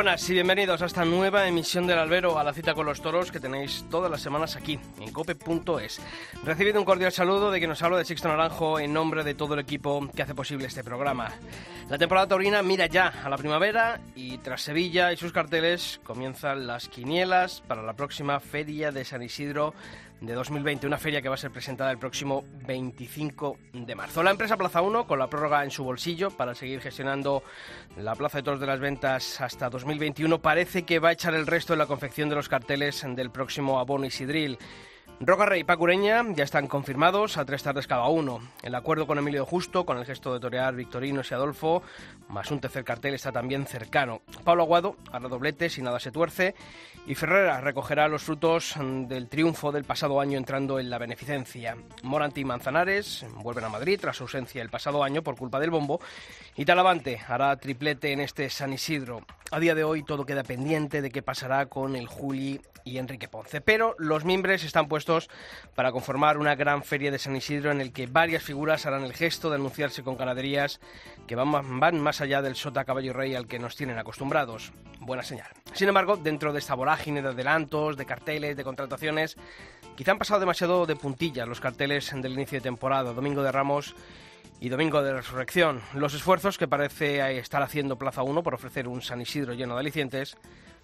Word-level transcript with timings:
Buenas 0.00 0.30
y 0.30 0.32
bienvenidos 0.32 0.80
a 0.80 0.86
esta 0.86 1.04
nueva 1.04 1.46
emisión 1.46 1.86
del 1.86 1.98
Albero, 1.98 2.38
a 2.38 2.42
la 2.42 2.54
cita 2.54 2.72
con 2.72 2.86
los 2.86 3.02
toros 3.02 3.30
que 3.30 3.38
tenéis 3.38 3.84
todas 3.90 4.10
las 4.10 4.22
semanas 4.22 4.56
aquí, 4.56 4.80
en 4.98 5.12
cope.es. 5.12 6.00
Recibido 6.42 6.78
un 6.78 6.86
cordial 6.86 7.12
saludo 7.12 7.50
de 7.50 7.58
quien 7.58 7.68
nos 7.68 7.82
habla 7.82 7.98
de 7.98 8.06
Sixto 8.06 8.28
Naranjo 8.28 8.80
en 8.80 8.94
nombre 8.94 9.24
de 9.24 9.34
todo 9.34 9.52
el 9.52 9.60
equipo 9.60 10.08
que 10.16 10.22
hace 10.22 10.34
posible 10.34 10.68
este 10.68 10.82
programa. 10.82 11.34
La 11.90 11.98
temporada 11.98 12.28
taurina 12.28 12.62
mira 12.62 12.86
ya 12.86 13.08
a 13.08 13.28
la 13.28 13.36
primavera 13.36 14.00
y 14.14 14.38
tras 14.38 14.62
Sevilla 14.62 15.12
y 15.12 15.18
sus 15.18 15.32
carteles 15.32 16.00
comienzan 16.02 16.66
las 16.66 16.88
quinielas 16.88 17.62
para 17.68 17.82
la 17.82 17.92
próxima 17.92 18.40
Feria 18.40 18.92
de 18.92 19.04
San 19.04 19.22
Isidro 19.22 19.74
de 20.20 20.34
2020, 20.34 20.86
una 20.86 20.98
feria 20.98 21.22
que 21.22 21.28
va 21.28 21.34
a 21.34 21.38
ser 21.38 21.50
presentada 21.50 21.90
el 21.90 21.98
próximo 21.98 22.44
25 22.66 23.56
de 23.72 23.94
marzo. 23.94 24.22
La 24.22 24.30
empresa 24.30 24.56
Plaza 24.56 24.82
1, 24.82 25.06
con 25.06 25.18
la 25.18 25.30
prórroga 25.30 25.64
en 25.64 25.70
su 25.70 25.82
bolsillo 25.82 26.30
para 26.30 26.54
seguir 26.54 26.80
gestionando 26.80 27.42
la 27.96 28.14
Plaza 28.14 28.38
de 28.38 28.44
Toros 28.44 28.60
de 28.60 28.66
las 28.66 28.80
Ventas 28.80 29.40
hasta 29.40 29.70
2021, 29.70 30.40
parece 30.40 30.82
que 30.82 30.98
va 30.98 31.10
a 31.10 31.12
echar 31.12 31.34
el 31.34 31.46
resto 31.46 31.72
en 31.72 31.78
la 31.78 31.86
confección 31.86 32.28
de 32.28 32.36
los 32.36 32.48
carteles 32.48 33.04
del 33.16 33.30
próximo 33.30 33.78
abono 33.78 34.06
Isidril. 34.06 34.58
Roca 35.22 35.44
Rey 35.44 35.60
y 35.60 35.64
Pacureña 35.64 36.24
ya 36.32 36.44
están 36.44 36.66
confirmados 36.66 37.36
a 37.36 37.44
tres 37.44 37.62
tardes 37.62 37.86
cada 37.86 38.08
uno. 38.08 38.40
El 38.62 38.74
acuerdo 38.74 39.06
con 39.06 39.18
Emilio 39.18 39.44
Justo, 39.44 39.84
con 39.84 39.98
el 39.98 40.06
gesto 40.06 40.32
de 40.32 40.40
torear 40.40 40.74
Victorinos 40.74 41.30
y 41.30 41.34
Adolfo, 41.34 41.82
más 42.30 42.50
un 42.50 42.60
tercer 42.60 42.84
cartel 42.84 43.14
está 43.14 43.32
también 43.32 43.66
cercano. 43.66 44.22
Pablo 44.44 44.62
Aguado 44.62 44.96
hará 45.12 45.28
doblete 45.28 45.68
si 45.68 45.82
nada 45.82 45.98
se 45.98 46.10
tuerce 46.12 46.54
y 47.06 47.14
Ferrera 47.14 47.60
recogerá 47.60 48.08
los 48.08 48.22
frutos 48.22 48.74
del 48.78 49.28
triunfo 49.28 49.72
del 49.72 49.84
pasado 49.84 50.20
año 50.20 50.38
entrando 50.38 50.78
en 50.78 50.90
la 50.90 50.98
beneficencia. 50.98 51.76
Moranti 52.02 52.42
y 52.42 52.44
Manzanares 52.44 53.26
vuelven 53.36 53.64
a 53.64 53.68
Madrid 53.68 53.98
tras 54.00 54.16
su 54.16 54.24
ausencia 54.24 54.62
el 54.62 54.70
pasado 54.70 55.02
año 55.02 55.22
por 55.22 55.36
culpa 55.36 55.60
del 55.60 55.70
bombo 55.70 56.00
y 56.56 56.64
Talavante 56.64 57.20
hará 57.26 57.56
triplete 57.56 58.12
en 58.12 58.20
este 58.20 58.48
San 58.50 58.72
Isidro. 58.72 59.26
A 59.50 59.58
día 59.58 59.74
de 59.74 59.84
hoy 59.84 60.04
todo 60.04 60.24
queda 60.24 60.44
pendiente 60.44 61.02
de 61.02 61.10
qué 61.10 61.22
pasará 61.22 61.66
con 61.66 61.96
el 61.96 62.06
Juli 62.06 62.60
y 62.84 62.98
Enrique 62.98 63.28
Ponce, 63.28 63.60
pero 63.60 63.94
los 63.98 64.24
miembros 64.24 64.64
están 64.64 64.88
puestos 64.88 65.28
para 65.74 65.92
conformar 65.92 66.38
una 66.38 66.54
gran 66.54 66.82
feria 66.82 67.10
de 67.10 67.18
San 67.18 67.36
Isidro 67.36 67.70
en 67.70 67.80
el 67.80 67.92
que 67.92 68.06
varias 68.06 68.42
figuras 68.42 68.86
harán 68.86 69.04
el 69.04 69.12
gesto 69.12 69.50
de 69.50 69.56
anunciarse 69.56 70.02
con 70.02 70.16
ganaderías 70.16 70.80
que 71.26 71.34
van 71.34 71.48
más, 71.48 71.64
van 71.68 72.00
más 72.00 72.19
allá 72.20 72.42
del 72.42 72.56
sota 72.56 72.84
caballo 72.84 73.12
rey 73.12 73.34
al 73.34 73.46
que 73.46 73.58
nos 73.58 73.76
tienen 73.76 73.98
acostumbrados. 73.98 74.72
Buena 75.00 75.22
señal. 75.22 75.48
Sin 75.72 75.88
embargo, 75.88 76.16
dentro 76.16 76.52
de 76.52 76.58
esta 76.58 76.74
vorágine 76.74 77.22
de 77.22 77.28
adelantos, 77.28 77.96
de 77.96 78.06
carteles, 78.06 78.56
de 78.56 78.64
contrataciones, 78.64 79.36
quizá 79.96 80.12
han 80.12 80.18
pasado 80.18 80.40
demasiado 80.40 80.86
de 80.86 80.96
puntillas 80.96 81.48
los 81.48 81.60
carteles 81.60 82.12
del 82.14 82.32
inicio 82.32 82.58
de 82.58 82.62
temporada, 82.62 83.12
Domingo 83.12 83.42
de 83.42 83.52
Ramos 83.52 83.94
y 84.60 84.68
Domingo 84.68 85.02
de 85.02 85.14
Resurrección. 85.14 85.80
Los 85.94 86.14
esfuerzos 86.14 86.58
que 86.58 86.68
parece 86.68 87.38
estar 87.38 87.62
haciendo 87.62 87.98
Plaza 87.98 88.22
1 88.22 88.42
por 88.42 88.54
ofrecer 88.54 88.88
un 88.88 89.00
San 89.02 89.20
Isidro 89.20 89.54
lleno 89.54 89.74
de 89.74 89.80
alicientes 89.80 90.36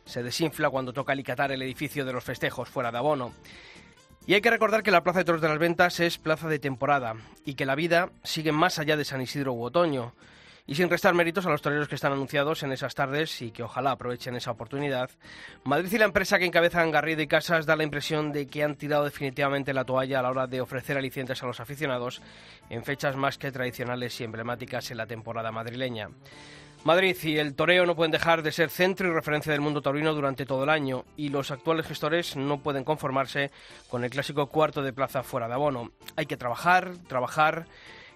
se 0.07 0.23
desinfla 0.23 0.71
cuando 0.71 0.93
toca 0.93 1.13
alicatar 1.13 1.53
el 1.53 1.63
edificio 1.63 2.05
de 2.05 2.13
los 2.13 2.25
festejos 2.25 2.69
fuera 2.69 2.91
de 2.91 2.99
abono. 2.99 3.33
Y 4.27 4.35
hay 4.35 4.41
que 4.41 4.51
recordar 4.51 4.83
que 4.83 4.91
la 4.91 5.05
Plaza 5.05 5.21
de 5.21 5.25
Toros 5.25 5.41
de 5.41 5.49
las 5.49 5.59
Ventas 5.59 6.01
es 6.01 6.19
plaza 6.19 6.49
de 6.49 6.59
temporada 6.59 7.15
y 7.45 7.55
que 7.55 7.67
la 7.67 7.77
vida 7.77 8.11
sigue 8.25 8.51
más 8.51 8.81
allá 8.81 8.97
de 8.97 9.05
San 9.05 9.21
Isidro 9.21 9.53
u 9.53 9.63
otoño. 9.63 10.15
Y 10.67 10.75
sin 10.75 10.91
restar 10.91 11.15
méritos 11.15 11.47
a 11.47 11.51
los 11.51 11.63
toreros 11.63 11.87
que 11.87 11.95
están 11.95 12.13
anunciados 12.13 12.63
en 12.65 12.73
esas 12.73 12.95
tardes 12.95 13.41
y 13.41 13.53
que 13.53 13.63
ojalá 13.63 13.93
aprovechen 13.93 14.35
esa 14.35 14.51
oportunidad, 14.51 15.11
Madrid 15.63 15.93
y 15.93 15.99
la 15.99 16.07
empresa 16.07 16.39
que 16.39 16.45
encabezan 16.45 16.91
Garrido 16.91 17.23
y 17.23 17.29
Casas 17.29 17.67
da 17.67 17.77
la 17.77 17.85
impresión 17.85 18.33
de 18.33 18.49
que 18.49 18.65
han 18.65 18.75
tirado 18.75 19.05
definitivamente 19.05 19.73
la 19.73 19.85
toalla 19.85 20.19
a 20.19 20.23
la 20.23 20.31
hora 20.31 20.47
de 20.49 20.61
ofrecer 20.61 20.99
alicientes 20.99 21.43
a 21.43 21.47
los 21.47 21.61
aficionados 21.61 22.21
en 22.69 22.85
fechas 22.85 23.15
más 23.15 23.39
que 23.39 23.53
tradicionales 23.53 24.21
y 24.21 24.25
emblemáticas 24.25 24.91
en 24.91 24.97
la 24.97 25.07
temporada 25.07 25.53
madrileña. 25.53 26.09
Madrid 26.87 27.17
y 27.25 27.39
el 27.39 27.57
toreo 27.57 27.85
no 27.85 27.97
pueden 27.97 28.13
dejar 28.13 28.43
de 28.43 28.53
ser 28.53 28.71
centro 28.71 29.09
y 29.09 29.13
referencia 29.13 29.51
del 29.51 29.61
mundo 29.61 29.83
taurino 29.83 30.15
durante 30.15 30.47
todo 30.47 30.63
el 30.63 30.71
año 30.71 31.05
y 31.17 31.31
los 31.31 31.51
actuales 31.51 31.87
gestores 31.87 32.37
no 32.37 32.59
pueden 32.59 32.85
conformarse 32.85 33.51
con 33.89 34.05
el 34.05 34.11
clásico 34.11 34.47
cuarto 34.47 34.83
de 34.83 34.93
plaza 34.93 35.25
fuera 35.25 35.49
de 35.49 35.55
abono. 35.55 35.91
Hay 36.15 36.27
que 36.27 36.37
trabajar, 36.37 36.93
trabajar 37.09 37.67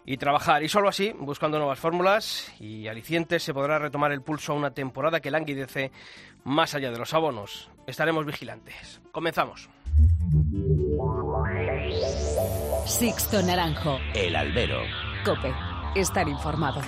y 0.05 0.17
trabajar 0.17 0.63
y 0.63 0.69
solo 0.69 0.89
así, 0.89 1.13
buscando 1.19 1.59
nuevas 1.59 1.79
fórmulas 1.79 2.53
y 2.61 2.89
alicientes, 2.89 3.43
se 3.43 3.55
podrá 3.55 3.79
retomar 3.79 4.13
el 4.13 4.23
pulso 4.23 4.53
a 4.53 4.57
una 4.57 4.73
temporada 4.73 5.21
que 5.21 5.31
languidece 5.31 5.91
más 6.45 6.75
allá 6.75 6.91
de 6.91 6.99
los 6.99 7.15
abonos. 7.15 7.71
Estaremos 7.87 8.25
vigilantes. 8.25 9.01
Comenzamos. 9.13 9.69
Sixto 12.87 13.43
Naranjo. 13.43 13.99
El 14.15 14.37
albero. 14.37 14.81
Cope. 15.25 15.53
Estar 15.95 16.29
informado. 16.29 16.81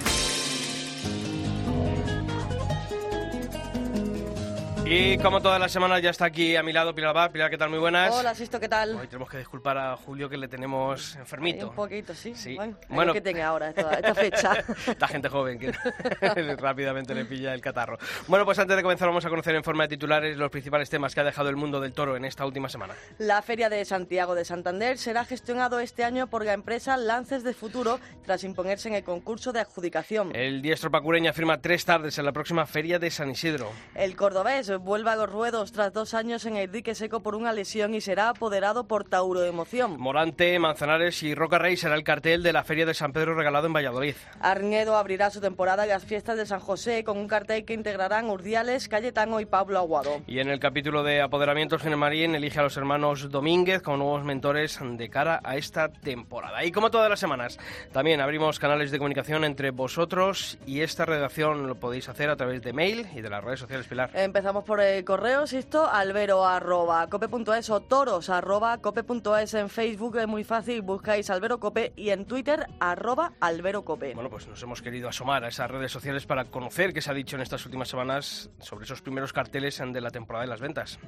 Y 4.95 5.17
como 5.17 5.41
todas 5.41 5.59
las 5.59 5.73
semanas 5.73 6.03
ya 6.03 6.11
está 6.11 6.27
aquí 6.27 6.55
a 6.55 6.63
mi 6.63 6.71
lado 6.71 6.95
Pilar 6.95 7.17
Abad. 7.17 7.31
Pilar, 7.31 7.49
¿qué 7.49 7.57
tal? 7.57 7.71
Muy 7.71 7.79
buenas. 7.79 8.15
Hola, 8.15 8.35
Sisto, 8.35 8.61
¿qué 8.61 8.69
tal? 8.69 8.95
Hoy 8.95 9.07
tenemos 9.07 9.31
que 9.31 9.39
disculpar 9.39 9.79
a 9.79 9.97
Julio 9.97 10.29
que 10.29 10.37
le 10.37 10.49
tenemos 10.49 11.17
enfermito. 11.17 11.63
Hay 11.65 11.71
un 11.71 11.75
poquito, 11.75 12.15
sí. 12.15 12.35
Sí. 12.35 12.57
Bueno, 12.57 12.73
Bueno. 12.75 12.95
bueno. 12.95 13.13
que 13.15 13.23
tenga 13.23 13.47
ahora 13.47 13.71
esta, 13.71 13.91
esta 13.95 14.15
fecha. 14.15 14.53
Esta 14.87 15.09
gente 15.09 15.31
joven 15.31 15.59
que 15.59 15.73
rápidamente 16.59 17.15
le 17.15 17.25
pilla 17.25 17.55
el 17.55 17.63
catarro. 17.63 17.97
Bueno, 18.29 18.45
pues 18.45 18.59
antes 18.59 18.77
de 18.77 18.83
comenzar 18.83 19.09
vamos 19.09 19.25
a 19.25 19.31
conocer 19.31 19.55
en 19.55 19.65
forma 19.65 19.85
de 19.85 19.89
titulares 19.89 20.37
los 20.37 20.51
principales 20.51 20.91
temas 20.91 21.15
que 21.15 21.21
ha 21.23 21.25
dejado 21.25 21.49
el 21.49 21.57
mundo 21.57 21.81
del 21.81 21.95
toro 21.95 22.15
en 22.15 22.27
esta 22.27 22.45
última 22.45 22.69
semana. 22.69 22.93
La 23.17 23.41
Feria 23.41 23.71
de 23.71 23.83
Santiago 23.87 24.35
de 24.35 24.45
Santander 24.45 24.99
será 24.99 25.25
gestionado 25.25 25.81
este 25.81 26.05
año 26.05 26.27
por 26.27 26.45
la 26.45 26.53
empresa 26.53 26.99
Lances 26.99 27.45
de 27.45 27.55
Futuro 27.55 27.99
tras 28.27 28.45
imponerse 28.45 28.89
en 28.89 28.95
el 28.97 29.05
concurso 29.05 29.55
de 29.55 29.61
adjudicación. 29.61 30.37
El 30.37 30.61
diestro 30.61 30.91
pacureña 30.91 31.33
firma 31.33 31.63
tres 31.63 31.87
tardes 31.87 32.19
en 32.19 32.27
la 32.27 32.33
próxima 32.33 32.67
feria 32.67 32.99
de 32.99 33.11
San 33.11 33.31
Isidro. 33.31 33.71
El 33.95 34.17
cordobés 34.17 34.69
vuelve 34.83 35.11
a 35.11 35.17
los 35.17 35.31
ruedos 35.31 35.73
tras 35.73 35.93
dos 35.93 36.13
años 36.15 36.45
en 36.45 36.57
el 36.57 36.71
dique 36.71 36.95
seco 36.95 37.21
por 37.21 37.35
una 37.35 37.53
lesión 37.53 37.95
y 37.95 38.01
será 38.01 38.31
apoderado 38.31 38.89
por 38.89 39.05
Tauro 39.05 39.45
Emoción. 39.45 39.99
Morante, 39.99 40.59
Manzanares 40.59 41.23
y 41.23 41.35
Roca 41.35 41.59
Rey 41.59 41.77
será 41.77 41.95
el 41.95 42.05
cartel 42.05 42.43
de 42.43 42.53
la 42.53 42.65
feria 42.65 42.85
de 42.85 42.95
San 42.95 43.13
Pedro 43.13 43.35
regalado 43.35 43.67
en 43.67 43.73
Valladolid. 43.73 44.15
Arnedo 44.41 44.97
abrirá 44.97 45.31
su 45.31 45.41
temporada 45.41 45.85
en 45.85 45.91
las 45.91 46.05
fiestas 46.05 46.37
de 46.37 46.47
San 46.47 46.61
José 46.61 47.05
con 47.05 47.17
un 47.19 47.29
cartel 47.29 47.65
que 47.65 47.75
integrarán 47.75 48.29
Urdiales, 48.29 48.89
Cayetano 48.89 49.41
y 49.41 49.47
Pablo 49.47 49.79
Aguado. 49.79 50.23
Y 50.27 50.41
en 50.41 50.49
el 50.49 50.59
capítulo 50.59 51.03
de 51.03 51.23
apoderamientos, 51.23 51.81
General 51.81 52.01
Marín 52.01 52.35
elige 52.35 52.59
a 52.59 52.63
los 52.63 52.77
hermanos 52.77 53.31
Domínguez 53.31 53.83
como 53.83 53.99
nuevos 53.99 54.25
mentores 54.25 54.81
de 54.83 55.09
cara 55.09 55.41
a 55.45 55.57
esta 55.57 55.89
temporada. 55.89 56.65
Y 56.65 56.73
como 56.73 56.91
todas 56.91 57.09
las 57.09 57.21
semanas, 57.21 57.59
también 57.93 58.21
abrimos 58.21 58.59
canales 58.59 58.91
de 58.91 58.99
comunicación 58.99 59.45
entre 59.45 59.71
vosotros 59.71 60.59
y 60.67 60.81
esta 60.81 61.05
redacción 61.05 61.67
lo 61.67 61.77
podéis 61.77 62.09
hacer 62.09 62.31
a 62.31 62.37
través 62.37 62.63
de 62.63 62.73
mail 62.73 63.07
y 63.15 63.21
de 63.21 63.31
las 63.31 63.45
redes 63.45 63.61
sociales, 63.61 63.87
Pilar. 63.87 64.11
Empezamos 64.15 64.65
por 64.65 64.72
el 64.81 65.05
correo, 65.05 65.47
Sisto, 65.47 65.89
albero 65.89 66.45
arroba 66.45 67.09
cope.es 67.09 67.71
o 67.71 67.81
toros 67.81 68.31
arroba 68.31 68.79
cope.es 68.79 69.55
en 69.55 69.69
Facebook, 69.69 70.17
es 70.19 70.27
muy 70.27 70.45
fácil, 70.45 70.83
buscáis 70.83 71.31
albero 71.31 71.59
cope 71.59 71.93
y 71.97 72.11
en 72.11 72.25
Twitter 72.25 72.67
arroba 72.81 73.33
albero 73.41 73.85
cope. 73.85 74.15
Bueno, 74.15 74.31
pues 74.31 74.47
nos 74.49 74.63
hemos 74.63 74.83
querido 74.83 75.09
asomar 75.09 75.45
a 75.45 75.49
esas 75.49 75.71
redes 75.71 75.93
sociales 75.93 76.27
para 76.27 76.45
conocer 76.47 76.93
qué 76.93 77.01
se 77.01 77.11
ha 77.11 77.15
dicho 77.15 77.37
en 77.37 77.43
estas 77.43 77.65
últimas 77.67 77.89
semanas 77.89 78.51
sobre 78.61 78.85
esos 78.85 79.03
primeros 79.03 79.33
carteles 79.33 79.83
de 79.85 80.01
la 80.01 80.11
temporada 80.11 80.45
de 80.45 80.51
las 80.51 80.61
ventas. 80.61 80.99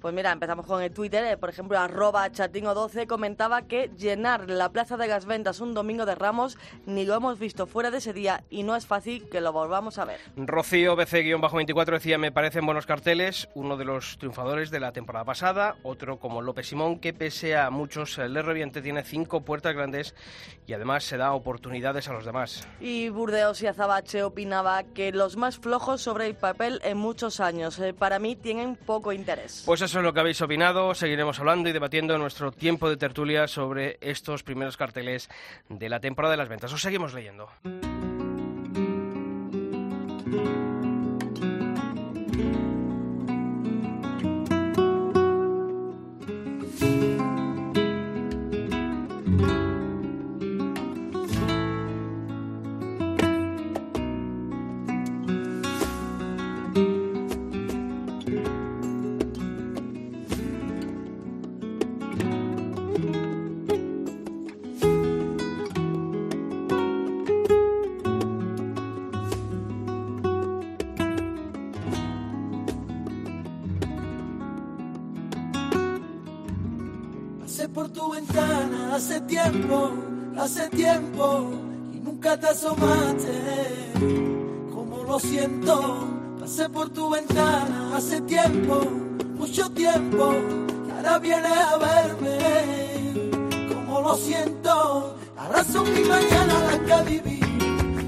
Pues 0.00 0.14
mira, 0.14 0.32
empezamos 0.32 0.66
con 0.66 0.82
el 0.82 0.92
Twitter, 0.92 1.24
eh, 1.24 1.36
por 1.36 1.48
ejemplo, 1.48 1.78
arroba 1.78 2.28
chatingo12 2.30 3.06
comentaba 3.06 3.62
que 3.62 3.90
llenar 3.96 4.50
la 4.50 4.70
Plaza 4.70 4.96
de 4.96 5.06
las 5.06 5.26
Ventas 5.26 5.60
un 5.60 5.74
domingo 5.74 6.06
de 6.06 6.14
Ramos 6.14 6.58
ni 6.86 7.04
lo 7.04 7.14
hemos 7.14 7.38
visto 7.38 7.66
fuera 7.66 7.90
de 7.90 7.98
ese 7.98 8.12
día 8.12 8.42
y 8.50 8.62
no 8.64 8.74
es 8.74 8.86
fácil 8.86 9.28
que 9.28 9.40
lo 9.40 9.52
volvamos 9.52 9.98
a 9.98 10.04
ver. 10.04 10.20
Rocío 10.36 10.96
BC-24 10.96 11.92
decía, 11.92 12.18
me 12.18 12.32
parecen 12.32 12.66
buenos 12.66 12.86
carteles, 12.86 13.48
uno 13.54 13.76
de 13.76 13.84
los 13.84 14.18
triunfadores 14.18 14.70
de 14.70 14.80
la 14.80 14.92
temporada 14.92 15.24
pasada, 15.24 15.76
otro 15.82 16.18
como 16.18 16.42
López 16.42 16.66
Simón, 16.68 16.98
que 16.98 17.12
pese 17.12 17.56
a 17.56 17.70
muchos 17.70 18.18
el 18.18 18.34
de 18.34 18.42
reviente 18.42 18.82
tiene 18.82 19.04
cinco 19.04 19.42
puertas 19.42 19.74
grandes 19.74 20.14
y 20.66 20.72
además 20.72 21.04
se 21.04 21.16
da 21.16 21.32
oportunidades 21.32 22.08
a 22.08 22.12
los 22.12 22.24
demás. 22.24 22.66
Y 22.80 23.08
Burdeos 23.08 23.62
y 23.62 23.66
Azabache 23.66 24.22
opinaba 24.22 24.82
que 24.82 25.12
los 25.12 25.36
más 25.36 25.58
flojos 25.58 26.02
sobre 26.02 26.26
el 26.26 26.34
papel 26.34 26.80
en 26.82 26.98
muchos 26.98 27.40
años, 27.40 27.78
eh, 27.78 27.94
para 27.94 28.18
mí 28.18 28.36
tienen 28.36 28.76
poco 28.76 29.12
interés. 29.12 29.51
Pues 29.64 29.80
eso 29.80 29.98
es 29.98 30.04
lo 30.04 30.12
que 30.12 30.20
habéis 30.20 30.40
opinado, 30.42 30.94
seguiremos 30.94 31.38
hablando 31.38 31.68
y 31.68 31.72
debatiendo 31.72 32.14
en 32.14 32.20
nuestro 32.20 32.52
tiempo 32.52 32.88
de 32.88 32.96
tertulia 32.96 33.46
sobre 33.46 33.98
estos 34.00 34.42
primeros 34.42 34.76
carteles 34.76 35.28
de 35.68 35.88
la 35.88 36.00
temporada 36.00 36.32
de 36.32 36.38
las 36.38 36.48
ventas. 36.48 36.72
Os 36.72 36.82
seguimos 36.82 37.14
leyendo. 37.14 37.48
Hace 80.38 80.68
tiempo, 80.70 81.50
y 81.92 82.00
nunca 82.00 82.38
te 82.38 82.48
asomaste. 82.48 83.92
Como 84.72 85.04
lo 85.04 85.18
siento, 85.18 86.08
pasé 86.40 86.68
por 86.68 86.90
tu 86.90 87.10
ventana 87.10 87.96
hace 87.96 88.20
tiempo, 88.22 88.80
mucho 89.36 89.70
tiempo, 89.70 90.34
y 90.86 90.90
ahora 90.90 91.18
vienes 91.18 91.52
a 91.52 91.78
verme. 91.78 92.38
Como 93.72 94.00
lo 94.00 94.16
siento, 94.16 95.16
ahora 95.36 95.64
son 95.64 95.84
mis 95.92 96.08
mañanas 96.08 96.62
las 96.68 97.04
que 97.04 97.10
viví, 97.10 97.40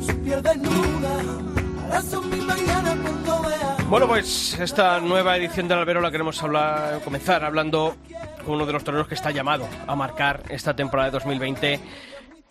su 0.06 0.14
piel 0.23 0.43
desnuda, 0.43 1.14
ahora 1.82 2.02
son 2.02 2.31
mis 2.31 2.44
mañanas 2.44 2.96
cuando 3.02 3.49
vea. 3.49 3.74
Bueno, 3.88 4.08
pues 4.08 4.58
esta 4.58 4.98
nueva 4.98 5.36
edición 5.36 5.69
del 5.69 5.78
Albero 5.78 6.00
la 6.00 6.10
queremos 6.10 6.42
hablar, 6.42 7.00
comenzar 7.04 7.44
hablando 7.44 7.94
con 8.44 8.54
uno 8.54 8.66
de 8.66 8.72
los 8.72 8.82
toreros 8.82 9.06
que 9.06 9.14
está 9.14 9.31
llamado 9.31 9.69
a 9.86 9.94
marcar 9.94 10.42
esta 10.48 10.75
temporada 10.75 11.10
de 11.10 11.12
2020, 11.12 11.81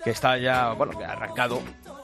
que 0.03 0.09
está 0.09 0.37
ya, 0.37 0.73
bueno, 0.73 0.97
que 0.97 1.03
ha 1.03 1.11
arrancado, 1.11 1.59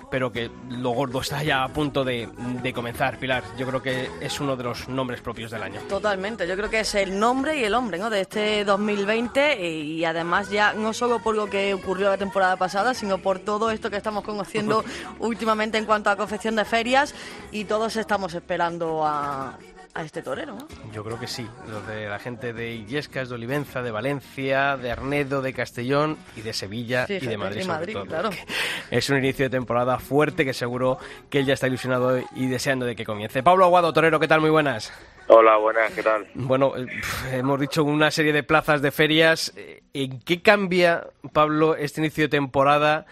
pero 0.10 0.32
que 0.32 0.50
lo 0.70 0.92
gordo 0.92 1.22
está 1.22 1.44
ya 1.44 1.64
a 1.64 1.68
punto 1.70 2.04
de, 2.04 2.30
de 2.62 2.74
comenzar. 2.74 3.18
Pilar, 3.20 3.44
yo 3.58 3.68
creo 3.68 3.82
que 3.82 4.10
es 4.22 4.40
uno 4.40 4.56
de 4.56 4.64
los 4.64 4.88
nombres 4.90 5.22
propios 5.22 5.52
del 5.52 5.64
año. 5.64 5.82
Totalmente, 5.88 6.48
yo 6.48 6.56
creo 6.56 6.70
que 6.70 6.82
es 6.82 6.96
el 6.96 7.20
nombre 7.20 7.60
y 7.60 7.64
el 7.64 7.74
hombre 7.74 7.98
¿no? 7.98 8.10
de 8.10 8.22
este 8.22 8.66
2020 8.66 9.70
y 9.70 10.06
además 10.06 10.50
ya 10.50 10.74
no 10.74 10.94
solo 10.94 11.20
por 11.20 11.36
lo 11.36 11.50
que 11.50 11.74
ocurrió 11.74 12.10
la 12.10 12.18
temporada 12.18 12.56
pasada, 12.58 12.94
sino 12.94 13.18
por 13.20 13.40
todo 13.40 13.72
esto 13.72 13.90
que 13.90 13.98
estamos 13.98 14.24
conociendo 14.24 14.84
últimamente 15.20 15.78
en 15.78 15.86
cuanto 15.86 16.10
a 16.10 16.16
confección 16.16 16.56
de 16.56 16.66
ferias 16.66 17.14
y 17.52 17.66
todos 17.66 17.96
estamos 17.96 18.34
esperando 18.34 19.06
a, 19.06 19.58
a 19.94 20.04
este 20.04 20.22
torero. 20.22 20.56
¿no? 20.56 20.68
Yo 20.94 21.04
creo 21.04 21.20
que 21.20 21.28
sí, 21.28 21.48
los 21.70 21.86
de 21.88 22.08
la 22.08 22.20
gente 22.20 22.54
de 22.54 22.72
Illescas, 22.74 23.30
de 23.30 23.36
Olivenza, 23.36 23.82
de 23.82 23.92
Valencia, 23.92 24.78
de 24.78 24.92
Arnedo, 24.92 25.42
de 25.42 25.54
Castellón 25.54 26.18
y 26.36 26.42
de 26.42 26.54
Sevilla 26.54 27.08
Sí, 27.08 27.18
y 27.22 27.26
de 27.28 27.38
Madrid, 27.38 27.60
y 27.62 27.64
sobre 27.64 27.74
Madrid, 27.78 27.94
todo. 27.94 28.06
claro. 28.06 28.30
Es 28.92 29.10
un 29.10 29.18
inicio 29.18 29.46
de 29.46 29.50
temporada 29.50 30.00
fuerte 30.00 30.46
que 30.46 30.54
seguro 30.54 30.98
que 31.30 31.40
él 31.40 31.46
ya 31.46 31.54
está 31.54 31.68
ilusionado 31.68 32.20
y 32.36 32.48
deseando 32.48 32.86
de 32.86 32.96
que 32.96 33.06
comience. 33.06 33.44
Pablo 33.44 33.66
Aguado, 33.66 33.94
torero, 33.94 34.20
¿qué 34.20 34.28
tal? 34.28 34.42
Muy 34.42 34.50
buenas. 34.50 34.92
Hola, 35.28 35.58
buenas, 35.58 35.92
¿qué 35.94 36.02
tal? 36.02 36.28
Bueno, 36.34 36.76
eh, 36.76 36.88
hemos 37.34 37.60
dicho 37.60 37.84
una 37.84 38.10
serie 38.10 38.34
de 38.34 38.42
plazas 38.42 38.82
de 38.82 38.92
ferias. 38.92 39.54
Eh, 39.56 39.84
¿En 39.94 40.20
qué 40.22 40.42
cambia, 40.42 41.06
Pablo, 41.34 41.76
este 41.76 42.02
inicio 42.02 42.24
de 42.24 42.30
temporada? 42.30 43.06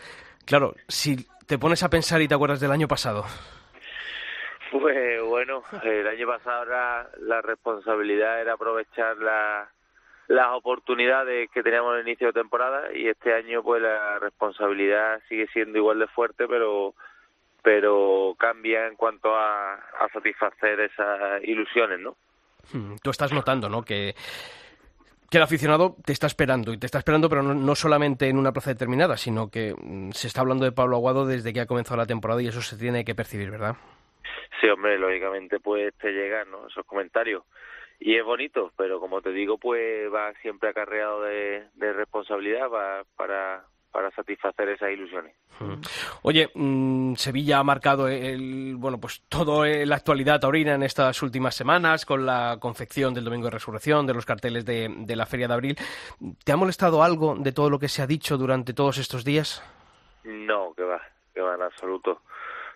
Claro, 0.46 0.74
si 0.88 1.28
te 1.46 1.60
pones 1.60 1.84
a 1.84 1.90
pensar 1.90 2.22
y 2.22 2.28
te 2.28 2.34
acuerdas 2.34 2.60
del 2.60 2.72
año 2.72 2.88
pasado. 2.88 3.24
Pues 4.72 5.22
bueno, 5.24 5.64
el 5.84 6.08
año 6.08 6.28
pasado 6.28 6.64
era- 6.64 7.10
la 7.20 7.42
responsabilidad 7.42 8.42
era 8.42 8.54
aprovechar 8.54 9.18
la- 9.18 9.70
las 10.28 10.48
oportunidades 10.52 11.50
que 11.52 11.64
teníamos 11.64 11.94
en 11.94 12.02
el 12.02 12.08
inicio 12.10 12.28
de 12.28 12.34
temporada 12.34 12.92
y 12.94 13.08
este 13.08 13.34
año 13.34 13.64
pues 13.64 13.82
la 13.82 14.20
responsabilidad 14.20 15.22
sigue 15.30 15.48
siendo 15.54 15.78
igual 15.78 16.00
de 16.00 16.08
fuerte, 16.08 16.48
pero 16.48 16.94
pero 17.64 18.34
cambia 18.40 18.88
en 18.88 18.96
cuanto 18.96 19.36
a, 19.36 19.74
a 19.74 20.10
satisfacer 20.14 20.80
esas 20.80 21.44
ilusiones, 21.44 22.00
¿no? 22.00 22.16
Hmm, 22.72 22.96
Tú 23.02 23.10
estás 23.10 23.34
notando, 23.34 23.68
¿no? 23.68 23.82
Que, 23.84 24.16
que 25.30 25.38
el 25.38 25.44
aficionado 25.44 25.98
te 26.06 26.14
está 26.14 26.28
esperando, 26.28 26.72
y 26.72 26.78
te 26.78 26.86
está 26.86 27.00
esperando, 27.00 27.28
pero 27.28 27.44
no, 27.44 27.54
no 27.54 27.76
solamente 27.76 28.30
en 28.30 28.38
una 28.38 28.54
plaza 28.54 28.70
determinada, 28.70 29.18
sino 29.18 29.50
que 29.50 29.74
mm, 29.78 30.12
se 30.12 30.28
está 30.28 30.42
hablando 30.42 30.64
de 30.64 30.72
Pablo 30.72 30.96
Aguado 30.96 31.26
desde 31.26 31.52
que 31.52 31.60
ha 31.60 31.66
comenzado 31.66 31.98
la 31.98 32.06
temporada 32.06 32.42
y 32.42 32.48
eso 32.48 32.62
se 32.62 32.78
tiene 32.78 33.04
que 33.04 33.16
percibir, 33.16 33.52
¿verdad? 33.52 33.76
Sí, 34.60 34.68
hombre, 34.68 34.98
lógicamente 34.98 35.60
pues 35.60 35.94
te 35.98 36.12
llegan 36.12 36.52
¿no? 36.52 36.68
esos 36.68 36.86
comentarios. 36.86 37.44
Y 38.00 38.16
es 38.16 38.24
bonito, 38.24 38.72
pero 38.78 39.00
como 39.00 39.22
te 39.22 39.32
digo, 39.32 39.58
pues 39.58 40.12
va 40.14 40.34
siempre 40.42 40.70
acarreado 40.70 41.24
de, 41.24 41.68
de 41.76 41.94
responsabilidad 41.94 42.70
va 42.70 43.04
para, 43.16 43.66
para 43.92 44.12
satisfacer 44.12 44.70
esas 44.70 44.92
ilusiones. 44.92 45.36
Mm. 45.60 45.82
Oye, 46.22 46.50
mm, 46.54 47.16
Sevilla 47.16 47.58
ha 47.58 47.64
marcado 47.64 48.08
el, 48.08 48.76
bueno, 48.76 49.00
pues 49.00 49.24
todo 49.28 49.66
la 49.66 49.96
actualidad 49.96 50.40
taurina 50.40 50.76
en 50.76 50.84
estas 50.84 51.24
últimas 51.24 51.56
semanas 51.56 52.06
con 52.06 52.24
la 52.24 52.58
confección 52.60 53.16
del 53.16 53.24
Domingo 53.24 53.46
de 53.46 53.52
Resurrección, 53.52 54.06
de 54.06 54.14
los 54.14 54.26
carteles 54.26 54.66
de, 54.66 54.94
de 54.96 55.16
la 55.16 55.26
Feria 55.26 55.48
de 55.48 55.54
Abril. 55.56 55.78
¿Te 56.44 56.52
ha 56.52 56.58
molestado 56.58 57.02
algo 57.02 57.36
de 57.36 57.52
todo 57.52 57.72
lo 57.72 57.80
que 57.80 57.88
se 57.88 58.04
ha 58.04 58.08
dicho 58.08 58.38
durante 58.38 58.74
todos 58.74 59.00
estos 59.00 59.26
días? 59.26 59.64
No, 60.24 60.74
que 60.76 60.84
va, 60.84 61.02
que 61.34 61.42
va 61.42 61.56
en 61.56 61.64
absoluto. 61.64 62.22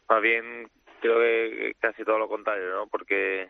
Más 0.09 0.21
bien 0.21 0.69
creo 1.01 1.19
que 1.19 1.73
casi 1.79 2.05
todo 2.05 2.19
lo 2.19 2.29
contrario, 2.29 2.73
¿no? 2.73 2.87
Porque 2.87 3.49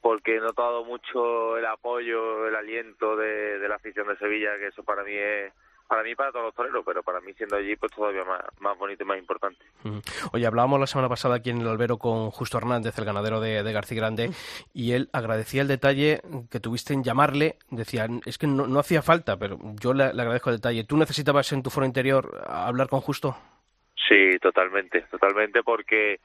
porque 0.00 0.36
he 0.36 0.40
notado 0.40 0.84
mucho 0.84 1.58
el 1.58 1.66
apoyo, 1.66 2.46
el 2.46 2.54
aliento 2.54 3.16
de, 3.16 3.58
de 3.58 3.68
la 3.68 3.74
afición 3.74 4.06
de 4.06 4.16
Sevilla, 4.16 4.56
que 4.58 4.68
eso 4.68 4.84
para 4.84 5.02
mí 5.02 5.14
es 5.14 5.52
para 5.86 6.02
mí 6.02 6.14
para 6.14 6.32
todos 6.32 6.46
los 6.46 6.54
toreros, 6.54 6.84
pero 6.84 7.02
para 7.02 7.20
mí 7.20 7.32
siendo 7.34 7.56
allí 7.56 7.76
pues 7.76 7.92
todavía 7.92 8.24
más, 8.24 8.40
más 8.60 8.76
bonito 8.76 9.04
y 9.04 9.06
más 9.06 9.18
importante. 9.18 9.64
Mm. 9.84 9.98
Oye, 10.32 10.46
hablábamos 10.46 10.80
la 10.80 10.86
semana 10.86 11.08
pasada 11.08 11.36
aquí 11.36 11.50
en 11.50 11.60
el 11.60 11.68
albero 11.68 11.98
con 11.98 12.30
Justo 12.30 12.58
Hernández, 12.58 12.98
el 12.98 13.04
ganadero 13.04 13.40
de, 13.40 13.62
de 13.62 13.72
García 13.72 13.98
Grande, 13.98 14.30
y 14.72 14.92
él 14.92 15.08
agradecía 15.12 15.62
el 15.62 15.68
detalle 15.68 16.20
que 16.50 16.60
tuviste 16.60 16.92
en 16.92 17.04
llamarle. 17.04 17.56
Decía, 17.70 18.06
es 18.24 18.38
que 18.38 18.46
no, 18.46 18.66
no 18.66 18.80
hacía 18.80 19.02
falta, 19.02 19.38
pero 19.38 19.58
yo 19.80 19.94
le, 19.94 20.12
le 20.12 20.22
agradezco 20.22 20.50
el 20.50 20.56
detalle. 20.56 20.84
¿Tú 20.84 20.96
necesitabas 20.96 21.52
en 21.52 21.62
tu 21.62 21.70
foro 21.70 21.86
interior 21.86 22.42
hablar 22.46 22.88
con 22.88 23.00
Justo? 23.00 23.36
Sí, 24.08 24.38
totalmente, 24.40 25.02
totalmente, 25.10 25.62
porque 25.62 26.20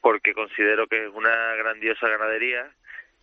porque 0.00 0.34
considero 0.34 0.86
que 0.86 1.06
es 1.06 1.10
una 1.12 1.54
grandiosa 1.56 2.08
ganadería, 2.08 2.70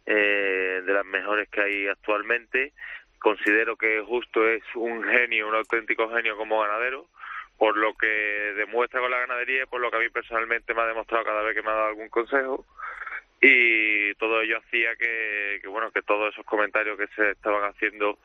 eh, 0.07 0.83
de 0.85 0.93
las 0.93 1.05
mejores 1.05 1.49
que 1.49 1.61
hay 1.61 1.87
actualmente. 1.87 2.73
Considero 3.17 3.75
que 3.75 4.01
Justo 4.01 4.47
es 4.47 4.63
un 4.75 5.03
genio, 5.03 5.47
un 5.47 5.55
auténtico 5.55 6.09
genio 6.09 6.37
como 6.37 6.61
ganadero, 6.61 7.07
por 7.57 7.75
lo 7.75 7.95
que 7.95 8.07
demuestra 8.55 8.99
con 8.99 9.09
la 9.09 9.19
ganadería 9.19 9.63
y 9.63 9.65
por 9.65 9.81
lo 9.81 9.89
que 9.89 9.97
a 9.97 9.99
mí 10.01 10.09
personalmente 10.09 10.75
me 10.75 10.81
ha 10.81 10.87
demostrado 10.87 11.25
cada 11.25 11.41
vez 11.41 11.55
que 11.55 11.63
me 11.63 11.71
ha 11.71 11.75
dado 11.75 11.87
algún 11.87 12.09
consejo. 12.09 12.65
Y 13.41 14.13
todo 14.15 14.41
ello 14.41 14.59
hacía 14.59 14.95
que, 14.95 15.59
que 15.61 15.67
bueno, 15.67 15.91
que 15.91 16.03
todos 16.03 16.33
esos 16.33 16.45
comentarios 16.45 16.97
que 16.99 17.07
se 17.15 17.31
estaban 17.31 17.63
haciendo 17.63 18.19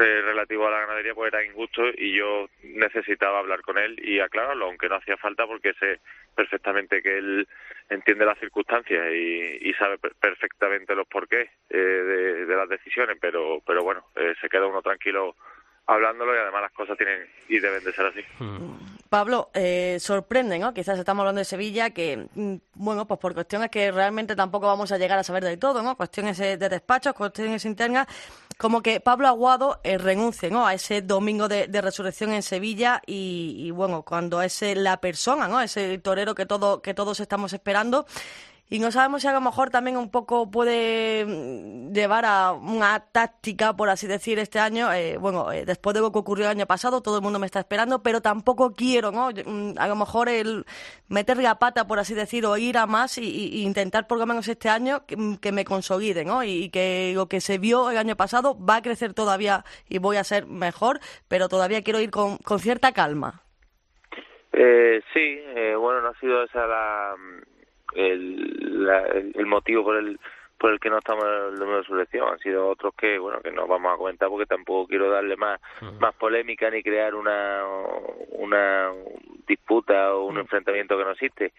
eh, 0.00 0.22
relativo 0.22 0.66
a 0.66 0.70
la 0.70 0.80
ganadería 0.80 1.14
pues 1.14 1.32
era 1.32 1.44
injusto 1.44 1.82
y 1.96 2.16
yo 2.16 2.48
necesitaba 2.62 3.38
hablar 3.38 3.60
con 3.62 3.78
él 3.78 3.96
y 4.02 4.20
aclararlo, 4.20 4.66
aunque 4.66 4.88
no 4.88 4.96
hacía 4.96 5.16
falta 5.16 5.46
porque 5.46 5.72
sé 5.74 6.00
perfectamente 6.34 7.02
que 7.02 7.18
él 7.18 7.48
entiende 7.90 8.24
las 8.24 8.38
circunstancias 8.38 9.06
y, 9.12 9.68
y 9.68 9.74
sabe 9.74 9.98
per- 9.98 10.14
perfectamente 10.20 10.94
los 10.94 11.06
porqués 11.08 11.48
eh, 11.70 11.76
de, 11.78 12.46
de 12.46 12.56
las 12.56 12.68
decisiones, 12.68 13.18
pero 13.20 13.60
pero 13.66 13.82
bueno, 13.82 14.04
eh, 14.16 14.34
se 14.40 14.48
queda 14.48 14.66
uno 14.66 14.82
tranquilo 14.82 15.36
hablándolo 15.90 16.34
y 16.34 16.38
además 16.38 16.62
las 16.62 16.72
cosas 16.72 16.96
tienen 16.96 17.28
y 17.48 17.58
deben 17.58 17.82
de 17.84 17.92
ser 17.92 18.06
así. 18.06 18.20
Pablo, 19.08 19.50
eh, 19.54 19.96
sorprende, 19.98 20.58
¿no? 20.58 20.72
Quizás 20.72 20.96
estamos 20.96 21.22
hablando 21.22 21.40
de 21.40 21.44
Sevilla, 21.44 21.90
que, 21.90 22.28
mm, 22.32 22.54
bueno, 22.74 23.08
pues 23.08 23.18
por 23.18 23.34
cuestiones 23.34 23.68
que 23.68 23.90
realmente 23.90 24.36
tampoco 24.36 24.68
vamos 24.68 24.92
a 24.92 24.98
llegar 24.98 25.18
a 25.18 25.24
saber 25.24 25.42
del 25.42 25.58
todo, 25.58 25.82
¿no? 25.82 25.96
Cuestiones 25.96 26.38
eh, 26.38 26.56
de 26.56 26.68
despachos, 26.68 27.14
cuestiones 27.14 27.64
internas, 27.64 28.06
como 28.56 28.82
que 28.82 29.00
Pablo 29.00 29.26
Aguado 29.26 29.80
eh, 29.82 29.98
renuncie, 29.98 30.48
¿no? 30.50 30.64
A 30.64 30.74
ese 30.74 31.02
domingo 31.02 31.48
de, 31.48 31.66
resurrección 31.80 32.32
en 32.32 32.42
Sevilla 32.42 33.02
y, 33.04 33.70
bueno, 33.72 34.02
cuando 34.02 34.42
es 34.42 34.62
la 34.76 35.00
persona, 35.00 35.48
¿no? 35.48 35.60
Ese 35.60 35.98
torero 35.98 36.34
que, 36.36 36.46
todo, 36.46 36.80
que 36.80 36.94
todos 36.94 37.18
estamos 37.18 37.52
esperando. 37.52 38.06
Y 38.72 38.78
no 38.78 38.92
sabemos 38.92 39.22
si 39.22 39.26
a 39.26 39.32
lo 39.32 39.40
mejor 39.40 39.70
también 39.70 39.96
un 39.96 40.12
poco 40.12 40.48
puede 40.48 41.24
mm, 41.26 41.92
llevar 41.92 42.24
a 42.24 42.52
una 42.52 43.00
táctica, 43.00 43.74
por 43.74 43.88
así 43.88 44.06
decir, 44.06 44.38
este 44.38 44.60
año. 44.60 44.92
Eh, 44.92 45.16
bueno, 45.16 45.50
eh, 45.50 45.64
después 45.66 45.92
de 45.94 46.00
lo 46.00 46.12
que 46.12 46.20
ocurrió 46.20 46.44
el 46.44 46.52
año 46.52 46.66
pasado, 46.66 47.02
todo 47.02 47.16
el 47.16 47.22
mundo 47.22 47.40
me 47.40 47.46
está 47.46 47.58
esperando, 47.58 48.00
pero 48.04 48.20
tampoco 48.22 48.72
quiero, 48.72 49.10
¿no? 49.10 49.30
Mm, 49.30 49.74
A 49.76 49.88
lo 49.88 49.96
mejor 49.96 50.28
el 50.28 50.64
meter 51.08 51.38
la 51.38 51.58
pata, 51.58 51.88
por 51.88 51.98
así 51.98 52.14
decir, 52.14 52.46
o 52.46 52.56
ir 52.56 52.78
a 52.78 52.86
más 52.86 53.18
y, 53.18 53.62
intentar 53.64 54.06
por 54.06 54.18
lo 54.18 54.26
menos 54.26 54.46
este 54.46 54.68
año 54.68 55.04
que, 55.04 55.16
mm, 55.16 55.38
que 55.38 55.50
me 55.50 55.64
consolide, 55.64 56.24
¿no? 56.24 56.44
Y, 56.44 56.70
que 56.70 57.12
lo 57.16 57.26
que 57.26 57.40
se 57.40 57.58
vio 57.58 57.90
el 57.90 57.98
año 57.98 58.16
pasado 58.16 58.56
va 58.56 58.76
a 58.76 58.82
crecer 58.82 59.14
todavía 59.14 59.64
y 59.88 59.98
voy 59.98 60.16
a 60.16 60.22
ser 60.22 60.46
mejor, 60.46 61.00
pero 61.26 61.48
todavía 61.48 61.82
quiero 61.82 61.98
ir 62.00 62.10
con, 62.12 62.38
con 62.38 62.60
cierta 62.60 62.92
calma. 62.92 63.42
Eh, 64.52 65.00
sí, 65.12 65.40
eh, 65.56 65.74
bueno, 65.74 66.02
no 66.02 66.08
ha 66.10 66.20
sido 66.20 66.44
esa 66.44 66.66
la, 66.66 67.14
el, 67.94 68.84
la- 68.86 69.06
el, 69.08 69.46
motivo 69.46 69.84
por 69.84 69.96
el 69.96 70.18
por 70.58 70.72
el 70.72 70.78
que 70.78 70.90
no 70.90 70.98
estamos 70.98 71.24
en 71.24 71.54
el 71.54 71.54
número 71.54 71.78
de 71.78 71.84
selección. 71.84 72.28
Han 72.28 72.38
sido 72.38 72.68
otros 72.68 72.94
que, 72.94 73.18
bueno, 73.18 73.40
que 73.40 73.50
no 73.50 73.66
vamos 73.66 73.94
a 73.94 73.96
comentar 73.96 74.28
porque 74.28 74.44
tampoco 74.44 74.88
quiero 74.88 75.08
darle 75.10 75.36
más 75.36 75.58
más 76.00 76.14
polémica 76.16 76.70
ni 76.70 76.82
crear 76.82 77.14
una 77.14 77.64
una 78.32 78.90
disputa 79.46 80.14
o 80.14 80.26
un 80.26 80.38
enfrentamiento 80.38 80.98
que 80.98 81.04
no 81.04 81.10
existe. 81.12 81.52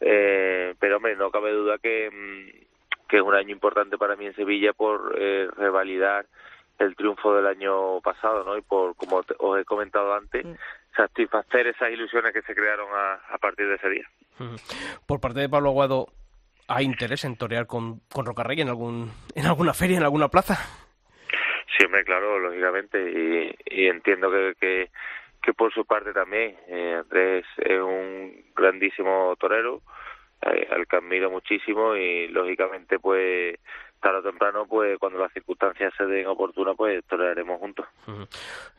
Eh, 0.00 0.74
pero, 0.78 0.98
hombre, 0.98 1.16
no 1.16 1.30
cabe 1.30 1.50
duda 1.52 1.78
que, 1.78 2.10
mm, 2.10 3.08
que 3.08 3.16
es 3.16 3.22
un 3.22 3.34
año 3.34 3.50
importante 3.50 3.96
para 3.98 4.16
mí 4.16 4.26
en 4.26 4.34
Sevilla 4.34 4.72
por 4.74 5.14
eh, 5.18 5.48
revalidar 5.56 6.26
el 6.78 6.96
triunfo 6.96 7.34
del 7.34 7.46
año 7.46 8.00
pasado, 8.00 8.44
¿no? 8.44 8.56
Y 8.56 8.62
por, 8.62 8.96
como 8.96 9.22
te- 9.22 9.34
os 9.38 9.60
he 9.60 9.64
comentado 9.64 10.14
antes, 10.14 10.44
satisfacer 10.96 11.66
esas 11.68 11.90
ilusiones 11.90 12.32
que 12.32 12.42
se 12.42 12.54
crearon 12.54 12.88
a, 12.92 13.14
a 13.34 13.38
partir 13.38 13.66
de 13.68 13.74
ese 13.76 13.88
día. 13.88 14.08
Por 15.06 15.20
parte 15.20 15.40
de 15.40 15.48
Pablo 15.48 15.70
Aguado, 15.70 16.06
¿hay 16.68 16.84
interés 16.84 17.24
en 17.24 17.36
torear 17.36 17.66
con, 17.66 18.00
con 18.12 18.26
Rocarrey 18.26 18.60
en, 18.60 18.68
algún, 18.68 19.10
en 19.34 19.46
alguna 19.46 19.74
feria, 19.74 19.98
en 19.98 20.02
alguna 20.02 20.28
plaza? 20.28 20.56
Siempre, 21.76 22.04
claro, 22.04 22.38
lógicamente, 22.38 22.98
y, 23.00 23.54
y 23.66 23.86
entiendo 23.88 24.30
que, 24.30 24.54
que, 24.60 24.90
que, 25.42 25.54
por 25.54 25.72
su 25.72 25.84
parte 25.86 26.12
también. 26.12 26.56
Eh, 26.68 26.96
Andrés 27.00 27.46
es 27.58 27.80
un 27.80 28.44
grandísimo 28.54 29.34
torero, 29.38 29.80
eh, 30.42 30.68
al 30.70 30.86
que 30.86 30.96
admiro 30.96 31.30
muchísimo 31.30 31.96
y 31.96 32.28
lógicamente 32.28 32.98
pues 32.98 33.58
tarde 34.02 34.18
o 34.18 34.22
temprano, 34.22 34.66
pues 34.66 34.98
cuando 34.98 35.18
las 35.18 35.32
circunstancias 35.32 35.94
se 35.96 36.04
den 36.04 36.26
oportunas, 36.26 36.74
pues 36.76 37.02
torearemos 37.06 37.58
juntos. 37.58 37.86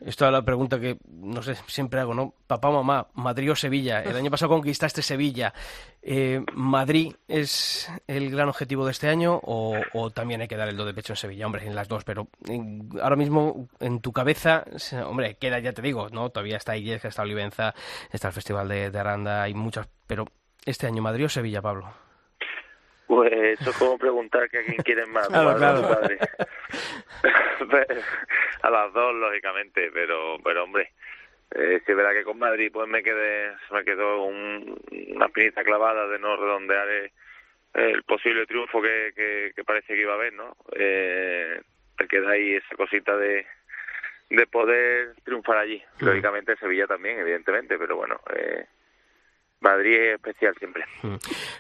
Esta 0.06 0.28
es 0.28 0.32
la 0.32 0.44
pregunta 0.44 0.80
que, 0.80 0.98
no 1.08 1.42
sé, 1.42 1.56
siempre 1.66 2.02
hago, 2.02 2.14
¿no? 2.14 2.34
Papá, 2.46 2.70
mamá, 2.70 3.08
Madrid 3.16 3.52
o 3.52 3.56
Sevilla. 3.56 4.04
El 4.04 4.16
año 4.16 4.30
pasado 4.30 4.52
conquistaste 4.52 5.02
Sevilla. 5.02 5.54
Eh, 6.02 6.44
¿Madrid 6.54 7.16
es 7.28 7.90
el 8.06 8.30
gran 8.30 8.50
objetivo 8.50 8.86
de 8.86 8.92
este 8.92 9.08
año 9.08 9.40
o, 9.42 10.12
también 10.14 10.42
hay 10.42 10.48
que 10.48 10.58
dar 10.58 10.68
el 10.68 10.78
do 10.78 10.86
de 10.86 10.94
pecho 10.94 11.14
en 11.14 11.18
Sevilla? 11.18 11.46
Hombre, 11.46 11.66
en 11.66 11.74
las 11.74 11.88
dos, 11.88 12.04
pero 12.04 12.28
ahora 13.02 13.16
mismo 13.16 13.70
en 13.80 14.02
tu 14.02 14.12
cabeza, 14.12 14.66
hombre, 15.06 15.38
queda, 15.38 15.60
ya 15.60 15.72
te 15.72 15.82
digo, 15.82 16.10
¿no? 16.10 16.30
Todavía 16.30 16.58
está 16.58 16.76
Illesca, 16.76 17.08
está 17.08 17.22
Olivenza, 17.22 17.74
está 18.12 18.28
el 18.28 18.34
Festival 18.34 18.68
de, 18.68 18.92
de 18.92 19.00
Aranda, 19.00 19.42
hay 19.42 19.54
muchas, 19.54 19.88
pero 20.06 20.26
este 20.66 20.88
año, 20.88 21.02
¿Madrid 21.02 21.26
o 21.26 21.30
Sevilla, 21.30 21.62
Pablo? 21.62 22.04
Pues 23.14 23.32
eso 23.32 23.70
es 23.70 23.78
como 23.78 23.98
preguntar 23.98 24.50
que 24.50 24.60
a 24.60 24.64
quién 24.64 24.78
quieren 24.78 25.12
más, 25.12 25.28
claro, 25.28 25.56
claro. 25.56 25.82
padre. 25.88 26.18
a 28.64 28.70
las 28.72 28.94
dos, 28.94 29.16
lógicamente, 29.16 29.92
pero, 29.94 30.38
pero 30.44 30.64
hombre, 30.64 30.92
eh, 31.52 31.80
si 31.86 31.92
es 31.92 31.98
verdad 31.98 32.14
que 32.14 32.24
con 32.24 32.40
Madrid 32.40 32.72
pues 32.74 32.88
me 32.88 33.04
quedé, 33.04 33.52
me 33.72 33.84
quedó 33.84 34.24
un, 34.24 34.80
una 35.16 35.30
pinita 35.30 35.64
clavada 35.64 36.08
de 36.08 36.18
no 36.18 36.36
redondear 36.36 36.88
el, 36.90 37.12
el 37.76 38.04
posible 38.04 38.48
triunfo 38.48 38.82
que, 38.82 39.14
que, 39.16 39.52
que, 39.56 39.64
parece 39.64 39.94
que 39.94 40.02
iba 40.02 40.14
a 40.14 40.16
haber, 40.16 40.34
¿no? 40.34 40.56
Eh, 40.76 41.62
te 41.98 42.08
queda 42.08 42.32
ahí 42.32 42.56
esa 42.56 42.76
cosita 42.76 43.16
de 43.16 43.46
de 44.30 44.48
poder 44.48 45.14
triunfar 45.24 45.58
allí. 45.58 45.84
Lógicamente 46.00 46.56
Sevilla 46.56 46.88
también, 46.88 47.20
evidentemente, 47.20 47.78
pero 47.78 47.96
bueno, 47.96 48.20
eh, 48.36 48.66
Madrid 49.64 49.96
es 49.96 50.16
especial 50.16 50.54
siempre. 50.60 50.84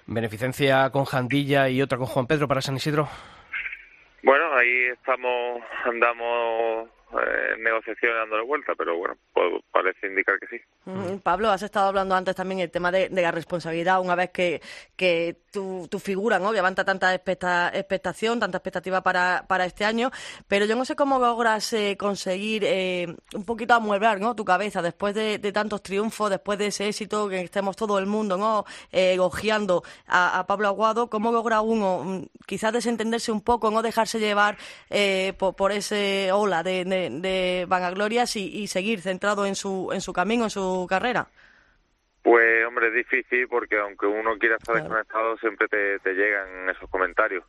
¿Beneficencia 0.06 0.90
con 0.92 1.06
Jandilla 1.06 1.70
y 1.70 1.82
otra 1.82 1.98
con 1.98 2.08
Juan 2.08 2.28
Pedro 2.28 2.48
para 2.48 2.62
San 2.62 2.76
Isidro? 2.76 3.08
Bueno, 4.22 4.54
ahí 4.54 4.86
estamos, 4.94 5.62
andamos 5.86 6.90
eh, 7.14 7.56
negociaciones 7.60 8.18
dándole 8.18 8.44
vuelta, 8.44 8.74
pero 8.78 8.98
bueno, 8.98 9.16
pues 9.34 9.64
parece 9.72 10.08
indicar 10.08 10.40
que 10.40 10.48
sí. 10.48 10.64
Mm, 10.86 11.18
Pablo, 11.20 11.50
has 11.50 11.64
estado 11.64 11.88
hablando 11.88 12.16
antes 12.16 12.36
también 12.36 12.60
el 12.60 12.72
tema 12.72 12.92
de, 12.92 13.10
la 13.10 13.32
responsabilidad, 13.32 14.02
una 14.02 14.16
vez 14.16 14.32
que, 14.32 14.62
que 14.96 15.38
tu, 15.52 15.88
tu, 15.90 16.00
figura 16.00 16.40
¿no? 16.40 16.52
levanta 16.52 16.84
tanta 16.84 17.14
expecta, 17.14 17.72
expectación, 17.74 18.40
tanta 18.40 18.58
expectativa 18.58 19.02
para, 19.02 19.46
para 19.48 19.66
este 19.66 19.86
año, 19.86 20.12
pero 20.48 20.66
yo 20.66 20.76
no 20.76 20.86
sé 20.86 20.96
cómo 20.96 21.20
logras 21.20 21.72
eh, 21.74 21.96
conseguir 21.98 22.64
eh, 22.66 23.16
un 23.34 23.46
poquito 23.46 23.74
amueblar 23.74 24.20
¿no? 24.20 24.36
tu 24.36 24.44
cabeza 24.44 24.82
después 24.82 25.14
de, 25.16 25.40
tantos 25.54 25.84
triunfos, 25.84 26.30
después 26.30 26.58
de 26.58 26.68
ese 26.68 26.88
éxito 26.88 27.30
que 27.30 27.42
estemos 27.42 27.76
todo 27.76 28.00
el 28.00 28.08
mundo 28.08 28.38
¿no? 28.38 28.66
Eh, 28.92 29.14
elogiando 29.14 29.84
a, 30.08 30.40
a, 30.40 30.48
Pablo 30.48 30.68
Aguado, 30.68 31.10
¿cómo 31.10 31.32
logra 31.32 31.62
uno 31.62 32.04
mm, 32.04 32.24
quizás 32.46 32.74
desentenderse 32.74 33.32
un 33.32 33.42
poco, 33.42 33.72
no 33.72 33.82
dejarse 33.82 34.20
llevar 34.20 34.58
eh, 34.90 35.34
por, 35.38 35.56
por, 35.56 35.72
ese 35.72 36.32
ola 36.32 36.64
de, 36.64 37.03
de 37.10 37.66
vanaglorias 37.68 38.36
y, 38.36 38.62
y 38.62 38.68
seguir 38.68 39.02
centrado 39.02 39.46
en 39.46 39.56
su, 39.56 39.92
en 39.94 40.02
su 40.02 40.14
camino, 40.14 40.46
en 40.46 40.50
su 40.50 40.86
carrera? 40.90 41.28
Pues, 42.24 42.66
hombre, 42.66 42.88
es 42.88 42.94
difícil 42.94 43.50
porque 43.50 43.78
aunque 43.78 44.06
uno 44.06 44.38
quiera 44.38 44.56
estar 44.56 44.76
claro. 44.76 44.84
desconectado, 44.84 45.38
siempre 45.38 45.68
te, 45.68 46.00
te, 46.00 46.14
llegan 46.14 46.70
esos 46.70 46.90
comentarios. 46.90 47.44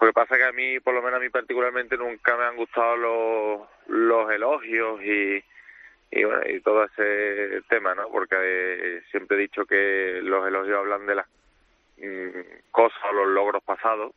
Lo 0.00 0.08
que 0.08 0.12
pasa 0.12 0.34
es 0.34 0.40
que 0.40 0.48
a 0.48 0.52
mí, 0.52 0.80
por 0.80 0.94
lo 0.94 1.02
menos 1.02 1.18
a 1.18 1.22
mí 1.22 1.30
particularmente, 1.30 1.96
nunca 1.96 2.36
me 2.36 2.44
han 2.44 2.56
gustado 2.56 2.96
los, 2.96 3.68
los 3.86 4.30
elogios 4.32 5.00
y, 5.02 5.44
y, 6.10 6.24
bueno, 6.24 6.42
y 6.44 6.60
todo 6.60 6.84
ese 6.84 7.62
tema, 7.68 7.94
¿no? 7.94 8.08
Porque 8.10 8.36
eh, 8.40 9.02
siempre 9.12 9.36
he 9.36 9.40
dicho 9.42 9.64
que 9.64 10.20
los 10.24 10.46
elogios 10.46 10.78
hablan 10.78 11.06
de 11.06 11.14
las 11.14 11.26
mmm, 11.98 12.40
cosas 12.72 12.98
o 13.10 13.12
los 13.12 13.28
logros 13.28 13.62
pasados 13.62 14.12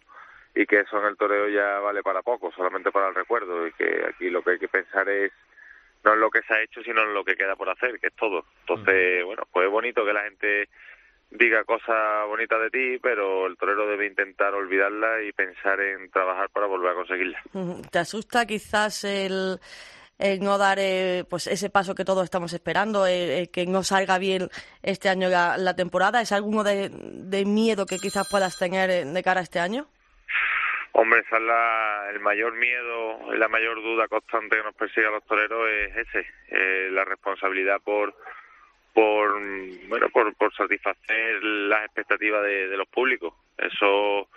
y 0.56 0.66
que 0.66 0.82
eso 0.82 1.00
en 1.00 1.06
el 1.06 1.18
toreo 1.18 1.50
ya 1.50 1.80
vale 1.80 2.04
para 2.04 2.22
poco, 2.22 2.52
solamente 2.52 2.92
para 2.92 3.10
el 3.10 3.16
recuerdo 3.16 3.68
y 3.68 3.72
que 3.74 4.06
aquí 4.08 4.30
lo 4.30 4.44
que 4.44 4.52
hay 4.52 4.60
que 4.60 4.68
pensar 4.68 5.08
es 5.10 5.32
no 6.04 6.14
en 6.14 6.20
lo 6.20 6.30
que 6.30 6.42
se 6.42 6.54
ha 6.54 6.62
hecho, 6.62 6.84
sino 6.84 7.02
en 7.02 7.14
lo 7.14 7.24
que 7.24 7.36
queda 7.36 7.56
por 7.56 7.70
hacer, 7.70 8.00
que 8.00 8.08
es 8.08 8.14
todo. 8.14 8.46
Entonces, 8.62 9.24
bueno, 9.24 9.44
pues 9.52 9.66
es 9.66 9.72
bonito 9.72 10.06
que 10.06 10.14
la 10.14 10.24
gente 10.24 10.70
diga 11.32 11.64
cosas 11.64 12.28
bonitas 12.28 12.60
de 12.62 12.70
ti, 12.70 13.00
pero 13.02 13.48
el 13.48 13.58
torero 13.58 13.88
debe 13.88 14.06
intentar 14.06 14.54
olvidarla 14.54 15.24
y 15.24 15.32
pensar 15.32 15.80
en 15.80 16.12
trabajar 16.12 16.50
para 16.50 16.68
volver 16.68 16.92
a 16.92 16.96
conseguirla. 16.96 17.42
¿Te 17.90 18.00
asusta 18.00 18.46
quizás 18.46 19.04
el, 19.04 19.60
el 20.20 20.40
no 20.42 20.58
dar 20.58 20.78
eh, 20.80 21.26
pues 21.30 21.48
ese 21.48 21.70
paso 21.70 21.96
que 21.96 22.06
todos 22.06 22.24
estamos 22.24 22.54
esperando, 22.54 23.08
eh, 23.08 23.42
eh, 23.42 23.48
que 23.48 23.66
no 23.66 23.84
salga 23.84 24.18
bien 24.18 24.50
este 24.84 25.10
año 25.10 25.30
la, 25.30 25.58
la 25.58 25.76
temporada? 25.76 26.22
¿Es 26.22 26.32
alguno 26.32 26.64
de, 26.64 26.90
de, 26.90 27.46
miedo 27.46 27.86
que 27.86 27.98
quizás 27.98 28.28
puedas 28.30 28.58
tener 28.58 29.06
de 29.06 29.24
cara 29.24 29.40
a 29.40 29.44
este 29.44 29.60
año? 29.60 29.88
Hombre, 30.94 31.22
esa 31.22 31.38
es 31.38 31.44
la, 31.44 32.10
el 32.12 32.20
mayor 32.20 32.54
miedo, 32.54 33.34
la 33.34 33.48
mayor 33.48 33.82
duda 33.82 34.08
constante 34.08 34.58
que 34.58 34.64
nos 34.64 34.76
persigue 34.76 35.08
a 35.08 35.12
los 35.12 35.26
toreros 35.26 35.68
es 35.68 35.98
ese, 35.98 36.28
eh, 36.50 36.90
la 36.92 37.04
responsabilidad 37.04 37.82
por 37.84 38.14
por 38.94 39.42
bueno 39.90 40.08
por, 40.14 40.36
por 40.36 40.54
satisfacer 40.56 41.44
las 41.44 41.86
expectativas 41.86 42.44
de, 42.44 42.78
los 42.78 42.88
públicos. 42.88 43.34
Eso 43.58 44.30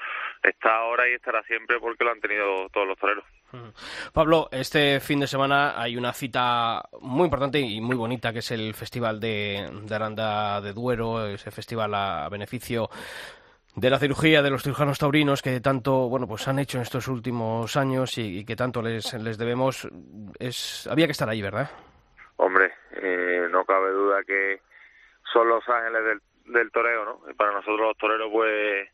está 0.42 0.76
ahora 0.76 1.08
y 1.08 1.12
estará 1.12 1.42
siempre 1.42 1.78
porque 1.78 2.04
lo 2.04 2.12
han 2.12 2.20
tenido 2.20 2.68
todos 2.70 2.88
los 2.88 2.98
toreros. 2.98 3.24
Pablo, 4.14 4.48
este 4.50 5.00
fin 5.00 5.20
de 5.20 5.26
semana 5.26 5.80
hay 5.80 5.96
una 5.96 6.12
cita 6.12 6.88
muy 7.00 7.24
importante 7.24 7.60
y 7.60 7.80
muy 7.80 7.96
bonita 7.96 8.32
que 8.32 8.40
es 8.40 8.50
el 8.50 8.74
Festival 8.74 9.20
de 9.20 9.68
Aranda 9.90 10.60
de 10.60 10.72
Duero, 10.72 11.26
ese 11.26 11.50
festival 11.50 11.94
a 11.94 12.28
beneficio 12.30 12.88
de 13.76 13.90
la 13.90 13.98
cirugía 13.98 14.40
de 14.40 14.48
los 14.48 14.62
cirujanos 14.62 14.98
taurinos 14.98 15.42
que 15.42 15.60
tanto 15.60 16.08
bueno 16.08 16.26
pues 16.26 16.48
han 16.48 16.58
hecho 16.58 16.78
en 16.78 16.82
estos 16.82 17.08
últimos 17.08 17.76
años 17.76 18.16
y, 18.16 18.44
que 18.46 18.56
tanto 18.56 18.80
les, 18.80 19.12
les 19.14 19.36
debemos 19.36 19.86
es 20.38 20.88
había 20.90 21.06
que 21.06 21.12
estar 21.12 21.28
ahí 21.28 21.42
verdad 21.42 21.70
hombre 22.36 22.72
eh, 22.92 23.46
no 23.50 23.66
cabe 23.66 23.90
duda 23.90 24.24
que 24.24 24.60
son 25.30 25.48
los 25.48 25.62
ángeles 25.68 26.04
del, 26.04 26.54
del 26.54 26.70
toreo 26.70 27.04
no 27.04 27.30
y 27.30 27.34
para 27.34 27.52
nosotros 27.52 27.80
los 27.80 27.98
toreros 27.98 28.30
pues 28.32 28.88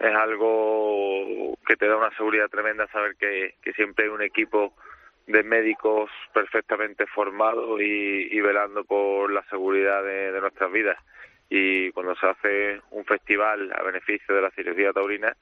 es 0.00 0.14
algo 0.14 1.56
que 1.64 1.76
te 1.76 1.86
da 1.86 1.96
una 1.96 2.16
seguridad 2.16 2.48
tremenda 2.48 2.88
saber 2.88 3.14
que, 3.16 3.54
que 3.62 3.72
siempre 3.74 4.06
hay 4.06 4.10
un 4.10 4.22
equipo 4.22 4.74
de 5.28 5.44
médicos 5.44 6.10
perfectamente 6.32 7.06
formados 7.06 7.80
y, 7.80 8.40
velando 8.40 8.82
por 8.84 9.30
la 9.30 9.42
seguridad 9.50 10.02
de 10.02 10.40
nuestras 10.40 10.72
vidas 10.72 10.96
y 11.48 11.90
cuando 11.92 12.14
se 12.16 12.26
hace 12.26 12.80
un 12.90 13.04
festival 13.04 13.72
a 13.74 13.82
beneficio 13.82 14.34
de 14.34 14.42
la 14.42 14.50
cirugía 14.50 14.92
taurina, 14.92 15.34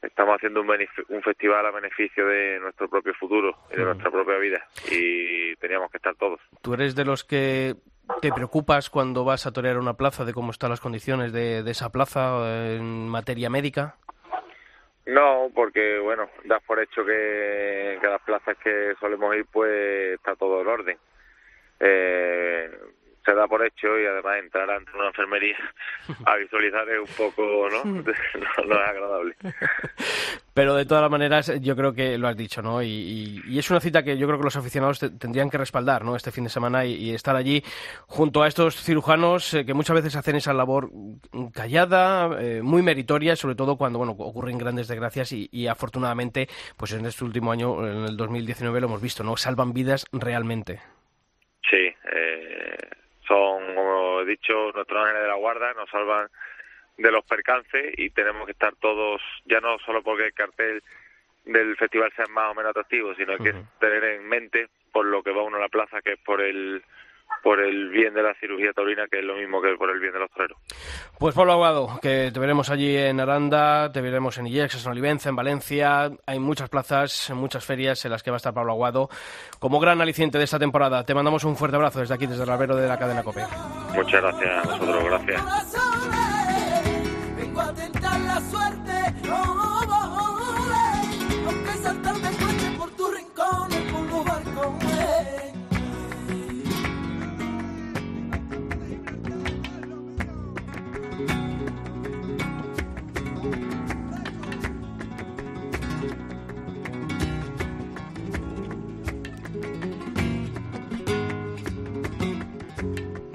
estamos 0.00 0.36
haciendo 0.36 0.60
un, 0.60 0.70
un 1.08 1.22
festival 1.22 1.66
a 1.66 1.70
beneficio 1.70 2.26
de 2.26 2.58
nuestro 2.60 2.88
propio 2.88 3.14
futuro 3.14 3.56
y 3.72 3.76
de 3.76 3.84
nuestra 3.84 4.10
propia 4.10 4.38
vida 4.38 4.66
y 4.90 5.54
teníamos 5.56 5.90
que 5.90 5.98
estar 5.98 6.14
todos. 6.16 6.40
¿Tú 6.60 6.74
eres 6.74 6.94
de 6.94 7.04
los 7.04 7.24
que 7.24 7.74
te 8.20 8.32
preocupas 8.32 8.90
cuando 8.90 9.24
vas 9.24 9.46
a 9.46 9.52
torear 9.52 9.78
una 9.78 9.94
plaza 9.94 10.24
de 10.24 10.34
cómo 10.34 10.50
están 10.50 10.70
las 10.70 10.80
condiciones 10.80 11.32
de, 11.32 11.62
de 11.62 11.70
esa 11.70 11.90
plaza 11.90 12.74
en 12.74 13.08
materia 13.08 13.48
médica? 13.48 13.96
No, 15.06 15.50
porque 15.54 15.98
bueno, 15.98 16.28
das 16.44 16.62
por 16.62 16.80
hecho 16.80 17.04
que, 17.04 17.98
que 18.00 18.06
las 18.06 18.22
plazas 18.22 18.56
que 18.58 18.94
solemos 19.00 19.34
ir 19.34 19.46
pues 19.50 20.14
está 20.14 20.36
todo 20.36 20.60
en 20.60 20.68
orden. 20.68 20.98
Eh, 21.80 22.70
se 23.24 23.34
da 23.34 23.46
por 23.46 23.64
hecho 23.64 23.98
y 23.98 24.06
además 24.06 24.38
entrar 24.38 24.70
ante 24.70 24.90
una 24.94 25.08
enfermería 25.08 25.56
a 26.26 26.36
visualizar 26.36 26.88
es 26.88 27.00
un 27.00 27.16
poco, 27.16 27.68
¿no? 27.70 27.84
no, 27.84 28.64
no 28.66 28.74
es 28.74 28.88
agradable. 28.88 29.36
Pero 30.54 30.74
de 30.74 30.84
todas 30.84 31.10
maneras, 31.10 31.52
yo 31.60 31.74
creo 31.74 31.94
que 31.94 32.18
lo 32.18 32.28
has 32.28 32.36
dicho, 32.36 32.60
¿no? 32.60 32.82
Y, 32.82 32.86
y, 32.86 33.42
y 33.46 33.58
es 33.58 33.70
una 33.70 33.80
cita 33.80 34.02
que 34.02 34.18
yo 34.18 34.26
creo 34.26 34.38
que 34.38 34.44
los 34.44 34.56
aficionados 34.56 34.98
te, 34.98 35.10
tendrían 35.10 35.48
que 35.48 35.58
respaldar, 35.58 36.04
¿no? 36.04 36.14
Este 36.14 36.30
fin 36.30 36.44
de 36.44 36.50
semana 36.50 36.84
y, 36.84 36.94
y 36.94 37.14
estar 37.14 37.36
allí 37.36 37.62
junto 38.06 38.42
a 38.42 38.48
estos 38.48 38.76
cirujanos 38.82 39.54
eh, 39.54 39.64
que 39.64 39.74
muchas 39.74 39.96
veces 39.96 40.16
hacen 40.16 40.36
esa 40.36 40.52
labor 40.52 40.90
callada, 41.54 42.38
eh, 42.40 42.60
muy 42.62 42.82
meritoria, 42.82 43.36
sobre 43.36 43.54
todo 43.54 43.76
cuando, 43.76 43.98
bueno, 43.98 44.12
ocurren 44.12 44.58
grandes 44.58 44.88
desgracias 44.88 45.32
y, 45.32 45.66
afortunadamente, 45.66 46.48
pues 46.76 46.92
en 46.92 47.06
este 47.06 47.24
último 47.24 47.52
año, 47.52 47.86
en 47.86 48.04
el 48.04 48.16
2019, 48.16 48.80
lo 48.80 48.86
hemos 48.86 49.02
visto, 49.02 49.24
¿no? 49.24 49.36
Salvan 49.36 49.72
vidas 49.72 50.04
realmente. 50.12 50.80
Sí, 51.70 51.76
eh, 51.76 52.21
he 54.22 54.26
dicho, 54.26 54.72
nuestros 54.72 54.98
ángeles 55.00 55.22
de 55.22 55.28
la 55.28 55.34
guarda, 55.34 55.74
nos 55.74 55.90
salvan 55.90 56.28
de 56.96 57.10
los 57.10 57.24
percances 57.24 57.94
y 57.96 58.10
tenemos 58.10 58.46
que 58.46 58.52
estar 58.52 58.74
todos, 58.76 59.20
ya 59.44 59.60
no 59.60 59.78
solo 59.80 60.02
porque 60.02 60.26
el 60.26 60.34
cartel 60.34 60.82
del 61.44 61.76
festival 61.76 62.12
sea 62.14 62.26
más 62.26 62.50
o 62.50 62.54
menos 62.54 62.70
atractivo, 62.70 63.14
sino 63.14 63.36
que 63.38 63.50
uh 63.50 63.54
-huh. 63.54 63.66
tener 63.80 64.04
en 64.04 64.28
mente 64.28 64.68
por 64.92 65.06
lo 65.06 65.22
que 65.22 65.32
va 65.32 65.42
uno 65.42 65.56
a 65.56 65.60
la 65.60 65.68
plaza, 65.68 66.02
que 66.02 66.12
es 66.12 66.18
por 66.20 66.40
el 66.40 66.82
por 67.42 67.60
el 67.60 67.88
bien 67.90 68.14
de 68.14 68.22
la 68.22 68.34
cirugía 68.34 68.72
taurina, 68.72 69.06
que 69.10 69.18
es 69.18 69.24
lo 69.24 69.34
mismo 69.34 69.60
que 69.60 69.74
por 69.76 69.90
el 69.90 70.00
bien 70.00 70.12
de 70.12 70.20
los 70.20 70.30
toreros. 70.30 70.58
Pues 71.18 71.34
Pablo 71.34 71.52
Aguado, 71.52 71.98
que 72.00 72.30
te 72.32 72.40
veremos 72.40 72.70
allí 72.70 72.96
en 72.96 73.20
Aranda, 73.20 73.90
te 73.92 74.00
veremos 74.00 74.38
en 74.38 74.46
Illex, 74.46 74.84
en 74.84 74.92
Olivenza, 74.92 75.28
en 75.28 75.36
Valencia. 75.36 76.10
Hay 76.26 76.38
muchas 76.38 76.68
plazas, 76.68 77.30
muchas 77.34 77.64
ferias 77.64 78.04
en 78.04 78.12
las 78.12 78.22
que 78.22 78.30
va 78.30 78.36
a 78.36 78.38
estar 78.38 78.54
Pablo 78.54 78.72
Aguado 78.72 79.08
como 79.58 79.80
gran 79.80 80.00
aliciente 80.00 80.38
de 80.38 80.44
esta 80.44 80.58
temporada. 80.58 81.04
Te 81.04 81.14
mandamos 81.14 81.44
un 81.44 81.56
fuerte 81.56 81.76
abrazo 81.76 82.00
desde 82.00 82.14
aquí, 82.14 82.26
desde 82.26 82.44
el 82.44 82.50
albero 82.50 82.76
de 82.76 82.88
la 82.88 82.98
cadena 82.98 83.22
COPE. 83.22 83.44
Muchas 83.94 84.22
gracias 84.22 84.66
a 84.66 84.68
vosotros, 84.68 85.04
gracias. 85.04 86.01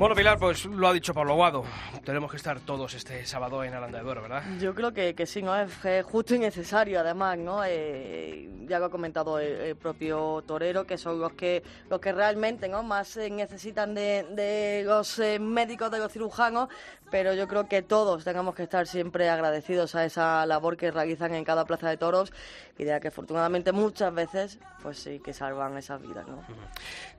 Bueno, 0.08 0.20
Pilar, 0.20 0.40
pues 0.40 0.64
lo 0.64 0.88
ha 0.88 0.94
dicho 0.94 1.14
Pablo 1.14 1.34
Aguado. 1.34 1.66
Tenemos 2.06 2.32
que 2.32 2.38
estar 2.38 2.62
todos 2.62 2.94
este 2.94 3.26
sábado 3.26 3.62
en 3.66 3.74
Aranda 3.74 3.98
de 3.98 4.06
Duero, 4.06 4.22
¿verdad? 4.22 4.42
Yo 4.58 4.74
creo 4.74 4.94
que, 4.94 5.14
que 5.14 5.26
sí, 5.26 5.42
¿no? 5.42 5.54
Es 5.54 5.70
justo 6.06 6.34
y 6.34 6.40
necesario, 6.40 7.02
además, 7.02 7.38
¿no? 7.38 7.62
Eh, 7.66 8.48
ya 8.68 8.80
lo 8.80 8.86
ha 8.86 8.90
comentado 8.90 9.40
el, 9.40 9.76
propio 9.76 10.44
torero, 10.46 10.86
que 10.86 10.98
son 10.98 11.20
los 11.20 11.34
que 11.34 11.64
los 11.90 12.00
que 12.00 12.12
realmente 12.12 12.68
¿no? 12.68 12.84
más 12.84 13.18
eh, 13.18 13.30
necesitan 13.30 13.94
de, 13.94 14.24
de 14.32 14.84
los 14.86 15.20
eh, 15.20 15.40
médicos, 15.40 15.92
de 15.92 16.00
los 16.00 16.12
cirujanos, 16.12 16.70
pero 17.10 17.34
yo 17.34 17.48
creo 17.48 17.68
que 17.68 17.82
todos 17.82 18.24
tengamos 18.24 18.56
que 18.56 18.64
estar 18.64 18.88
siempre 18.88 19.30
agradecidos 19.30 19.96
a 19.96 20.06
esa 20.06 20.46
labor 20.46 20.78
que 20.78 20.92
realizan 20.92 21.34
en 21.34 21.44
cada 21.44 21.66
plaza 21.66 21.90
de 21.90 21.98
toros 21.98 22.34
y 22.78 22.84
de 22.84 22.92
la 22.92 23.00
que 23.00 23.08
afortunadamente 23.10 23.72
muchas 23.72 24.14
veces, 24.14 24.60
pues 24.82 25.00
sí, 25.00 25.20
que 25.20 25.34
salvan 25.34 25.78
esas 25.78 26.02
vidas, 26.02 26.28
¿no? 26.28 26.44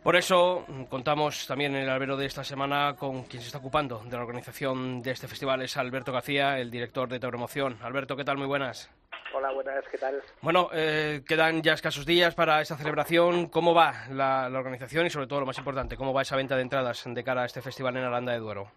Por 0.03 0.17
eso 0.17 0.65
mm, 0.69 0.85
contamos 0.85 1.47
también 1.47 1.75
en 1.75 1.83
el 1.83 1.89
albero 1.89 2.17
de 2.17 2.27
esta 2.27 2.45
semana 2.45 2.97
con 2.97 3.25
quien 3.25 3.43
se 3.43 3.49
está 3.49 3.59
ocupando 3.59 4.03
de 4.05 4.17
la 4.17 4.23
organización 4.23 5.03
de 5.03 5.13
este 5.13 5.29
festival, 5.29 5.63
es 5.63 5.77
Alberto 5.77 6.13
García, 6.13 6.59
el 6.59 6.71
director 6.71 7.09
de 7.09 7.21
Tauromoción. 7.21 7.79
Alberto, 7.83 8.17
¿qué 8.17 8.25
tal? 8.25 8.37
Muy 8.37 8.47
buenas. 8.47 8.91
Hola, 9.35 9.53
buenas, 9.53 9.85
¿qué 9.89 9.99
tal? 9.99 10.23
Bueno, 10.41 10.69
eh, 10.73 11.23
quedan 11.27 11.63
ya 11.63 11.75
escasos 11.75 12.07
días 12.07 12.35
para 12.35 12.61
esta 12.61 12.77
celebración. 12.77 13.49
¿Cómo 13.49 13.75
va 13.75 13.93
la, 14.11 14.49
la 14.49 14.59
organización 14.59 15.07
y, 15.07 15.11
sobre 15.11 15.27
todo, 15.27 15.41
lo 15.41 15.47
más 15.47 15.59
importante, 15.59 15.97
cómo 15.97 16.15
va 16.15 16.23
esa 16.23 16.37
venta 16.37 16.57
de 16.57 16.63
entradas 16.63 17.05
de 17.07 17.25
cara 17.25 17.43
a 17.43 17.47
este 17.47 17.61
festival 17.63 17.97
en 17.97 18.05
Aranda 18.05 18.33
de 18.33 18.39
Duero? 18.39 18.71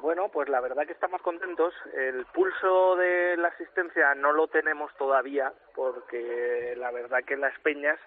Bueno, 0.00 0.28
pues 0.28 0.48
la 0.48 0.60
verdad 0.60 0.86
que 0.86 0.92
estamos 0.92 1.22
contentos. 1.22 1.72
El 1.96 2.26
pulso 2.26 2.96
de 2.96 3.36
la 3.38 3.48
asistencia 3.48 4.14
no 4.14 4.32
lo 4.32 4.48
tenemos 4.48 4.94
todavía 4.98 5.52
porque 5.74 6.74
la 6.76 6.90
verdad 6.90 7.24
que 7.26 7.36
las 7.36 7.58
peñas 7.60 7.98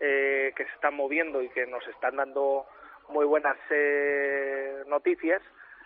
eh, 0.00 0.52
que 0.56 0.64
se 0.64 0.70
están 0.72 0.94
moviendo 0.94 1.42
y 1.42 1.48
que 1.50 1.66
nos 1.66 1.86
están 1.88 2.16
dando 2.16 2.66
muy 3.08 3.26
buenas 3.26 3.56
eh, 3.70 4.82
noticias, 4.86 5.42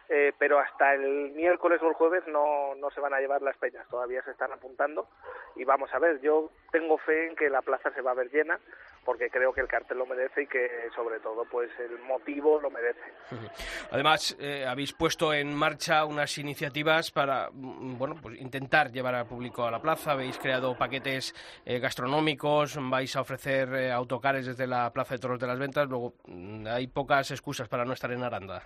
eh, 0.08 0.32
pero 0.38 0.58
hasta 0.58 0.94
el 0.94 1.32
miércoles 1.32 1.80
o 1.82 1.88
el 1.88 1.94
jueves 1.94 2.24
no, 2.26 2.74
no 2.76 2.90
se 2.90 3.00
van 3.00 3.14
a 3.14 3.20
llevar 3.20 3.42
las 3.42 3.56
peñas, 3.56 3.86
todavía 3.88 4.22
se 4.22 4.30
están 4.30 4.52
apuntando 4.52 5.08
y 5.56 5.64
vamos 5.64 5.92
a 5.92 5.98
ver, 5.98 6.20
yo 6.20 6.50
tengo 6.70 6.98
fe 6.98 7.28
en 7.28 7.36
que 7.36 7.50
la 7.50 7.62
plaza 7.62 7.90
se 7.92 8.02
va 8.02 8.12
a 8.12 8.14
ver 8.14 8.30
llena 8.30 8.58
porque 9.04 9.30
creo 9.30 9.52
que 9.52 9.60
el 9.60 9.68
cartel 9.68 9.98
lo 9.98 10.06
merece 10.06 10.42
y 10.42 10.46
que 10.46 10.68
sobre 10.94 11.20
todo 11.20 11.44
pues 11.50 11.70
el 11.78 11.98
motivo 12.00 12.60
lo 12.60 12.70
merece. 12.70 13.00
Además, 13.92 14.36
eh, 14.38 14.66
habéis 14.66 14.92
puesto 14.92 15.32
en 15.32 15.54
marcha 15.54 16.04
unas 16.04 16.36
iniciativas 16.38 17.10
para 17.12 17.48
mm, 17.52 17.96
bueno, 17.96 18.16
pues 18.20 18.40
intentar 18.40 18.90
llevar 18.90 19.14
al 19.14 19.26
público 19.26 19.64
a 19.64 19.70
la 19.70 19.80
plaza, 19.80 20.12
habéis 20.12 20.38
creado 20.38 20.76
paquetes 20.76 21.34
eh, 21.64 21.78
gastronómicos, 21.78 22.78
vais 22.90 23.14
a 23.16 23.20
ofrecer 23.20 23.72
eh, 23.74 23.92
autocares 23.92 24.46
desde 24.46 24.66
la 24.66 24.92
Plaza 24.92 25.14
de 25.14 25.20
Toros 25.20 25.38
de 25.38 25.46
las 25.46 25.58
Ventas, 25.58 25.88
luego 25.88 26.14
mm, 26.26 26.66
hay 26.66 26.88
pocas 26.88 27.30
excusas 27.30 27.68
para 27.68 27.84
no 27.84 27.92
estar 27.92 28.10
en 28.10 28.24
Aranda. 28.24 28.62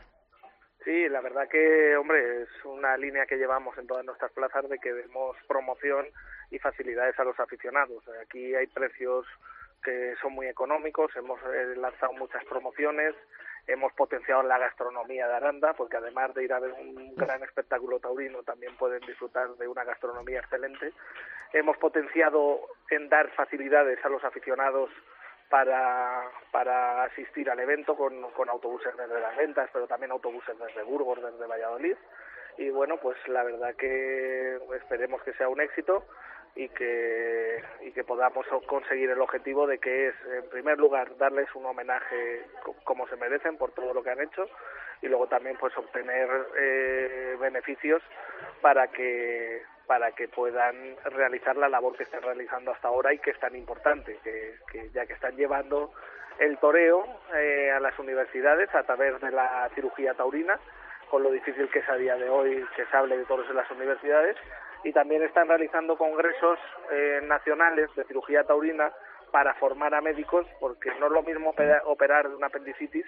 Sí, 0.84 1.08
la 1.10 1.20
verdad 1.20 1.46
que, 1.48 1.94
hombre, 1.96 2.42
es 2.42 2.64
una 2.64 2.96
línea 2.96 3.26
que 3.26 3.36
llevamos 3.36 3.76
en 3.76 3.86
todas 3.86 4.04
nuestras 4.04 4.32
plazas 4.32 4.66
de 4.68 4.78
que 4.78 4.94
demos 4.94 5.36
promoción 5.46 6.06
y 6.50 6.58
facilidades 6.58 7.18
a 7.18 7.24
los 7.24 7.38
aficionados. 7.38 8.02
Aquí 8.22 8.54
hay 8.54 8.66
precios 8.66 9.26
que 9.82 10.14
son 10.22 10.32
muy 10.32 10.46
económicos, 10.46 11.14
hemos 11.16 11.38
eh, 11.42 11.74
lanzado 11.76 12.12
muchas 12.14 12.44
promociones, 12.44 13.14
hemos 13.66 13.92
potenciado 13.92 14.42
la 14.42 14.58
gastronomía 14.58 15.28
de 15.28 15.34
Aranda, 15.34 15.74
porque 15.74 15.98
además 15.98 16.34
de 16.34 16.44
ir 16.44 16.52
a 16.52 16.60
ver 16.60 16.72
un 16.72 17.14
gran 17.14 17.42
espectáculo 17.42 18.00
taurino, 18.00 18.42
también 18.42 18.74
pueden 18.76 19.00
disfrutar 19.00 19.50
de 19.56 19.68
una 19.68 19.84
gastronomía 19.84 20.40
excelente. 20.40 20.92
Hemos 21.52 21.76
potenciado 21.76 22.60
en 22.90 23.08
dar 23.08 23.30
facilidades 23.32 24.02
a 24.04 24.08
los 24.08 24.24
aficionados 24.24 24.90
para, 25.50 26.30
para 26.52 27.02
asistir 27.04 27.50
al 27.50 27.60
evento 27.60 27.96
con, 27.96 28.30
con 28.30 28.48
autobuses 28.48 28.96
desde 28.96 29.20
las 29.20 29.36
ventas, 29.36 29.68
pero 29.72 29.86
también 29.86 30.12
autobuses 30.12 30.56
desde 30.58 30.82
Burgos, 30.84 31.22
desde 31.22 31.46
Valladolid. 31.46 31.96
Y 32.56 32.70
bueno, 32.70 32.96
pues 32.98 33.16
la 33.28 33.42
verdad 33.42 33.74
que 33.76 34.58
esperemos 34.76 35.22
que 35.22 35.32
sea 35.34 35.48
un 35.48 35.60
éxito 35.60 36.04
y 36.54 36.68
que, 36.70 37.62
y 37.80 37.92
que 37.92 38.04
podamos 38.04 38.46
conseguir 38.66 39.10
el 39.10 39.20
objetivo 39.20 39.66
de 39.66 39.78
que 39.78 40.08
es, 40.08 40.14
en 40.26 40.48
primer 40.50 40.78
lugar, 40.78 41.16
darles 41.16 41.48
un 41.54 41.64
homenaje 41.66 42.44
co- 42.64 42.74
como 42.84 43.06
se 43.08 43.16
merecen 43.16 43.56
por 43.56 43.72
todo 43.72 43.94
lo 43.94 44.02
que 44.02 44.10
han 44.10 44.20
hecho 44.20 44.46
y 45.00 45.08
luego 45.08 45.26
también 45.28 45.56
pues 45.58 45.76
obtener 45.78 46.28
eh, 46.58 47.36
beneficios 47.40 48.02
para 48.60 48.88
que 48.88 49.62
para 49.90 50.12
que 50.12 50.28
puedan 50.28 50.94
realizar 51.04 51.56
la 51.56 51.68
labor 51.68 51.96
que 51.96 52.04
están 52.04 52.22
realizando 52.22 52.70
hasta 52.70 52.86
ahora 52.86 53.12
y 53.12 53.18
que 53.18 53.30
es 53.30 53.40
tan 53.40 53.56
importante, 53.56 54.20
que, 54.22 54.54
que 54.70 54.88
ya 54.90 55.04
que 55.04 55.14
están 55.14 55.34
llevando 55.34 55.92
el 56.38 56.58
toreo 56.58 57.04
eh, 57.34 57.72
a 57.72 57.80
las 57.80 57.98
universidades 57.98 58.72
a 58.72 58.84
través 58.84 59.20
de 59.20 59.32
la 59.32 59.68
cirugía 59.74 60.14
taurina, 60.14 60.60
con 61.10 61.24
lo 61.24 61.32
difícil 61.32 61.68
que 61.70 61.80
es 61.80 61.88
a 61.88 61.96
día 61.96 62.14
de 62.14 62.28
hoy 62.28 62.64
que 62.76 62.86
se 62.86 62.96
hable 62.96 63.18
de 63.18 63.24
toros 63.24 63.50
en 63.50 63.56
las 63.56 63.68
universidades, 63.72 64.36
y 64.84 64.92
también 64.92 65.24
están 65.24 65.48
realizando 65.48 65.98
congresos 65.98 66.60
eh, 66.92 67.18
nacionales 67.24 67.92
de 67.96 68.04
cirugía 68.04 68.44
taurina 68.44 68.92
para 69.32 69.54
formar 69.54 69.92
a 69.92 70.00
médicos, 70.00 70.46
porque 70.60 70.94
no 71.00 71.06
es 71.06 71.12
lo 71.12 71.24
mismo 71.24 71.50
opera- 71.50 71.82
operar 71.86 72.28
de 72.28 72.36
una 72.36 72.46
apendicitis 72.46 73.06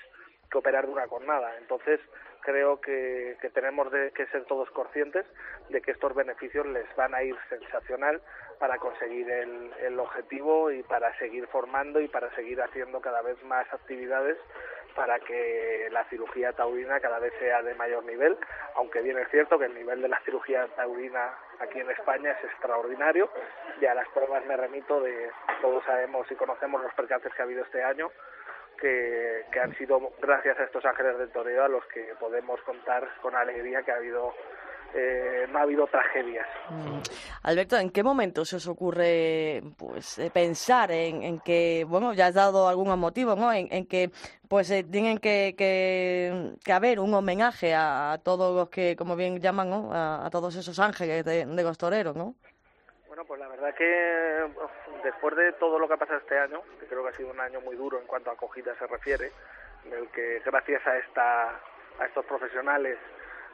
que 0.52 0.58
operar 0.58 0.86
de 0.86 0.92
una 0.92 1.08
cornada. 1.08 1.56
Entonces, 1.58 1.98
creo 2.42 2.80
que, 2.80 3.36
tenemos 3.54 3.90
de- 3.90 4.10
que 4.12 4.26
ser 4.26 4.44
todos 4.44 4.70
conscientes 4.70 5.24
de 5.70 5.80
que 5.80 5.92
estos 5.92 6.14
beneficios 6.14 6.66
les 6.66 6.86
van 6.96 7.14
a 7.14 7.22
ir 7.22 7.36
sensacional 7.48 8.20
para 8.60 8.78
conseguir 8.78 9.28
el, 9.30 9.72
el 9.80 9.98
objetivo 9.98 10.70
y 10.70 10.82
para 10.84 11.16
seguir 11.18 11.46
formando 11.48 12.00
y 12.00 12.08
para 12.08 12.32
seguir 12.34 12.60
haciendo 12.62 13.00
cada 13.00 13.22
vez 13.22 13.42
más 13.44 13.66
actividades 13.72 14.36
para 14.94 15.18
que 15.20 15.88
la 15.90 16.04
cirugía 16.10 16.52
taurina 16.52 17.00
cada 17.00 17.18
vez 17.18 17.32
sea 17.38 17.62
de 17.62 17.74
mayor 17.76 18.04
nivel, 18.04 18.36
aunque 18.74 19.00
bien 19.00 19.18
es 19.18 19.28
cierto 19.30 19.58
que 19.58 19.64
el 19.64 19.74
nivel 19.74 20.02
de 20.02 20.08
la 20.08 20.20
cirugía 20.20 20.66
taurina 20.76 21.32
aquí 21.60 21.80
en 21.80 21.90
España 21.90 22.32
es 22.32 22.44
extraordinario 22.44 23.30
y 23.80 23.86
a 23.86 23.94
las 23.94 24.06
pruebas 24.08 24.44
me 24.44 24.54
remito 24.56 25.00
de 25.00 25.30
todos 25.62 25.82
sabemos 25.84 26.30
y 26.30 26.34
conocemos 26.36 26.82
los 26.82 26.92
percances 26.92 27.32
que 27.32 27.40
ha 27.40 27.44
habido 27.46 27.64
este 27.64 27.82
año 27.82 28.10
que, 28.82 29.46
que 29.52 29.60
han 29.60 29.74
sido 29.76 30.12
gracias 30.20 30.58
a 30.58 30.64
estos 30.64 30.84
ángeles 30.84 31.16
del 31.16 31.30
toreo 31.30 31.64
a 31.64 31.68
los 31.68 31.84
que 31.86 32.14
podemos 32.18 32.60
contar 32.62 33.08
con 33.22 33.34
alegría 33.36 33.82
que 33.82 33.92
ha 33.92 33.96
habido 33.96 34.34
eh, 34.94 35.46
no 35.50 35.58
ha 35.58 35.62
habido 35.62 35.86
tragedias. 35.86 36.46
Mm. 36.68 36.98
Alberto, 37.44 37.78
¿en 37.78 37.90
qué 37.90 38.02
momento 38.02 38.44
se 38.44 38.56
os 38.56 38.66
ocurre 38.66 39.62
pues 39.78 40.18
eh, 40.18 40.30
pensar 40.30 40.90
en, 40.92 41.40
que, 41.40 41.86
bueno, 41.88 42.12
ya 42.12 42.26
has 42.26 42.34
dado 42.34 42.68
algunos 42.68 42.98
motivos, 42.98 43.38
¿no? 43.38 43.50
En, 43.52 43.86
que 43.86 44.10
pues 44.48 44.70
eh, 44.70 44.84
tienen 44.84 45.16
que, 45.16 45.54
que, 45.56 46.72
haber 46.72 47.00
un 47.00 47.14
homenaje 47.14 47.72
a, 47.72 48.12
a 48.12 48.18
todos 48.18 48.54
los 48.54 48.68
que, 48.68 48.94
como 48.94 49.16
bien 49.16 49.40
llaman, 49.40 49.70
¿no? 49.70 49.90
A, 49.94 50.26
a 50.26 50.30
todos 50.30 50.56
esos 50.56 50.78
ángeles 50.78 51.24
de, 51.24 51.46
de 51.46 51.62
los 51.62 51.78
toreros, 51.78 52.14
¿no? 52.14 52.34
Bueno, 53.12 53.26
pues 53.26 53.40
la 53.40 53.48
verdad 53.48 53.74
que 53.74 54.48
después 55.04 55.36
de 55.36 55.52
todo 55.60 55.78
lo 55.78 55.86
que 55.86 55.92
ha 55.92 55.96
pasado 55.98 56.18
este 56.18 56.38
año, 56.38 56.62
que 56.80 56.86
creo 56.86 57.02
que 57.02 57.10
ha 57.10 57.12
sido 57.12 57.28
un 57.28 57.40
año 57.40 57.60
muy 57.60 57.76
duro 57.76 58.00
en 58.00 58.06
cuanto 58.06 58.30
a 58.30 58.32
acogida 58.32 58.74
se 58.78 58.86
refiere, 58.86 59.30
en 59.84 59.92
el 59.92 60.08
que 60.12 60.40
gracias 60.42 60.86
a 60.86 60.96
esta 60.96 61.50
a 61.50 62.06
estos 62.06 62.24
profesionales, 62.24 62.96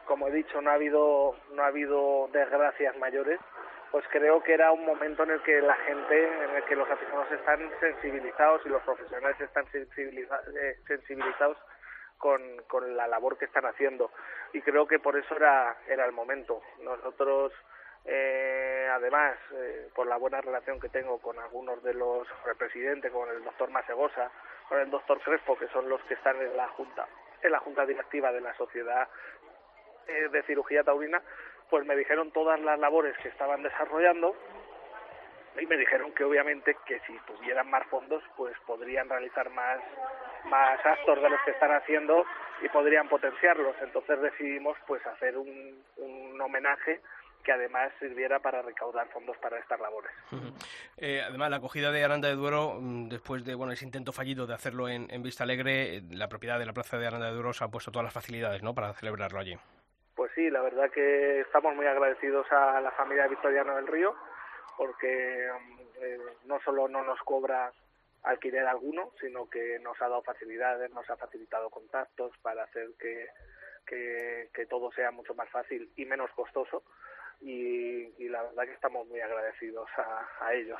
como 0.04 0.28
he 0.28 0.30
dicho, 0.30 0.60
no 0.60 0.70
ha 0.70 0.74
habido 0.74 1.34
no 1.54 1.64
ha 1.64 1.66
habido 1.66 2.28
desgracias 2.32 2.96
mayores, 2.98 3.40
pues 3.90 4.04
creo 4.12 4.40
que 4.44 4.54
era 4.54 4.70
un 4.70 4.86
momento 4.86 5.24
en 5.24 5.30
el 5.30 5.42
que 5.42 5.60
la 5.60 5.74
gente, 5.74 6.44
en 6.44 6.50
el 6.54 6.62
que 6.62 6.76
los 6.76 6.88
aficionados 6.88 7.32
están 7.32 7.68
sensibilizados 7.80 8.64
y 8.64 8.68
los 8.68 8.82
profesionales 8.84 9.40
están 9.40 9.66
sensibiliza- 9.72 10.40
eh, 10.56 10.76
sensibilizados 10.86 11.58
con, 12.16 12.40
con 12.68 12.96
la 12.96 13.08
labor 13.08 13.36
que 13.36 13.46
están 13.46 13.66
haciendo 13.66 14.12
y 14.52 14.62
creo 14.62 14.86
que 14.86 15.00
por 15.00 15.18
eso 15.18 15.34
era 15.34 15.76
era 15.88 16.06
el 16.06 16.12
momento. 16.12 16.62
Nosotros 16.80 17.52
eh, 18.04 18.88
además, 18.90 19.36
eh, 19.52 19.88
por 19.94 20.06
la 20.06 20.16
buena 20.16 20.40
relación 20.40 20.80
que 20.80 20.88
tengo 20.88 21.18
con 21.18 21.38
algunos 21.38 21.82
de 21.82 21.94
los 21.94 22.26
con 22.28 22.50
el 22.50 22.56
presidente, 22.56 23.10
con 23.10 23.28
el 23.28 23.44
doctor 23.44 23.70
Masegosa, 23.70 24.30
con 24.68 24.80
el 24.80 24.90
doctor 24.90 25.20
Crespo, 25.20 25.58
que 25.58 25.68
son 25.68 25.88
los 25.88 26.02
que 26.04 26.14
están 26.14 26.40
en 26.40 26.56
la 26.56 26.68
Junta 26.68 27.06
en 27.42 27.52
la 27.52 27.60
junta 27.60 27.86
directiva 27.86 28.32
de 28.32 28.40
la 28.40 28.54
sociedad 28.56 29.08
eh, 30.06 30.28
de 30.30 30.42
cirugía 30.44 30.82
taurina, 30.82 31.22
pues 31.70 31.86
me 31.86 31.96
dijeron 31.96 32.32
todas 32.32 32.60
las 32.60 32.78
labores 32.78 33.16
que 33.18 33.28
estaban 33.28 33.62
desarrollando 33.62 34.34
y 35.60 35.66
me 35.66 35.76
dijeron 35.76 36.12
que 36.12 36.24
obviamente 36.24 36.76
que 36.86 37.00
si 37.00 37.18
tuvieran 37.26 37.68
más 37.68 37.84
fondos 37.86 38.22
pues 38.36 38.56
podrían 38.66 39.08
realizar 39.08 39.50
más 39.50 39.80
más 40.44 40.84
actos 40.86 41.20
de 41.20 41.28
los 41.28 41.40
que 41.42 41.50
están 41.50 41.72
haciendo 41.72 42.24
y 42.62 42.68
podrían 42.68 43.08
potenciarlos. 43.08 43.76
Entonces 43.82 44.20
decidimos 44.20 44.78
pues 44.86 45.04
hacer 45.06 45.36
un, 45.36 45.82
un 45.96 46.40
homenaje 46.40 47.00
que 47.48 47.52
además 47.52 47.90
sirviera 47.98 48.40
para 48.40 48.60
recaudar 48.60 49.08
fondos 49.08 49.34
para 49.38 49.58
estas 49.58 49.80
labores. 49.80 50.12
Eh, 51.00 51.22
además, 51.24 51.48
la 51.48 51.58
acogida 51.58 51.92
de 51.92 52.02
Aranda 52.02 52.28
de 52.28 52.34
Duero, 52.34 52.74
mm, 52.80 53.08
después 53.08 53.44
de 53.44 53.54
bueno 53.54 53.72
ese 53.72 53.84
intento 53.84 54.12
fallido 54.12 54.48
de 54.48 54.54
hacerlo 54.54 54.88
en, 54.88 55.08
en 55.10 55.22
Vista 55.22 55.44
Alegre, 55.44 56.02
la 56.10 56.28
propiedad 56.28 56.58
de 56.58 56.66
la 56.66 56.72
Plaza 56.72 56.98
de 56.98 57.06
Aranda 57.06 57.28
de 57.28 57.34
Duero 57.34 57.52
se 57.52 57.62
ha 57.62 57.68
puesto 57.68 57.92
todas 57.92 58.04
las 58.04 58.12
facilidades 58.12 58.64
¿no? 58.64 58.74
para 58.74 58.92
celebrarlo 58.94 59.38
allí. 59.38 59.56
Pues 60.16 60.32
sí, 60.34 60.50
la 60.50 60.60
verdad 60.60 60.90
que 60.90 61.40
estamos 61.40 61.76
muy 61.76 61.86
agradecidos 61.86 62.50
a 62.50 62.80
la 62.80 62.90
familia 62.90 63.22
de 63.22 63.28
Victoriano 63.28 63.76
del 63.76 63.86
Río 63.86 64.16
porque 64.76 65.48
mm, 65.52 65.80
eh, 66.02 66.18
no 66.46 66.58
solo 66.64 66.88
no 66.88 67.04
nos 67.04 67.20
cobra 67.20 67.72
alquiler 68.24 68.66
alguno, 68.66 69.12
sino 69.20 69.48
que 69.48 69.78
nos 69.78 70.02
ha 70.02 70.08
dado 70.08 70.22
facilidades, 70.22 70.90
nos 70.90 71.08
ha 71.08 71.16
facilitado 71.16 71.70
contactos 71.70 72.32
para 72.42 72.64
hacer 72.64 72.88
que, 72.98 73.28
que, 73.86 74.50
que 74.52 74.66
todo 74.66 74.90
sea 74.92 75.12
mucho 75.12 75.34
más 75.34 75.48
fácil 75.48 75.92
y 75.96 76.04
menos 76.04 76.30
costoso 76.32 76.82
y, 77.40 78.12
y 78.18 78.28
la 78.28 78.42
verdad 78.42 78.64
que 78.64 78.72
estamos 78.72 79.06
muy 79.08 79.20
agradecidos 79.20 79.88
a, 80.40 80.52
ellos. 80.52 80.78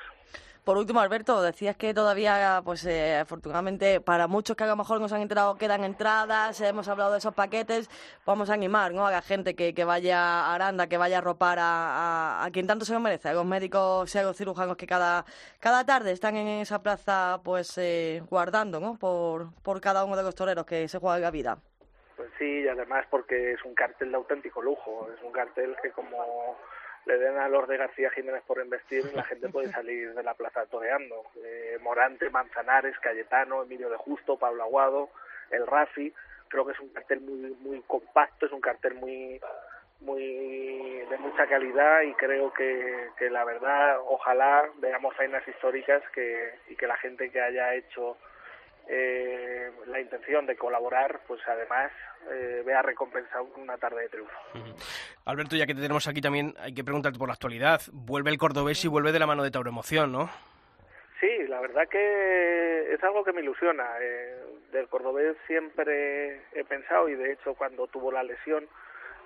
Por 0.64 0.76
último, 0.76 1.00
Alberto, 1.00 1.40
decías 1.40 1.76
que 1.76 1.94
todavía, 1.94 2.60
pues 2.62 2.84
eh, 2.84 3.16
afortunadamente, 3.16 4.02
para 4.02 4.26
muchos 4.26 4.54
que 4.54 4.64
a 4.64 4.66
lo 4.66 4.76
mejor 4.76 5.00
nos 5.00 5.12
han 5.12 5.22
enterado 5.22 5.56
quedan 5.56 5.82
entradas, 5.82 6.60
hemos 6.60 6.88
hablado 6.88 7.12
de 7.12 7.18
esos 7.18 7.32
paquetes, 7.32 7.88
vamos 8.26 8.50
a 8.50 8.54
animar 8.54 8.92
¿no? 8.92 9.06
a 9.06 9.10
la 9.10 9.22
gente 9.22 9.54
que, 9.54 9.72
que 9.72 9.84
vaya 9.84 10.20
a 10.20 10.54
Aranda, 10.54 10.86
que 10.86 10.98
vaya 10.98 11.18
a 11.18 11.20
ropar 11.22 11.58
a, 11.58 12.42
a, 12.42 12.44
a, 12.44 12.50
quien 12.50 12.66
tanto 12.66 12.84
se 12.84 12.92
lo 12.92 13.00
merece, 13.00 13.30
a 13.30 13.32
los 13.32 13.46
médicos 13.46 14.14
y 14.14 14.18
a 14.18 14.22
los 14.22 14.36
cirujanos 14.36 14.76
que 14.76 14.86
cada, 14.86 15.24
cada 15.58 15.86
tarde 15.86 16.12
están 16.12 16.36
en 16.36 16.48
esa 16.48 16.82
plaza 16.82 17.40
pues 17.42 17.78
eh, 17.78 18.22
guardando 18.28 18.78
¿no? 18.78 18.98
por, 18.98 19.54
por 19.62 19.80
cada 19.80 20.04
uno 20.04 20.16
de 20.16 20.22
los 20.22 20.34
toreros 20.34 20.66
que 20.66 20.86
se 20.86 20.98
juega 20.98 21.18
la 21.18 21.30
vida. 21.30 21.58
Pues 22.18 22.30
sí, 22.36 22.62
y 22.62 22.68
además 22.68 23.06
porque 23.08 23.52
es 23.52 23.64
un 23.64 23.76
cartel 23.76 24.10
de 24.10 24.16
auténtico 24.16 24.60
lujo, 24.60 25.08
es 25.16 25.22
un 25.22 25.30
cartel 25.30 25.76
que 25.80 25.92
como 25.92 26.58
le 27.06 27.16
den 27.16 27.38
a 27.38 27.48
los 27.48 27.68
de 27.68 27.76
García 27.76 28.10
Jiménez 28.10 28.42
por 28.44 28.60
investir, 28.60 29.04
la 29.14 29.22
gente 29.22 29.48
puede 29.48 29.68
salir 29.68 30.12
de 30.12 30.22
la 30.24 30.34
plaza 30.34 30.66
toreando. 30.66 31.26
Eh, 31.44 31.78
Morante, 31.80 32.28
Manzanares, 32.28 32.98
Cayetano, 32.98 33.62
Emilio 33.62 33.88
de 33.88 33.96
Justo, 33.98 34.36
Pablo 34.36 34.64
Aguado, 34.64 35.10
el 35.50 35.64
Rafi. 35.64 36.12
Creo 36.48 36.66
que 36.66 36.72
es 36.72 36.80
un 36.80 36.88
cartel 36.88 37.20
muy 37.20 37.56
muy 37.60 37.82
compacto, 37.86 38.46
es 38.46 38.52
un 38.52 38.60
cartel 38.60 38.94
muy 38.94 39.40
muy 40.00 41.04
de 41.08 41.18
mucha 41.18 41.46
calidad 41.46 42.02
y 42.02 42.14
creo 42.14 42.52
que, 42.52 43.10
que 43.16 43.30
la 43.30 43.44
verdad 43.44 44.00
ojalá 44.08 44.68
veamos 44.78 45.14
faenas 45.14 45.46
históricas 45.46 46.02
que 46.12 46.52
y 46.68 46.74
que 46.74 46.88
la 46.88 46.96
gente 46.96 47.30
que 47.30 47.40
haya 47.40 47.74
hecho 47.76 48.16
eh, 48.88 49.70
la 49.86 50.00
intención 50.00 50.46
de 50.46 50.56
colaborar, 50.56 51.20
pues 51.26 51.40
además 51.46 51.92
eh, 52.30 52.62
vea 52.64 52.82
recompensado 52.82 53.44
una 53.56 53.76
tarde 53.76 54.02
de 54.02 54.08
triunfo. 54.08 54.38
Uh 54.54 54.58
-huh. 54.58 54.74
Alberto, 55.26 55.56
ya 55.56 55.66
que 55.66 55.74
te 55.74 55.80
tenemos 55.80 56.06
aquí 56.08 56.20
también, 56.20 56.54
hay 56.58 56.74
que 56.74 56.84
preguntarte 56.84 57.18
por 57.18 57.28
la 57.28 57.34
actualidad. 57.34 57.80
Vuelve 57.92 58.30
el 58.30 58.38
cordobés 58.38 58.84
y 58.84 58.88
vuelve 58.88 59.12
de 59.12 59.18
la 59.18 59.26
mano 59.26 59.42
de 59.42 59.50
Tauroemoción, 59.50 60.12
¿no? 60.12 60.30
Sí, 61.20 61.46
la 61.48 61.60
verdad 61.60 61.88
que 61.88 62.94
es 62.94 63.02
algo 63.02 63.24
que 63.24 63.32
me 63.32 63.42
ilusiona. 63.42 63.84
Eh, 64.00 64.38
del 64.72 64.88
cordobés 64.88 65.36
siempre 65.46 66.42
he 66.52 66.64
pensado 66.64 67.08
y 67.08 67.14
de 67.14 67.32
hecho 67.32 67.54
cuando 67.54 67.86
tuvo 67.86 68.12
la 68.12 68.22
lesión 68.22 68.68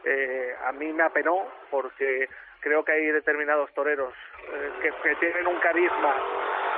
eh, 0.04 0.54
a 0.64 0.72
mí 0.72 0.92
me 0.92 1.02
apenó 1.02 1.46
porque 1.70 2.28
creo 2.60 2.84
que 2.84 2.92
hay 2.92 3.06
determinados 3.06 3.72
toreros 3.74 4.14
eh, 4.52 4.70
que, 4.82 4.90
que, 5.02 5.16
tienen 5.16 5.46
un 5.46 5.58
carisma 5.60 6.14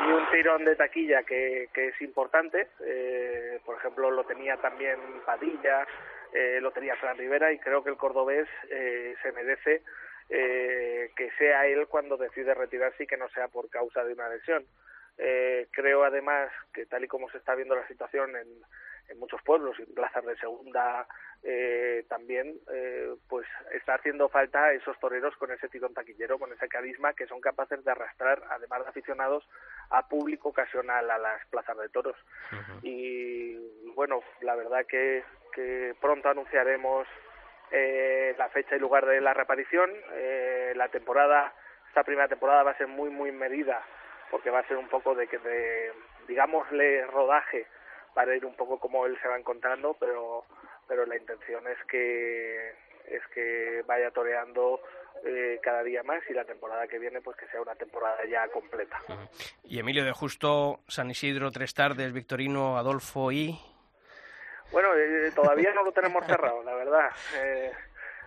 y 0.02 0.12
un 0.12 0.30
tirón 0.30 0.64
de 0.64 0.76
taquilla 0.76 1.22
que, 1.22 1.68
que 1.72 1.88
es 1.88 2.00
importante. 2.00 2.68
Eh, 2.80 3.60
por 3.64 3.76
ejemplo, 3.76 4.10
lo 4.10 4.24
tenía 4.24 4.56
también 4.56 4.98
Padilla, 5.24 5.86
eh, 6.32 6.58
lo 6.60 6.72
tenía 6.72 6.96
Fran 6.96 7.16
Rivera 7.16 7.52
y 7.52 7.58
creo 7.58 7.82
que 7.84 7.90
el 7.90 7.96
cordobés 7.96 8.48
eh, 8.70 9.14
se 9.22 9.32
merece 9.32 9.82
eh, 10.30 11.10
que 11.16 11.30
sea 11.38 11.66
él 11.66 11.86
cuando 11.86 12.16
decide 12.16 12.54
retirarse 12.54 13.04
y 13.04 13.06
que 13.06 13.16
no 13.16 13.28
sea 13.30 13.48
por 13.48 13.68
causa 13.68 14.04
de 14.04 14.14
una 14.14 14.28
lesión. 14.28 14.64
Eh, 15.18 15.68
creo 15.70 16.04
además 16.04 16.50
que 16.72 16.86
tal 16.86 17.04
y 17.04 17.08
como 17.08 17.30
se 17.30 17.38
está 17.38 17.54
viendo 17.54 17.76
la 17.76 17.86
situación 17.86 18.34
en, 18.36 18.48
en 19.08 19.18
muchos 19.18 19.40
pueblos 19.42 19.78
y 19.78 19.84
plazas 19.86 20.24
de 20.24 20.36
segunda 20.36 21.06
eh, 21.42 22.04
también 22.08 22.58
eh, 22.72 23.14
pues 23.28 23.46
está 23.72 23.94
haciendo 23.94 24.28
falta 24.28 24.72
esos 24.72 24.98
toreros 24.98 25.36
con 25.36 25.52
ese 25.52 25.68
tirón 25.68 25.92
taquillero, 25.92 26.38
con 26.38 26.52
ese 26.52 26.68
carisma 26.68 27.12
que 27.12 27.26
son 27.26 27.40
capaces 27.40 27.84
de 27.84 27.90
arrastrar, 27.90 28.42
además 28.50 28.82
de 28.84 28.88
aficionados, 28.88 29.46
a 29.90 30.08
público 30.08 30.48
ocasional 30.48 31.10
a 31.10 31.18
las 31.18 31.46
plazas 31.48 31.76
de 31.76 31.88
toros. 31.90 32.16
Uh 32.50 32.56
-huh. 32.56 32.80
Y 32.82 33.92
bueno, 33.94 34.22
la 34.40 34.54
verdad 34.54 34.86
que, 34.86 35.22
que 35.52 35.94
pronto 36.00 36.30
anunciaremos 36.30 37.06
eh, 37.70 38.34
la 38.38 38.48
fecha 38.48 38.76
y 38.76 38.78
lugar 38.78 39.04
de 39.04 39.20
la 39.20 39.34
reaparición. 39.34 39.90
Eh, 40.12 40.72
la 40.76 40.88
temporada, 40.88 41.52
esta 41.88 42.04
primera 42.04 42.28
temporada 42.28 42.62
va 42.62 42.70
a 42.70 42.78
ser 42.78 42.86
muy, 42.86 43.10
muy 43.10 43.32
medida 43.32 43.82
porque 44.30 44.50
va 44.50 44.60
a 44.60 44.68
ser 44.68 44.76
un 44.76 44.88
poco 44.88 45.14
de 45.14 45.26
que 45.26 45.38
de, 45.38 45.92
digámosle, 46.26 47.06
rodaje 47.06 47.66
para 48.14 48.34
ir 48.36 48.44
un 48.44 48.54
poco 48.54 48.78
como 48.78 49.06
él 49.06 49.18
se 49.20 49.28
va 49.28 49.36
encontrando, 49.38 49.94
pero 49.98 50.44
pero 50.86 51.06
la 51.06 51.16
intención 51.16 51.66
es 51.66 51.78
que 51.86 52.72
es 53.06 53.22
que 53.34 53.82
vaya 53.86 54.10
toreando 54.10 54.80
eh, 55.24 55.58
cada 55.62 55.82
día 55.82 56.02
más 56.02 56.22
y 56.28 56.34
la 56.34 56.44
temporada 56.44 56.86
que 56.86 56.98
viene 56.98 57.20
pues 57.20 57.36
que 57.36 57.46
sea 57.48 57.60
una 57.60 57.74
temporada 57.74 58.24
ya 58.26 58.48
completa. 58.48 58.98
Uh 59.08 59.12
-huh. 59.12 59.54
Y 59.64 59.78
Emilio 59.78 60.04
de 60.04 60.12
Justo, 60.12 60.80
San 60.88 61.10
Isidro, 61.10 61.50
tres 61.50 61.74
tardes, 61.74 62.12
Victorino, 62.12 62.78
Adolfo 62.78 63.30
y... 63.32 63.58
Bueno, 64.72 64.94
eh, 64.96 65.30
todavía 65.34 65.72
no 65.72 65.84
lo 65.84 65.92
tenemos 65.92 66.26
cerrado, 66.26 66.62
la 66.62 66.74
verdad. 66.74 67.10
Eh, 67.36 67.70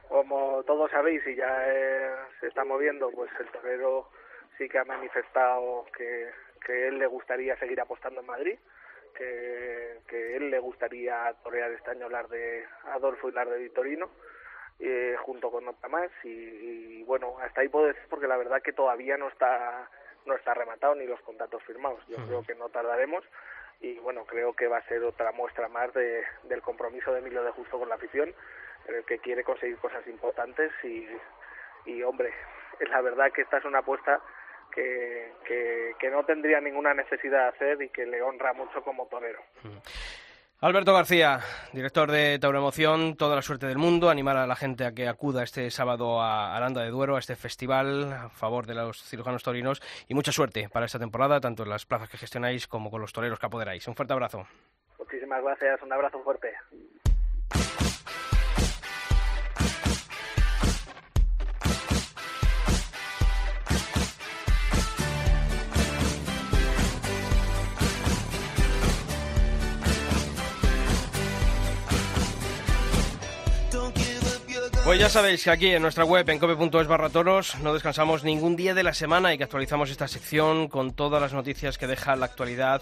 como 0.07 0.63
todos 0.63 0.89
sabéis 0.91 1.25
y 1.27 1.35
ya 1.35 1.63
eh, 1.67 2.15
se 2.39 2.47
está 2.47 2.63
moviendo, 2.63 3.09
pues 3.11 3.29
el 3.39 3.47
torero 3.47 4.09
sí 4.57 4.69
que 4.69 4.77
ha 4.77 4.85
manifestado 4.85 5.85
que, 5.95 6.29
que 6.65 6.87
él 6.87 6.99
le 6.99 7.07
gustaría 7.07 7.57
seguir 7.57 7.81
apostando 7.81 8.21
en 8.21 8.27
Madrid 8.27 8.57
que, 9.17 9.99
que 10.07 10.37
él 10.37 10.49
le 10.49 10.59
gustaría 10.59 11.33
torear 11.43 11.71
este 11.71 11.91
año 11.91 12.09
las 12.09 12.29
de 12.29 12.65
Adolfo 12.93 13.29
y 13.29 13.31
las 13.33 13.49
de 13.49 13.57
Vitorino, 13.57 14.09
eh, 14.79 15.15
junto 15.21 15.49
con 15.49 15.67
otra 15.67 15.89
más. 15.89 16.11
Y, 16.23 16.29
y, 16.29 17.03
bueno, 17.03 17.37
hasta 17.39 17.61
ahí 17.61 17.69
puedo 17.69 17.87
decir 17.87 18.03
porque 18.09 18.27
la 18.27 18.37
verdad 18.37 18.61
que 18.61 18.73
todavía 18.73 19.17
no 19.17 19.27
está 19.27 19.89
no 20.25 20.35
está 20.35 20.53
rematado 20.53 20.93
ni 20.95 21.05
los 21.05 21.21
contratos 21.21 21.63
firmados. 21.63 22.05
Yo 22.07 22.17
uh 22.17 22.19
-huh. 22.19 22.27
creo 22.27 22.43
que 22.43 22.55
no 22.55 22.67
tardaremos 22.69 23.23
y 23.79 23.97
bueno, 23.99 24.25
creo 24.25 24.53
que 24.53 24.67
va 24.67 24.77
a 24.77 24.87
ser 24.87 25.03
otra 25.03 25.31
muestra 25.31 25.67
más 25.69 25.93
de, 25.93 26.23
del 26.43 26.61
compromiso 26.61 27.13
de 27.13 27.19
Emilio 27.19 27.43
de 27.43 27.51
Justo 27.51 27.79
con 27.79 27.89
la 27.89 27.95
afición, 27.95 28.33
en 28.87 28.95
el 28.95 29.05
que 29.05 29.19
quiere 29.19 29.43
conseguir 29.43 29.77
cosas 29.77 30.05
importantes 30.07 30.71
y, 30.83 31.07
y 31.85 32.03
hombre, 32.03 32.33
la 32.79 33.01
verdad 33.01 33.31
que 33.31 33.43
esta 33.43 33.57
es 33.57 33.65
una 33.65 33.79
apuesta 33.79 34.21
que, 34.73 35.33
que, 35.45 35.93
que, 35.99 36.09
no 36.09 36.23
tendría 36.23 36.61
ninguna 36.61 36.93
necesidad 36.93 37.43
de 37.43 37.49
hacer 37.49 37.81
y 37.81 37.89
que 37.89 38.05
le 38.05 38.21
honra 38.21 38.53
mucho 38.53 38.81
como 38.83 39.07
torero. 39.07 39.39
Alberto 40.59 40.91
García, 40.91 41.41
director 41.71 42.09
de 42.09 42.39
Tauroemoción, 42.39 43.15
toda 43.15 43.35
la 43.35 43.43
suerte 43.43 43.67
del 43.67 43.77
mundo, 43.77 44.09
animar 44.09 44.37
a 44.37 44.47
la 44.47 44.55
gente 44.55 44.85
a 44.85 44.91
que 44.91 45.07
acuda 45.07 45.43
este 45.43 45.69
sábado 45.69 46.19
a 46.19 46.57
Aranda 46.57 46.81
de 46.81 46.89
Duero, 46.89 47.15
a 47.15 47.19
este 47.19 47.35
festival 47.35 48.11
a 48.11 48.29
favor 48.29 48.65
de 48.65 48.73
los 48.73 49.03
cirujanos 49.03 49.43
torinos 49.43 49.83
y 50.07 50.15
mucha 50.15 50.31
suerte 50.31 50.67
para 50.67 50.87
esta 50.87 50.97
temporada, 50.97 51.39
tanto 51.39 51.61
en 51.61 51.69
las 51.69 51.85
plazas 51.85 52.09
que 52.09 52.17
gestionáis 52.17 52.67
como 52.67 52.89
con 52.89 53.01
los 53.01 53.13
toreros 53.13 53.37
que 53.37 53.45
apoderáis. 53.45 53.87
Un 53.87 53.95
fuerte 53.95 54.13
abrazo. 54.13 54.47
Muchísimas 54.97 55.43
gracias, 55.43 55.79
un 55.83 55.93
abrazo 55.93 56.23
fuerte. 56.23 56.51
Pues 74.87 75.01
ya 75.01 75.09
sabéis 75.09 75.43
que 75.43 75.51
aquí 75.51 75.67
en 75.67 75.81
nuestra 75.81 76.05
web, 76.05 76.29
en 76.29 76.39
cope.es 76.39 76.87
barra 76.87 77.09
toros, 77.09 77.59
no 77.59 77.73
descansamos 77.73 78.23
ningún 78.23 78.55
día 78.55 78.73
de 78.73 78.83
la 78.83 78.93
semana 78.93 79.33
y 79.33 79.37
que 79.37 79.43
actualizamos 79.43 79.89
esta 79.89 80.07
sección 80.07 80.69
con 80.69 80.93
todas 80.93 81.21
las 81.21 81.33
noticias 81.33 81.77
que 81.77 81.87
deja 81.87 82.15
la 82.15 82.27
actualidad 82.27 82.81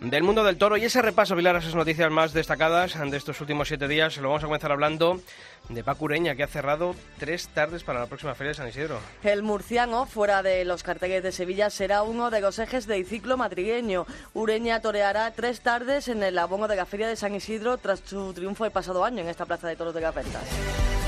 del 0.00 0.22
mundo 0.22 0.44
del 0.44 0.56
toro. 0.56 0.76
Y 0.76 0.84
ese 0.84 1.02
repaso, 1.02 1.34
Pilar, 1.34 1.56
a 1.56 1.58
esas 1.58 1.74
noticias 1.74 2.12
más 2.12 2.32
destacadas 2.32 2.94
de 2.96 3.16
estos 3.16 3.40
últimos 3.40 3.66
siete 3.66 3.88
días, 3.88 4.18
lo 4.18 4.28
vamos 4.28 4.44
a 4.44 4.46
comenzar 4.46 4.70
hablando 4.70 5.20
de 5.68 5.82
Paco 5.82 6.04
Ureña, 6.04 6.36
que 6.36 6.44
ha 6.44 6.46
cerrado 6.46 6.94
tres 7.18 7.48
tardes 7.48 7.82
para 7.82 7.98
la 7.98 8.06
próxima 8.06 8.36
Feria 8.36 8.50
de 8.50 8.54
San 8.54 8.68
Isidro. 8.68 9.00
El 9.24 9.42
murciano, 9.42 10.06
fuera 10.06 10.44
de 10.44 10.64
los 10.64 10.84
carteles 10.84 11.24
de 11.24 11.32
Sevilla, 11.32 11.70
será 11.70 12.04
uno 12.04 12.30
de 12.30 12.40
los 12.40 12.60
ejes 12.60 12.86
del 12.86 13.04
ciclo 13.04 13.36
madrileño. 13.36 14.06
Ureña 14.32 14.80
toreará 14.80 15.32
tres 15.32 15.60
tardes 15.60 16.06
en 16.06 16.22
el 16.22 16.38
abono 16.38 16.68
de 16.68 16.76
la 16.76 16.86
Feria 16.86 17.08
de 17.08 17.16
San 17.16 17.34
Isidro 17.34 17.78
tras 17.78 17.98
su 17.98 18.32
triunfo 18.32 18.64
el 18.64 18.70
pasado 18.70 19.04
año 19.04 19.22
en 19.22 19.28
esta 19.28 19.44
Plaza 19.44 19.66
de 19.66 19.74
Toros 19.74 19.92
de 19.92 20.02
Gaventas. 20.02 21.01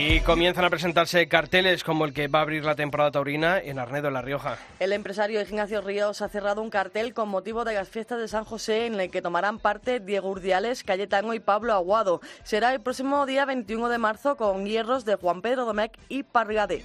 Y 0.00 0.20
comienzan 0.20 0.64
a 0.64 0.70
presentarse 0.70 1.26
carteles 1.26 1.82
como 1.82 2.04
el 2.04 2.12
que 2.12 2.28
va 2.28 2.38
a 2.38 2.42
abrir 2.42 2.64
la 2.64 2.76
temporada 2.76 3.10
taurina 3.10 3.58
en 3.58 3.80
Arnedo, 3.80 4.06
en 4.06 4.14
La 4.14 4.22
Rioja. 4.22 4.56
El 4.78 4.92
empresario 4.92 5.40
Ignacio 5.40 5.80
Ríos 5.80 6.22
ha 6.22 6.28
cerrado 6.28 6.62
un 6.62 6.70
cartel 6.70 7.14
con 7.14 7.28
motivo 7.28 7.64
de 7.64 7.74
las 7.74 7.88
fiestas 7.88 8.20
de 8.20 8.28
San 8.28 8.44
José 8.44 8.86
en 8.86 9.00
el 9.00 9.10
que 9.10 9.22
tomarán 9.22 9.58
parte 9.58 9.98
Diego 9.98 10.28
Urdiales, 10.28 10.84
Cayetano 10.84 11.34
y 11.34 11.40
Pablo 11.40 11.72
Aguado. 11.72 12.20
Será 12.44 12.72
el 12.72 12.80
próximo 12.80 13.26
día 13.26 13.44
21 13.44 13.88
de 13.88 13.98
marzo 13.98 14.36
con 14.36 14.66
hierros 14.66 15.04
de 15.04 15.16
Juan 15.16 15.42
Pedro 15.42 15.64
Domecq 15.64 15.98
y 16.08 16.22
Pargadé. 16.22 16.84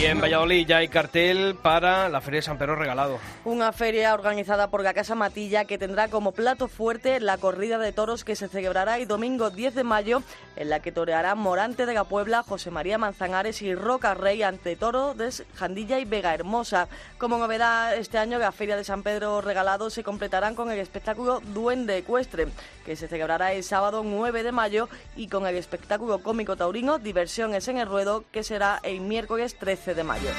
Y 0.00 0.06
en 0.06 0.18
Valladolid 0.18 0.66
ya 0.66 0.78
hay 0.78 0.88
cartel 0.88 1.56
para 1.60 2.08
la 2.08 2.22
Feria 2.22 2.38
de 2.38 2.42
San 2.42 2.56
Pedro 2.56 2.74
Regalado. 2.74 3.18
Una 3.44 3.70
feria 3.70 4.14
organizada 4.14 4.70
por 4.70 4.82
la 4.82 4.94
Casa 4.94 5.14
Matilla 5.14 5.66
que 5.66 5.76
tendrá 5.76 6.08
como 6.08 6.32
plato 6.32 6.68
fuerte 6.68 7.20
la 7.20 7.36
corrida 7.36 7.76
de 7.76 7.92
toros 7.92 8.24
que 8.24 8.34
se 8.34 8.48
celebrará 8.48 8.96
el 8.96 9.06
domingo 9.06 9.50
10 9.50 9.74
de 9.74 9.84
mayo, 9.84 10.22
en 10.56 10.70
la 10.70 10.80
que 10.80 10.90
torearán 10.90 11.38
Morante 11.38 11.84
de 11.84 11.92
la 11.92 12.04
Puebla, 12.04 12.42
José 12.42 12.70
María 12.70 12.96
Manzanares 12.96 13.60
y 13.60 13.74
Roca 13.74 14.14
Rey 14.14 14.42
ante 14.42 14.74
toro 14.74 15.12
de 15.12 15.30
Jandilla 15.54 15.98
y 15.98 16.06
Vega 16.06 16.32
Hermosa. 16.32 16.88
Como 17.18 17.36
novedad, 17.36 17.94
este 17.94 18.16
año 18.16 18.38
la 18.38 18.52
Feria 18.52 18.78
de 18.78 18.84
San 18.84 19.02
Pedro 19.02 19.42
Regalado 19.42 19.90
se 19.90 20.02
completarán 20.02 20.54
con 20.54 20.70
el 20.70 20.78
espectáculo 20.78 21.40
Duende 21.40 21.98
Ecuestre, 21.98 22.48
que 22.86 22.96
se 22.96 23.06
celebrará 23.06 23.52
el 23.52 23.64
sábado 23.64 24.02
9 24.02 24.44
de 24.44 24.52
mayo, 24.52 24.88
y 25.14 25.28
con 25.28 25.46
el 25.46 25.56
espectáculo 25.56 26.22
cómico 26.22 26.56
taurino 26.56 26.98
Diversiones 26.98 27.68
en 27.68 27.76
el 27.76 27.86
Ruedo, 27.86 28.24
que 28.32 28.42
será 28.42 28.80
el 28.82 29.02
miércoles 29.02 29.56
13 29.58 29.89
de 29.94 30.04
mayo. 30.04 30.30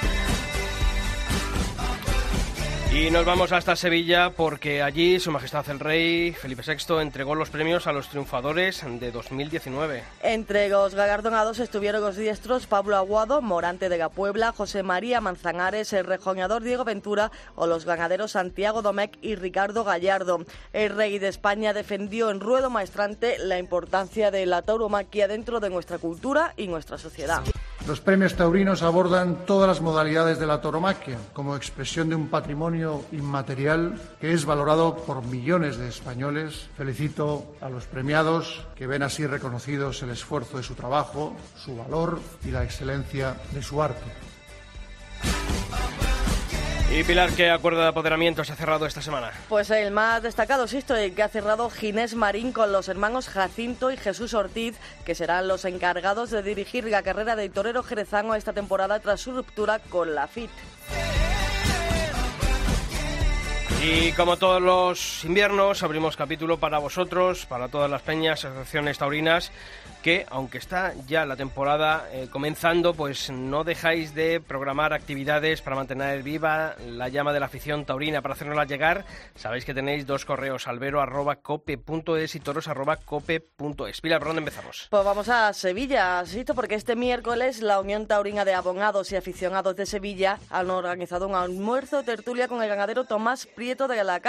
Y 2.93 3.09
nos 3.09 3.23
vamos 3.23 3.53
hasta 3.53 3.77
Sevilla 3.77 4.31
porque 4.31 4.83
allí 4.83 5.17
Su 5.21 5.31
Majestad 5.31 5.69
el 5.69 5.79
Rey 5.79 6.33
Felipe 6.33 6.61
VI 6.61 6.99
entregó 6.99 7.35
los 7.35 7.49
premios 7.49 7.87
a 7.87 7.93
los 7.93 8.09
triunfadores 8.09 8.83
de 8.85 9.11
2019. 9.11 10.03
Entre 10.21 10.67
los 10.67 10.93
galardonados 10.93 11.59
estuvieron 11.59 12.01
los 12.01 12.17
diestros 12.17 12.67
Pablo 12.67 12.97
Aguado, 12.97 13.41
Morante 13.41 13.87
de 13.87 13.97
la 13.97 14.09
Puebla, 14.09 14.51
José 14.51 14.83
María 14.83 15.21
Manzanares, 15.21 15.93
el 15.93 16.03
rejoñador 16.03 16.63
Diego 16.63 16.83
Ventura 16.83 17.31
o 17.55 17.65
los 17.65 17.85
ganaderos 17.85 18.33
Santiago 18.33 18.81
Domecq 18.81 19.17
y 19.21 19.35
Ricardo 19.35 19.85
Gallardo. 19.85 20.45
El 20.73 20.93
rey 20.93 21.17
de 21.17 21.29
España 21.29 21.71
defendió 21.71 22.29
en 22.29 22.41
ruedo 22.41 22.69
maestrante 22.69 23.37
la 23.39 23.57
importancia 23.57 24.31
de 24.31 24.45
la 24.45 24.63
tauromaquia 24.63 25.29
dentro 25.29 25.61
de 25.61 25.69
nuestra 25.69 25.97
cultura 25.97 26.53
y 26.57 26.67
nuestra 26.67 26.97
sociedad. 26.97 27.41
Los 27.87 27.99
premios 27.99 28.35
taurinos 28.35 28.83
abordan 28.83 29.45
todas 29.45 29.67
las 29.67 29.81
modalidades 29.81 30.39
de 30.39 30.45
la 30.45 30.61
tauromaquia 30.61 31.17
como 31.33 31.55
expresión 31.55 32.09
de 32.09 32.15
un 32.15 32.29
patrimonio 32.29 33.03
inmaterial 33.11 33.99
que 34.19 34.33
es 34.33 34.45
valorado 34.45 34.95
por 34.97 35.25
millones 35.25 35.77
de 35.77 35.89
españoles. 35.89 36.69
Felicito 36.77 37.55
a 37.59 37.69
los 37.69 37.85
premiados 37.85 38.65
que 38.75 38.87
ven 38.87 39.03
así 39.03 39.25
reconocidos 39.25 40.03
el 40.03 40.11
esfuerzo 40.11 40.57
de 40.57 40.63
su 40.63 40.75
trabajo, 40.75 41.35
su 41.57 41.75
valor 41.75 42.19
y 42.45 42.51
la 42.51 42.63
excelencia 42.63 43.35
de 43.51 43.63
su 43.63 43.81
arte. 43.81 44.11
Y 46.93 47.05
Pilar, 47.05 47.31
¿qué 47.31 47.49
acuerdo 47.49 47.79
de 47.79 47.87
apoderamiento 47.87 48.43
se 48.43 48.51
ha 48.51 48.55
cerrado 48.57 48.85
esta 48.85 49.01
semana? 49.01 49.31
Pues 49.47 49.69
el 49.69 49.91
más 49.91 50.21
destacado, 50.21 50.67
Sisto, 50.67 50.93
el 50.93 51.15
que 51.15 51.23
ha 51.23 51.29
cerrado 51.29 51.69
Ginés 51.69 52.15
Marín 52.15 52.51
con 52.51 52.73
los 52.73 52.89
hermanos 52.89 53.29
Jacinto 53.29 53.91
y 53.91 53.97
Jesús 53.97 54.33
Ortiz, 54.33 54.75
que 55.05 55.15
serán 55.15 55.47
los 55.47 55.63
encargados 55.63 56.31
de 56.31 56.43
dirigir 56.43 56.83
la 56.83 57.01
carrera 57.01 57.37
del 57.37 57.51
torero 57.51 57.81
jerezano 57.81 58.35
esta 58.35 58.51
temporada 58.51 58.99
tras 58.99 59.21
su 59.21 59.31
ruptura 59.31 59.79
con 59.79 60.13
la 60.13 60.27
FIT. 60.27 60.51
Y 63.83 64.11
como 64.11 64.37
todos 64.37 64.61
los 64.61 65.23
inviernos, 65.23 65.81
abrimos 65.81 66.15
capítulo 66.15 66.59
para 66.59 66.77
vosotros, 66.77 67.47
para 67.47 67.67
todas 67.67 67.89
las 67.89 68.03
peñas, 68.03 68.45
asociaciones 68.45 68.99
taurinas, 68.99 69.51
que 70.01 70.25
aunque 70.29 70.57
está 70.57 70.93
ya 71.07 71.25
la 71.25 71.35
temporada 71.35 72.07
eh, 72.11 72.27
comenzando, 72.31 72.93
pues 72.93 73.29
no 73.29 73.63
dejáis 73.63 74.15
de 74.15 74.39
programar 74.39 74.93
actividades 74.93 75.61
para 75.61 75.75
mantener 75.75 76.23
viva 76.23 76.75
la 76.85 77.09
llama 77.09 77.33
de 77.33 77.39
la 77.39 77.47
afición 77.47 77.85
taurina. 77.85 78.21
Para 78.21 78.35
hacernosla 78.35 78.65
llegar, 78.65 79.05
sabéis 79.35 79.65
que 79.65 79.73
tenéis 79.73 80.05
dos 80.05 80.25
correos, 80.25 80.67
albero.cope.es 80.67 82.35
y 82.35 82.39
toros.cope.es. 82.39 84.01
Pilar, 84.01 84.19
¿por 84.19 84.27
dónde 84.29 84.39
empezamos? 84.39 84.87
Pues 84.89 85.03
vamos 85.03 85.27
a 85.29 85.51
Sevilla, 85.53 86.25
Sisto, 86.25 86.55
porque 86.55 86.75
este 86.75 86.95
miércoles 86.95 87.61
la 87.61 87.79
Unión 87.79 88.07
Taurina 88.07 88.45
de 88.45 88.53
Abogados 88.53 89.11
y 89.11 89.15
Aficionados 89.15 89.75
de 89.75 89.85
Sevilla 89.85 90.39
han 90.49 90.69
organizado 90.69 91.27
un 91.27 91.35
almuerzo 91.35 92.03
tertulia 92.03 92.47
con 92.47 92.63
el 92.63 92.69
ganadero 92.69 93.03
Tomás 93.03 93.45
Prieto 93.45 93.87
de 93.87 94.03
la. 94.03 94.21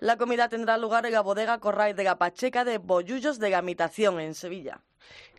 La 0.00 0.16
comida 0.18 0.48
tendrá 0.48 0.76
lugar 0.76 1.06
en 1.06 1.12
la 1.12 1.20
bodega 1.20 1.58
Corral 1.58 1.96
de 1.96 2.04
la 2.04 2.16
Pacheca 2.16 2.64
de 2.64 2.78
Bollullos 2.78 3.38
de 3.38 3.50
Gamitación, 3.50 4.20
en 4.20 4.34
Sevilla. 4.34 4.80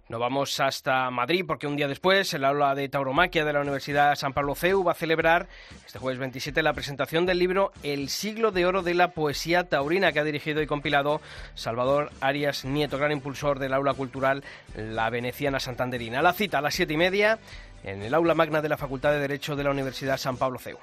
Nos 0.10 0.20
vamos 0.20 0.60
hasta 0.60 1.10
Madrid 1.12 1.46
porque 1.48 1.66
un 1.66 1.78
día 1.78 1.88
después 1.88 2.34
el 2.34 2.44
aula 2.44 2.76
de 2.76 2.90
tauromaquia 2.90 3.46
de 3.46 3.54
la 3.54 3.62
Universidad 3.62 4.16
San 4.16 4.34
Pablo 4.34 4.54
CEU 4.54 4.84
va 4.84 4.92
a 4.92 4.96
celebrar 4.96 5.48
este 5.86 5.98
jueves 5.98 6.20
27 6.20 6.62
la 6.62 6.74
presentación 6.74 7.26
del 7.26 7.40
libro 7.40 7.72
El 7.84 8.10
siglo 8.10 8.52
de 8.52 8.66
oro 8.66 8.84
de 8.84 8.96
la 8.96 9.12
poesía 9.12 9.70
taurina 9.70 10.12
que 10.12 10.20
ha 10.20 10.26
dirigido 10.26 10.62
y 10.62 10.68
compilado 10.68 11.22
Salvador 11.56 12.12
Arias 12.20 12.66
Nieto, 12.66 12.98
gran 12.98 13.14
impulsor 13.14 13.60
del 13.60 13.74
aula 13.74 13.94
cultural 13.94 14.44
La 14.76 15.10
Veneciana 15.10 15.62
Santanderina. 15.62 16.22
La 16.22 16.34
cita 16.34 16.58
a 16.58 16.62
las 16.62 16.76
siete 16.76 16.94
y 16.94 16.98
media 16.98 17.40
en 17.86 18.02
el 18.04 18.14
aula 18.14 18.36
magna 18.36 18.62
de 18.62 18.70
la 18.70 18.78
Facultad 18.78 19.14
de 19.14 19.20
Derecho 19.20 19.56
de 19.56 19.64
la 19.64 19.72
Universidad 19.72 20.18
San 20.18 20.36
Pablo 20.36 20.60
CEU. 20.60 20.78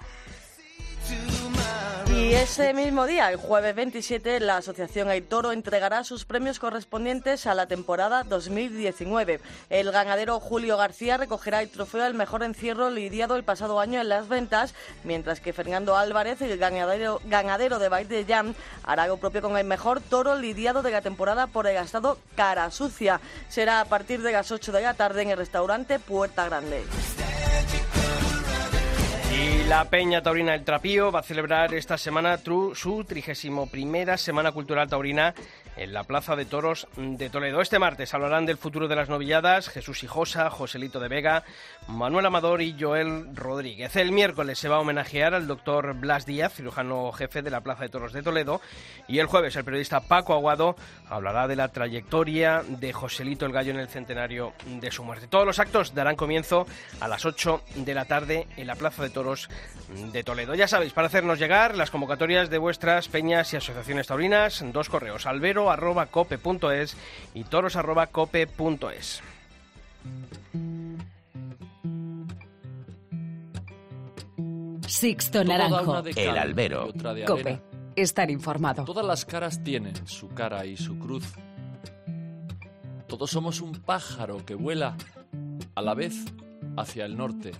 Y 2.30 2.34
ese 2.34 2.72
mismo 2.74 3.06
día, 3.06 3.28
el 3.28 3.38
jueves 3.38 3.74
27, 3.74 4.38
la 4.38 4.58
Asociación 4.58 5.10
El 5.10 5.24
Toro 5.24 5.50
entregará 5.50 6.04
sus 6.04 6.24
premios 6.24 6.60
correspondientes 6.60 7.44
a 7.48 7.56
la 7.56 7.66
temporada 7.66 8.22
2019. 8.22 9.40
El 9.68 9.90
ganadero 9.90 10.38
Julio 10.38 10.76
García 10.76 11.16
recogerá 11.16 11.60
el 11.60 11.70
trofeo 11.70 12.04
al 12.04 12.14
mejor 12.14 12.44
encierro 12.44 12.88
lidiado 12.88 13.34
el 13.34 13.42
pasado 13.42 13.80
año 13.80 14.00
en 14.00 14.08
las 14.08 14.28
ventas, 14.28 14.76
mientras 15.02 15.40
que 15.40 15.52
Fernando 15.52 15.96
Álvarez, 15.96 16.40
el 16.40 16.56
ganadero, 16.56 17.18
de 17.80 17.88
Baile 17.88 18.22
de 18.22 18.32
Jam, 18.32 18.54
hará 18.84 19.08
lo 19.08 19.16
propio 19.16 19.42
con 19.42 19.58
el 19.58 19.64
mejor 19.64 20.00
toro 20.00 20.36
lidiado 20.36 20.82
de 20.82 20.92
la 20.92 21.02
temporada 21.02 21.48
por 21.48 21.66
el 21.66 21.78
estado 21.78 22.16
Cara 22.36 22.70
Sucia. 22.70 23.20
Será 23.48 23.80
a 23.80 23.86
partir 23.86 24.22
de 24.22 24.30
las 24.30 24.52
8 24.52 24.70
de 24.70 24.82
la 24.82 24.94
tarde 24.94 25.22
en 25.22 25.30
el 25.30 25.36
restaurante 25.36 25.98
Puerta 25.98 26.44
Grande. 26.44 26.84
La 29.70 29.84
Peña 29.84 30.20
Taurina 30.20 30.50
del 30.50 30.64
Trapío 30.64 31.12
va 31.12 31.20
a 31.20 31.22
celebrar 31.22 31.74
esta 31.74 31.96
semana 31.96 32.40
su 32.74 33.04
trigésimo 33.04 33.68
primera 33.68 34.16
Semana 34.16 34.50
Cultural 34.50 34.88
Taurina 34.88 35.32
en 35.76 35.92
la 35.92 36.02
Plaza 36.02 36.34
de 36.34 36.44
Toros 36.44 36.88
de 36.96 37.30
Toledo. 37.30 37.60
Este 37.60 37.78
martes 37.78 38.12
hablarán 38.12 38.46
del 38.46 38.58
futuro 38.58 38.88
de 38.88 38.96
las 38.96 39.08
novilladas 39.08 39.68
Jesús 39.68 40.02
Hijosa, 40.02 40.50
Joselito 40.50 40.98
de 40.98 41.08
Vega, 41.08 41.44
Manuel 41.86 42.26
Amador 42.26 42.62
y 42.62 42.76
Joel 42.78 43.34
Rodríguez. 43.34 43.94
El 43.94 44.12
miércoles 44.12 44.58
se 44.58 44.68
va 44.68 44.76
a 44.76 44.80
homenajear 44.80 45.34
al 45.34 45.46
doctor 45.46 45.94
Blas 45.94 46.26
Díaz, 46.26 46.52
cirujano 46.54 47.12
jefe 47.12 47.40
de 47.40 47.50
la 47.50 47.60
Plaza 47.60 47.84
de 47.84 47.88
Toros 47.90 48.12
de 48.12 48.22
Toledo, 48.22 48.60
y 49.06 49.20
el 49.20 49.26
jueves 49.26 49.54
el 49.56 49.64
periodista 49.64 50.00
Paco 50.00 50.34
Aguado 50.34 50.74
hablará 51.08 51.46
de 51.46 51.56
la 51.56 51.68
trayectoria 51.68 52.62
de 52.66 52.92
Joselito 52.92 53.46
el 53.46 53.52
Gallo 53.52 53.70
en 53.70 53.80
el 53.80 53.88
centenario 53.88 54.52
de 54.66 54.90
su 54.90 55.04
muerte. 55.04 55.28
Todos 55.28 55.46
los 55.46 55.60
actos 55.60 55.94
darán 55.94 56.16
comienzo 56.16 56.66
a 57.00 57.08
las 57.08 57.24
8 57.24 57.62
de 57.76 57.94
la 57.94 58.04
tarde 58.04 58.46
en 58.56 58.66
la 58.66 58.74
Plaza 58.74 59.02
de 59.02 59.10
Toros 59.10 59.48
de 60.12 60.22
Toledo. 60.22 60.54
Ya 60.54 60.68
sabéis, 60.68 60.92
para 60.92 61.08
hacernos 61.08 61.38
llegar 61.38 61.76
las 61.76 61.90
convocatorias 61.90 62.50
de 62.50 62.58
vuestras 62.58 63.08
peñas 63.08 63.52
y 63.52 63.56
asociaciones 63.56 64.06
taurinas, 64.06 64.64
dos 64.72 64.88
correos, 64.88 65.26
albero 65.26 65.70
arroba 65.70 66.06
cope.es 66.06 66.96
y 67.34 67.44
toros 67.44 67.76
arroba 67.76 68.06
cope.es. 68.06 69.22
Sixto 74.86 75.44
Naranjo. 75.44 76.02
El 76.16 76.36
albero. 76.36 76.88
Cope. 77.26 77.62
Estar 77.94 78.30
informado. 78.30 78.84
Todas 78.84 79.06
las 79.06 79.24
caras 79.24 79.62
tienen 79.62 79.94
su 80.06 80.28
cara 80.30 80.66
y 80.66 80.76
su 80.76 80.98
cruz. 80.98 81.32
Todos 83.06 83.30
somos 83.30 83.60
un 83.60 83.72
pájaro 83.72 84.44
que 84.44 84.54
vuela 84.54 84.96
a 85.74 85.82
la 85.82 85.94
vez 85.94 86.14
hacia 86.76 87.04
el 87.04 87.16
norte 87.16 87.52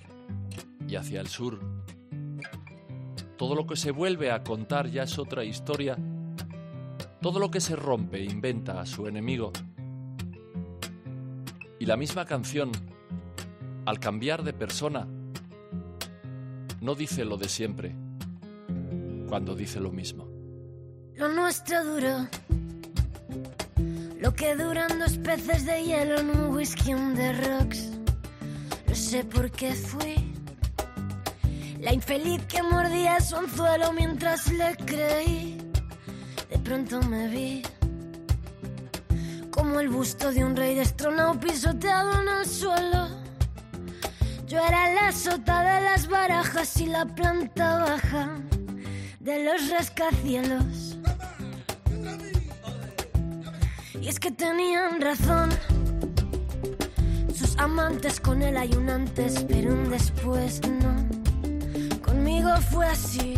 y 0.87 0.97
hacia 0.97 1.21
el 1.21 1.29
sur. 1.29 1.61
Todo 3.41 3.55
lo 3.55 3.67
que 3.67 3.75
se 3.75 3.91
vuelve 3.91 4.31
a 4.31 4.45
contar 4.45 4.91
ya 4.91 5.05
es 5.05 5.19
otra 5.19 5.45
historia 5.45 5.97
Todo 7.23 7.39
lo 7.39 7.51
que 7.51 7.63
se 7.63 7.75
rompe 7.75 8.23
inventa 8.23 8.83
a 8.83 8.85
su 8.85 9.07
enemigo. 9.07 9.51
Y 11.79 11.87
la 11.87 11.97
misma 11.97 12.27
canción, 12.27 12.71
al 13.87 13.99
cambiar 13.99 14.43
de 14.43 14.53
persona, 14.53 15.09
no 16.83 16.95
dice 16.95 17.25
lo 17.25 17.39
de 17.39 17.49
siempre, 17.49 17.97
cuando 19.27 19.55
dice 19.55 19.81
lo 19.81 19.91
mismo. 19.91 20.29
Lo 21.15 21.29
nuestro 21.29 21.83
duró. 21.83 22.29
Lo 24.21 24.35
que 24.35 24.55
duran 24.55 24.99
dos 24.99 25.17
peces 25.17 25.65
de 25.65 25.83
hielo 25.83 26.19
en 26.21 26.29
un 26.29 26.55
whisky 26.55 26.93
on 26.93 27.17
rocks. 27.17 27.89
No 28.87 28.95
sé 28.95 29.25
por 29.25 29.51
qué 29.51 29.73
fui. 29.73 30.30
La 31.81 31.95
infeliz 31.95 32.43
que 32.47 32.63
mordía 32.63 33.19
su 33.21 33.37
anzuelo 33.37 33.93
mientras 33.95 34.53
le 34.53 34.77
creí. 34.85 35.57
De 36.51 36.59
pronto 36.59 37.01
me 37.01 37.27
vi 37.29 37.63
como 39.51 39.81
el 39.81 39.89
busto 39.89 40.31
de 40.31 40.45
un 40.45 40.55
rey 40.57 40.75
destronado 40.75 41.41
pisoteado 41.41 42.21
en 42.21 42.29
el 42.29 42.47
suelo. 42.47 43.09
Yo 44.47 44.59
era 44.59 44.93
la 44.93 45.11
sota 45.13 45.63
de 45.63 45.81
las 45.81 46.07
barajas 46.07 46.79
y 46.81 46.87
la 46.87 47.07
planta 47.07 47.79
baja 47.79 48.37
de 49.21 49.45
los 49.45 49.71
rascacielos. 49.71 50.99
Y 54.03 54.09
es 54.09 54.21
que 54.21 54.31
tenían 54.31 55.01
razón. 55.01 55.49
Sus 57.35 57.57
amantes 57.57 58.21
con 58.21 58.43
él 58.43 58.59
hay 58.59 58.75
un 58.75 58.91
antes, 58.91 59.45
pero 59.49 59.73
un 59.73 59.89
después 59.89 60.61
no. 60.69 61.20
Conmigo 62.41 62.61
fue 62.71 62.87
así. 62.87 63.35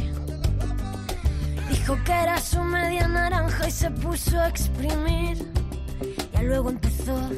Dijo 1.68 1.98
que 2.04 2.12
era 2.12 2.38
su 2.38 2.60
media 2.62 3.08
naranja 3.08 3.66
y 3.66 3.70
se 3.72 3.90
puso 3.90 4.38
a 4.38 4.48
exprimir. 4.48 5.38
Ya 6.32 6.42
luego 6.42 6.70
empezó. 6.70 7.30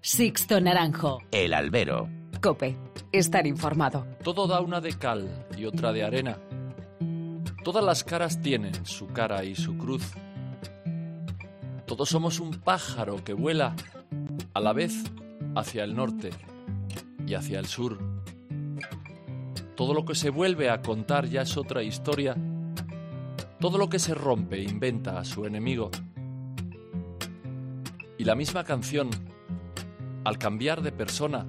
Sixto 0.00 0.60
Naranjo. 0.60 1.20
El 1.30 1.54
albero. 1.54 2.08
Cope. 2.42 2.76
Estar 3.12 3.46
informado. 3.46 4.04
Todo 4.24 4.48
da 4.48 4.60
una 4.60 4.80
de 4.80 4.98
cal 4.98 5.46
y 5.56 5.66
otra 5.66 5.92
de 5.92 6.02
arena. 6.02 6.38
Todas 7.62 7.84
las 7.84 8.02
caras 8.02 8.40
tienen 8.42 8.84
su 8.86 9.06
cara 9.06 9.44
y 9.44 9.54
su 9.54 9.78
cruz. 9.78 10.02
Todos 11.86 12.08
somos 12.08 12.40
un 12.40 12.50
pájaro 12.58 13.22
que 13.22 13.34
vuela 13.34 13.76
a 14.52 14.60
la 14.60 14.72
vez 14.72 15.04
hacia 15.54 15.84
el 15.84 15.94
norte 15.94 16.30
y 17.24 17.34
hacia 17.34 17.60
el 17.60 17.66
sur. 17.66 18.15
Todo 19.76 19.92
lo 19.92 20.06
que 20.06 20.14
se 20.14 20.30
vuelve 20.30 20.70
a 20.70 20.80
contar 20.80 21.28
ya 21.28 21.42
es 21.42 21.54
otra 21.58 21.82
historia. 21.82 22.34
Todo 23.60 23.76
lo 23.76 23.90
que 23.90 23.98
se 23.98 24.14
rompe 24.14 24.62
inventa 24.62 25.18
a 25.18 25.24
su 25.24 25.44
enemigo. 25.44 25.90
Y 28.16 28.24
la 28.24 28.34
misma 28.34 28.64
canción, 28.64 29.10
al 30.24 30.38
cambiar 30.38 30.80
de 30.80 30.92
persona, 30.92 31.46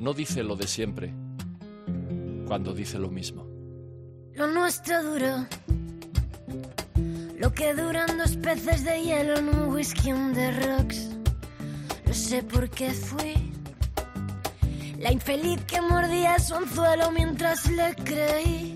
no 0.00 0.14
dice 0.14 0.42
lo 0.42 0.56
de 0.56 0.66
siempre, 0.66 1.12
cuando 2.46 2.72
dice 2.72 2.98
lo 2.98 3.10
mismo. 3.10 3.46
Lo 4.32 4.46
nuestro 4.46 5.02
duró. 5.02 5.46
Lo 7.38 7.52
que 7.52 7.74
duran 7.74 8.16
dos 8.16 8.34
peces 8.36 8.82
de 8.82 9.02
hielo 9.02 9.36
en 9.36 9.48
un 9.50 9.74
whisky 9.74 10.10
on 10.10 10.32
the 10.32 10.52
rocks. 10.52 11.10
No 12.06 12.14
sé 12.14 12.42
por 12.42 12.70
qué 12.70 12.92
fui. 12.92 13.55
La 15.06 15.12
infeliz 15.12 15.64
que 15.66 15.80
mordía 15.80 16.36
su 16.40 16.56
anzuelo 16.56 17.12
mientras 17.12 17.70
le 17.70 17.94
creí. 17.94 18.74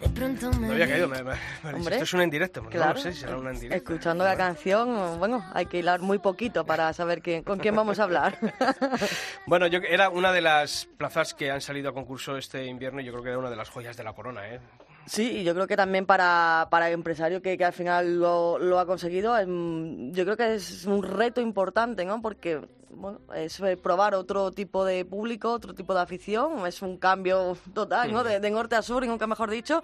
De 0.00 0.08
pronto 0.08 0.50
me. 0.58 0.66
No 0.66 0.72
había 0.72 0.88
caído, 0.88 1.06
me, 1.06 1.22
me- 1.22 1.30
me- 1.62 1.74
Hombre. 1.74 1.94
esto 1.94 2.02
es 2.04 2.12
una 2.12 2.24
en 2.24 2.30
directo. 2.30 2.60
No 2.60 2.70
Claro. 2.70 2.94
lo 2.94 3.00
sé 3.00 3.12
si 3.12 3.20
será 3.20 3.36
una 3.36 3.50
en 3.50 3.60
directo. 3.60 3.92
Escuchando 3.92 4.24
la 4.24 4.36
canción, 4.36 5.16
bueno, 5.20 5.44
hay 5.54 5.66
que 5.66 5.78
hilar 5.78 6.00
muy 6.00 6.18
poquito 6.18 6.66
para 6.66 6.92
saber 6.92 7.22
quién, 7.22 7.44
con 7.44 7.60
quién 7.60 7.76
vamos 7.76 8.00
a 8.00 8.02
hablar. 8.02 8.36
Bueno, 9.46 9.68
yo 9.68 9.78
era 9.88 10.10
una 10.10 10.32
de 10.32 10.40
las 10.40 10.88
plazas 10.96 11.34
que 11.34 11.52
han 11.52 11.60
salido 11.60 11.90
a 11.90 11.94
concurso 11.94 12.36
este 12.36 12.66
invierno 12.66 13.00
y 13.00 13.04
yo 13.04 13.12
creo 13.12 13.22
que 13.22 13.28
era 13.30 13.38
una 13.38 13.50
de 13.50 13.56
las 13.56 13.70
joyas 13.70 13.96
de 13.96 14.02
la 14.02 14.14
corona, 14.14 14.46
¿eh? 14.48 14.58
Sí, 15.06 15.38
y 15.38 15.44
yo 15.44 15.54
creo 15.54 15.68
que 15.68 15.76
también 15.76 16.04
para, 16.04 16.66
para 16.68 16.88
el 16.88 16.94
empresario 16.94 17.40
que, 17.40 17.56
que 17.56 17.64
al 17.64 17.72
final 17.72 18.18
lo, 18.18 18.58
lo 18.58 18.78
ha 18.80 18.86
conseguido, 18.86 19.38
em, 19.38 20.10
yo 20.12 20.24
creo 20.24 20.36
que 20.36 20.54
es 20.56 20.84
un 20.84 21.02
reto 21.04 21.40
importante, 21.40 22.04
¿no? 22.04 22.20
Porque, 22.20 22.60
bueno, 22.90 23.20
es 23.34 23.60
eh, 23.60 23.76
probar 23.76 24.14
otro 24.14 24.50
tipo 24.52 24.84
de 24.84 25.04
público, 25.04 25.52
otro 25.52 25.74
tipo 25.74 25.94
de 25.94 26.00
afición, 26.00 26.66
es 26.66 26.82
un 26.82 26.98
cambio 26.98 27.56
total, 27.74 28.12
¿no? 28.12 28.24
De, 28.24 28.40
de 28.40 28.50
norte 28.50 28.76
a 28.76 28.82
sur, 28.82 29.04
y 29.04 29.08
nunca 29.08 29.26
mejor 29.26 29.50
dicho. 29.50 29.82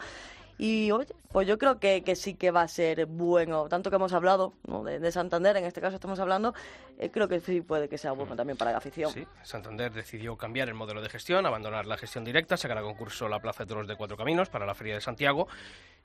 Y, 0.56 0.92
oye, 0.92 1.12
pues 1.32 1.48
yo 1.48 1.58
creo 1.58 1.80
que, 1.80 2.04
que 2.04 2.14
sí 2.14 2.34
que 2.34 2.52
va 2.52 2.62
a 2.62 2.68
ser 2.68 3.06
bueno, 3.06 3.68
tanto 3.68 3.90
que 3.90 3.96
hemos 3.96 4.12
hablado, 4.12 4.52
¿no? 4.68 4.84
De, 4.84 5.00
de 5.00 5.10
Santander, 5.10 5.56
en 5.56 5.64
este 5.64 5.80
caso 5.80 5.96
estamos 5.96 6.20
hablando, 6.20 6.54
eh, 6.96 7.10
creo 7.10 7.26
que 7.26 7.40
sí 7.40 7.60
puede 7.60 7.88
que 7.88 7.98
sea 7.98 8.12
bueno 8.12 8.36
también 8.36 8.56
para 8.56 8.70
la 8.70 8.78
afición. 8.78 9.10
Sí, 9.10 9.26
Santander 9.42 9.92
decidió 9.92 10.36
cambiar 10.36 10.68
el 10.68 10.74
modelo 10.74 11.02
de 11.02 11.08
gestión, 11.08 11.44
abandonar 11.44 11.86
la 11.86 11.96
gestión 11.96 12.24
directa, 12.24 12.56
sacar 12.56 12.78
a 12.78 12.82
concurso 12.82 13.28
la 13.28 13.40
Plaza 13.40 13.64
de 13.64 13.68
Toros 13.68 13.88
de 13.88 13.96
Cuatro 13.96 14.16
Caminos 14.16 14.48
para 14.48 14.64
la 14.64 14.76
Feria 14.76 14.94
de 14.94 15.00
Santiago. 15.00 15.48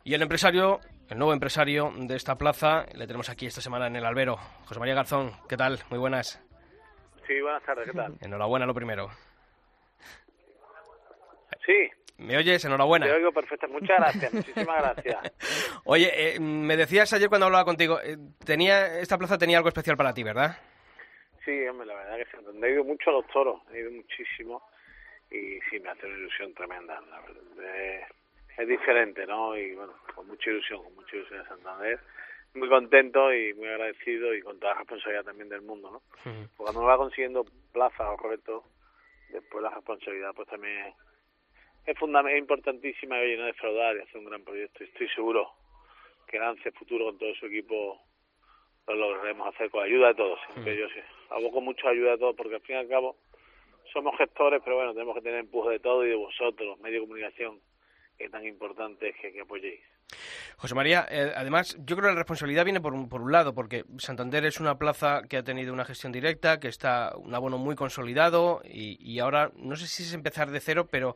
Y 0.04 0.16
el 0.16 0.22
empresario, 0.24 0.80
el 1.10 1.20
nuevo 1.20 1.34
empresario 1.34 1.94
de 1.96 2.16
esta 2.16 2.36
plaza, 2.36 2.86
le 2.96 3.06
tenemos 3.06 3.30
aquí 3.30 3.46
esta 3.46 3.62
semana 3.62 3.86
en 3.86 3.98
el 3.98 4.06
albero. 4.06 4.38
José 4.66 4.80
María 4.80 4.96
Garzón, 4.96 5.32
¿qué 5.48 5.58
tal? 5.58 5.80
Muy 5.92 6.00
buenas. 6.00 6.40
Sí, 7.30 7.40
buenas 7.42 7.62
tardes, 7.62 7.86
¿qué 7.86 7.96
tal? 7.96 8.16
Enhorabuena 8.22 8.66
lo 8.66 8.74
primero. 8.74 9.08
Sí, 11.64 11.92
¿Me 12.18 12.36
oyes? 12.36 12.66
Enhorabuena. 12.66 13.06
te 13.06 13.14
oigo 13.14 13.32
perfecto. 13.32 13.68
Muchas 13.68 13.98
gracias, 14.00 14.34
muchísimas 14.34 14.82
gracias. 14.82 15.18
Oye, 15.86 16.10
eh, 16.12 16.40
me 16.40 16.76
decías 16.76 17.14
ayer 17.14 17.30
cuando 17.30 17.46
hablaba 17.46 17.66
contigo, 17.66 18.00
eh, 18.02 18.18
tenía 18.44 19.00
esta 19.00 19.20
plaza 19.20 19.38
tenía 19.38 19.58
algo 19.58 19.70
especial 19.70 19.96
para 19.96 20.12
ti, 20.12 20.24
¿verdad? 20.24 20.58
Sí, 21.46 21.68
hombre, 21.68 21.86
la 21.86 21.94
verdad 21.94 22.18
que 22.18 22.26
Santander 22.32 22.72
he 22.72 22.74
ido 22.74 22.84
mucho 22.84 23.12
a 23.12 23.14
los 23.14 23.28
toros, 23.28 23.62
he 23.72 23.80
ido 23.80 23.92
muchísimo 23.92 24.64
y 25.30 25.60
sí, 25.70 25.80
me 25.80 25.90
hace 25.92 26.08
una 26.08 26.18
ilusión 26.18 26.52
tremenda, 26.56 27.00
la 27.12 27.22
verdad. 27.22 27.76
Es, 27.76 28.06
es 28.58 28.68
diferente, 28.68 29.28
¿no? 29.28 29.56
Y 29.56 29.76
bueno, 29.76 29.94
con 30.16 30.28
mucha 30.28 30.50
ilusión, 30.50 30.84
con 30.84 30.96
mucha 30.96 31.16
ilusión 31.16 31.44
de 31.44 31.48
Santander. 31.48 32.00
Muy 32.56 32.68
contento 32.68 33.34
y 33.34 33.54
muy 33.54 33.68
agradecido 33.68 34.34
y 34.34 34.42
con 34.42 34.60
toda 34.60 34.74
la 34.74 34.80
responsabilidad 34.80 35.24
también 35.26 35.50
del 35.50 35.62
mundo, 35.62 35.92
¿no? 35.92 36.02
Porque 36.24 36.50
cuando 36.58 36.80
uno 36.80 36.90
va 36.90 36.98
consiguiendo 36.98 37.46
plazas 37.72 38.08
o 38.20 38.28
retos, 38.30 38.64
después 39.30 39.62
la 39.64 39.70
responsabilidad 39.70 40.34
pues 40.36 40.48
también 40.48 40.94
es, 41.86 41.96
fundam- 41.98 42.30
es 42.30 42.38
importantísima 42.40 43.24
y 43.24 43.38
no 43.38 43.46
defraudar 43.46 43.96
y 43.98 44.00
hacer 44.02 44.18
un 44.18 44.26
gran 44.26 44.44
proyecto. 44.44 44.84
Y 44.84 44.88
estoy 44.88 45.08
seguro 45.10 45.52
que 46.28 46.40
Lance 46.40 46.72
Futuro 46.72 47.06
con 47.06 47.18
todo 47.20 47.34
su 47.36 47.46
equipo 47.46 48.02
lo 48.88 48.96
lograremos 48.96 49.54
hacer 49.54 49.70
con 49.70 49.84
ayuda 49.84 50.08
de 50.10 50.16
todos. 50.16 50.40
Siempre 50.54 50.76
yo 50.78 50.88
sí, 50.90 51.00
hago 51.30 51.52
con 51.52 51.64
mucha 51.64 51.90
ayuda 51.90 52.12
de 52.12 52.18
todos 52.18 52.36
porque 52.36 52.56
al 52.56 52.62
fin 52.62 52.76
y 52.78 52.80
al 52.80 52.88
cabo 52.88 53.16
somos 53.94 54.18
gestores, 54.18 54.62
pero 54.64 54.76
bueno, 54.78 54.94
tenemos 54.94 55.16
que 55.16 55.22
tener 55.22 55.40
empuje 55.40 55.70
de 55.72 55.80
todo 55.80 56.04
y 56.06 56.10
de 56.10 56.16
vosotros, 56.16 56.68
los 56.68 56.80
medios 56.80 57.02
de 57.02 57.08
comunicación, 57.08 57.60
que 58.18 58.30
tan 58.30 58.46
importante 58.46 59.10
es 59.10 59.16
que, 59.18 59.32
que 59.32 59.42
apoyéis. 59.42 59.82
José 60.60 60.76
María, 60.76 61.08
eh, 61.10 61.32
además, 61.38 61.78
yo 61.80 61.96
creo 61.96 62.10
que 62.10 62.16
la 62.16 62.20
responsabilidad 62.20 62.66
viene 62.66 62.82
por 62.82 62.94
un, 62.94 63.08
por 63.08 63.22
un 63.22 63.32
lado, 63.32 63.56
porque 63.56 63.86
Santander 63.98 64.44
es 64.44 64.60
una 64.60 64.78
plaza 64.78 65.22
que 65.30 65.38
ha 65.38 65.44
tenido 65.44 65.72
una 65.74 65.86
gestión 65.86 66.12
directa, 66.12 66.60
que 66.60 66.68
está 66.68 67.14
un 67.16 67.34
abono 67.34 67.58
muy 67.58 67.76
consolidado 67.76 68.62
y, 68.66 68.98
y 69.00 69.20
ahora 69.20 69.52
no 69.56 69.78
sé 69.78 69.88
si 69.88 70.04
es 70.04 70.14
empezar 70.14 70.52
de 70.52 70.60
cero, 70.60 70.88
pero 70.92 71.16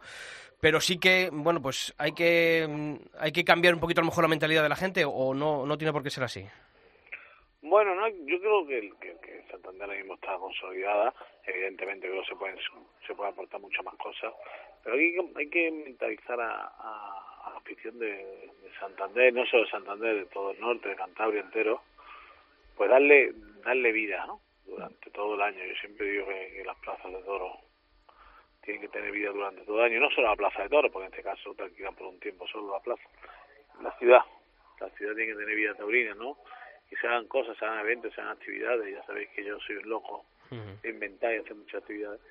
pero 0.61 0.79
sí 0.79 0.97
que, 0.97 1.29
bueno, 1.29 1.61
pues 1.61 1.93
hay 1.97 2.13
que 2.13 2.97
hay 3.19 3.31
que 3.33 3.43
cambiar 3.43 3.73
un 3.73 3.81
poquito 3.81 3.99
a 3.99 4.03
lo 4.03 4.11
mejor 4.11 4.23
la 4.23 4.29
mentalidad 4.29 4.63
de 4.63 4.69
la 4.69 4.77
gente 4.77 5.03
o 5.05 5.33
no 5.33 5.65
no 5.65 5.77
tiene 5.77 5.91
por 5.91 6.03
qué 6.03 6.09
ser 6.09 6.23
así. 6.23 6.45
Bueno, 7.61 7.95
no, 7.95 8.07
yo 8.07 8.39
creo 8.39 8.65
que, 8.65 8.93
Santander 9.51 9.89
mismo 9.89 10.13
está 10.15 10.37
consolidada. 10.37 11.13
Evidentemente 11.45 12.07
creo 12.07 12.21
que 12.21 12.29
se 12.29 12.35
pueden 12.35 12.57
se 13.05 13.13
puede 13.13 13.29
aportar 13.31 13.59
muchas 13.59 13.83
más 13.83 13.95
cosas, 13.95 14.33
pero 14.83 14.95
hay 14.95 15.13
que, 15.13 15.31
hay 15.35 15.49
que 15.49 15.71
mentalizar 15.71 16.39
a, 16.39 16.71
a, 16.77 17.32
a 17.43 17.49
la 17.51 17.57
afición 17.57 17.99
de, 17.99 18.07
de 18.07 18.71
Santander, 18.79 19.33
no 19.33 19.45
solo 19.45 19.63
de 19.63 19.71
Santander, 19.71 20.15
de 20.15 20.25
todo 20.27 20.51
el 20.51 20.59
norte, 20.59 20.89
de 20.89 20.95
Cantabria 20.95 21.41
entero, 21.41 21.81
pues 22.75 22.89
darle 22.89 23.33
darle 23.63 23.91
vida, 23.91 24.25
¿no? 24.25 24.41
Durante 24.65 25.11
todo 25.11 25.35
el 25.35 25.41
año. 25.41 25.63
Yo 25.63 25.75
siempre 25.75 26.07
digo 26.07 26.27
que, 26.27 26.53
que 26.53 26.63
las 26.65 26.77
plazas 26.79 27.11
de 27.11 27.21
toro 27.23 27.57
tienen 28.61 28.81
que 28.81 28.89
tener 28.89 29.11
vida 29.11 29.29
durante 29.29 29.61
todo 29.61 29.79
el 29.79 29.91
año, 29.91 29.99
no 29.99 30.09
solo 30.11 30.29
la 30.29 30.35
plaza 30.35 30.63
de 30.63 30.69
toro, 30.69 30.91
porque 30.91 31.07
en 31.07 31.13
este 31.13 31.23
caso 31.23 31.53
te 31.53 31.63
alquilan 31.63 31.95
por 31.95 32.07
un 32.07 32.19
tiempo 32.19 32.47
solo 32.47 32.73
la 32.73 32.79
plaza, 32.79 33.03
la 33.81 33.91
ciudad. 33.97 34.21
La 34.79 34.89
ciudad 34.89 35.15
tiene 35.15 35.31
que 35.33 35.39
tener 35.39 35.55
vida 35.55 35.75
taurina, 35.75 36.13
¿no? 36.15 36.37
y 36.93 36.95
se 36.97 37.07
hagan 37.07 37.27
cosas, 37.27 37.57
se 37.57 37.65
hagan 37.65 37.79
eventos, 37.79 38.13
se 38.13 38.21
hagan 38.21 38.33
actividades. 38.33 38.93
Ya 38.93 39.03
sabéis 39.05 39.29
que 39.29 39.43
yo 39.43 39.59
soy 39.61 39.77
un 39.77 39.89
loco 39.89 40.25
de 40.49 40.89
inventar 40.89 41.33
y 41.33 41.37
hacer 41.37 41.55
muchas 41.55 41.81
actividades. 41.81 42.21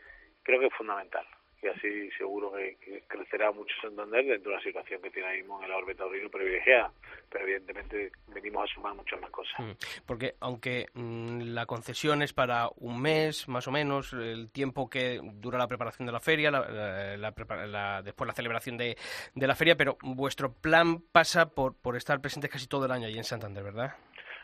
Creo 0.44 0.60
que 0.60 0.66
es 0.66 0.74
fundamental. 0.74 1.26
Y 1.62 1.68
así 1.68 2.10
seguro 2.18 2.52
que, 2.52 3.02
crecerá 3.06 3.52
mucho 3.52 3.72
Santander 3.80 4.24
dentro 4.24 4.50
de 4.50 4.56
la 4.56 4.62
situación 4.62 5.00
que 5.00 5.10
tiene 5.10 5.28
ahí 5.28 5.38
mismo 5.38 5.60
en 5.60 5.66
el 5.66 5.70
orbe 5.70 5.94
taurino 5.94 6.28
privilegiada. 6.28 6.90
Pero 7.30 7.44
evidentemente 7.44 8.10
venimos 8.28 8.68
a 8.68 8.74
sumar 8.74 8.94
muchas 8.94 9.20
más 9.20 9.30
cosas. 9.30 9.60
Mm, 9.60 9.72
porque 10.04 10.34
aunque 10.40 10.86
mm, 10.94 11.54
la 11.54 11.66
concesión 11.66 12.22
es 12.22 12.32
para 12.32 12.68
un 12.78 13.00
mes, 13.00 13.48
más 13.48 13.68
o 13.68 13.70
menos, 13.70 14.12
el 14.12 14.50
tiempo 14.50 14.90
que 14.90 15.20
dura 15.22 15.56
la 15.56 15.68
preparación 15.68 16.06
de 16.06 16.12
la 16.12 16.20
feria, 16.20 16.50
la, 16.50 18.02
después 18.02 18.26
la 18.26 18.34
celebración 18.34 18.76
de, 18.76 18.96
de, 19.34 19.46
la 19.46 19.54
feria, 19.54 19.76
pero 19.76 19.96
vuestro 20.02 20.52
plan 20.52 21.00
pasa 21.12 21.54
por, 21.54 21.80
por 21.80 21.96
estar 21.96 22.20
presentes 22.20 22.50
casi 22.50 22.66
todo 22.66 22.86
el 22.86 22.90
año 22.90 23.06
allí 23.06 23.18
en 23.18 23.24
Santander, 23.24 23.62
¿verdad? 23.62 23.94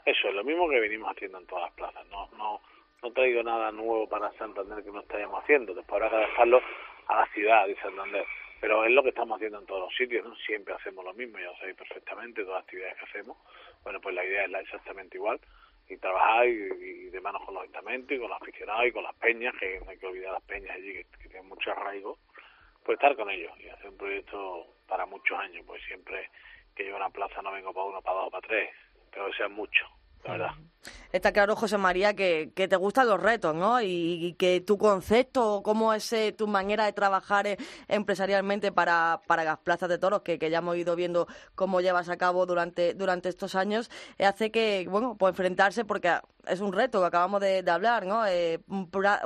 Eso 0.05 0.29
es 0.29 0.35
lo 0.35 0.45
mismo 0.45 0.69
que 0.69 0.79
venimos 0.79 1.11
haciendo 1.11 1.39
en 1.39 1.47
todas 1.47 1.65
las 1.65 1.75
plazas. 1.75 2.07
No, 2.07 2.29
no, 2.39 2.61
no 3.03 3.13
traigo 3.13 3.43
nada 3.43 3.73
nuevo 3.73 4.09
para 4.09 4.33
Santander 4.39 4.85
que 4.85 4.93
no 4.93 5.01
estemos 5.01 5.43
haciendo. 5.43 5.75
Después 5.75 6.01
habrá 6.01 6.11
que 6.11 6.27
dejarlo 6.31 6.63
a 7.09 7.21
la 7.21 7.27
ciudad 7.33 7.67
de 7.67 7.77
Santander. 7.77 8.25
Pero 8.61 8.85
es 8.85 8.91
lo 8.91 9.03
que 9.03 9.11
estamos 9.11 9.37
haciendo 9.37 9.61
en 9.61 9.67
todos 9.67 9.83
los 9.83 9.95
sitios, 9.97 10.25
¿no? 10.27 10.35
Siempre 10.37 10.75
hacemos 10.75 11.05
lo 11.05 11.15
mismo, 11.15 11.39
ya 11.39 11.47
lo 11.47 11.57
sabéis 11.57 11.77
perfectamente, 11.77 12.43
todas 12.43 12.57
las 12.57 12.65
actividades 12.65 12.99
que 12.99 13.05
hacemos. 13.05 13.37
Bueno, 13.85 14.01
pues 14.01 14.15
la 14.15 14.25
idea 14.25 14.45
es 14.45 14.51
la 14.51 14.61
exactamente 14.61 15.17
igual 15.17 15.41
y 15.89 15.97
trabajar 15.97 16.47
y, 16.47 17.09
de 17.09 17.21
manos 17.21 17.43
con 17.45 17.55
los 17.55 17.63
ayuntamientos 17.63 18.17
y 18.17 18.21
con 18.21 18.29
los 18.29 18.43
aficionados 18.43 18.87
y 18.87 18.93
con 18.93 19.05
las 19.05 19.15
peñas, 19.15 19.55
que 19.59 19.81
no 19.81 19.91
hay 19.91 19.99
que 19.99 20.07
olvidar 20.07 20.33
las 20.33 20.43
peñas 20.43 20.77
allí 20.77 20.93
que, 20.93 21.05
tienen 21.29 21.49
mucho 21.49 21.71
arraigo, 21.71 22.19
pues 22.85 22.97
estar 22.97 23.17
con 23.17 23.31
ellos 23.31 23.53
y 23.61 23.69
hacer 23.69 23.89
un 23.89 23.97
proyecto 23.97 24.67
para 24.87 25.07
muchos 25.07 25.39
años, 25.39 25.65
pues 25.67 25.83
siempre 25.85 26.31
que 26.75 26.87
yo 26.87 26.97
una 26.97 27.11
plaza 27.11 27.41
no 27.43 27.53
vengo 27.53 27.73
para 27.73 27.87
uno, 27.87 28.03
para 28.03 28.21
dos, 28.21 28.31
para 28.31 28.47
tres, 28.47 28.71
pero 29.11 29.27
que 29.27 29.37
sean 29.37 29.53
muchos, 29.53 29.89
Está 31.11 31.33
claro, 31.33 31.57
José 31.57 31.79
María, 31.79 32.15
que, 32.15 32.53
te 32.55 32.77
gustan 32.77 33.09
los 33.09 33.21
retos, 33.21 33.55
¿no? 33.55 33.81
Y, 33.81 34.35
que 34.39 34.61
tu 34.61 34.77
concepto, 34.77 35.63
cómo 35.65 35.95
es 35.95 36.13
eh, 36.13 36.33
tu 36.33 36.47
manera 36.47 36.85
de 36.85 36.93
trabajar 36.93 37.47
eh, 37.47 37.57
empresarialmente 37.89 38.73
para, 38.73 39.21
para 39.27 39.43
las 39.43 39.59
plazas 39.59 39.89
de 39.89 39.99
toros, 39.99 40.21
que, 40.21 40.39
ya 40.39 40.59
hemos 40.59 40.77
ido 40.77 40.97
viendo 40.97 41.27
cómo 41.55 41.81
llevas 41.81 42.11
a 42.11 42.19
cabo 42.19 42.45
durante, 42.45 42.93
durante 42.95 43.31
estos 43.31 43.55
años, 43.55 43.91
eh, 44.19 44.27
hace 44.27 44.51
que, 44.51 44.87
bueno, 44.91 45.17
pues 45.19 45.31
enfrentarse, 45.33 45.87
porque 45.87 46.13
es 46.47 46.61
un 46.61 46.73
reto 46.75 47.01
que 47.01 47.07
acabamos 47.07 47.41
de, 47.41 47.65
hablar, 47.69 48.07
¿no? 48.07 48.23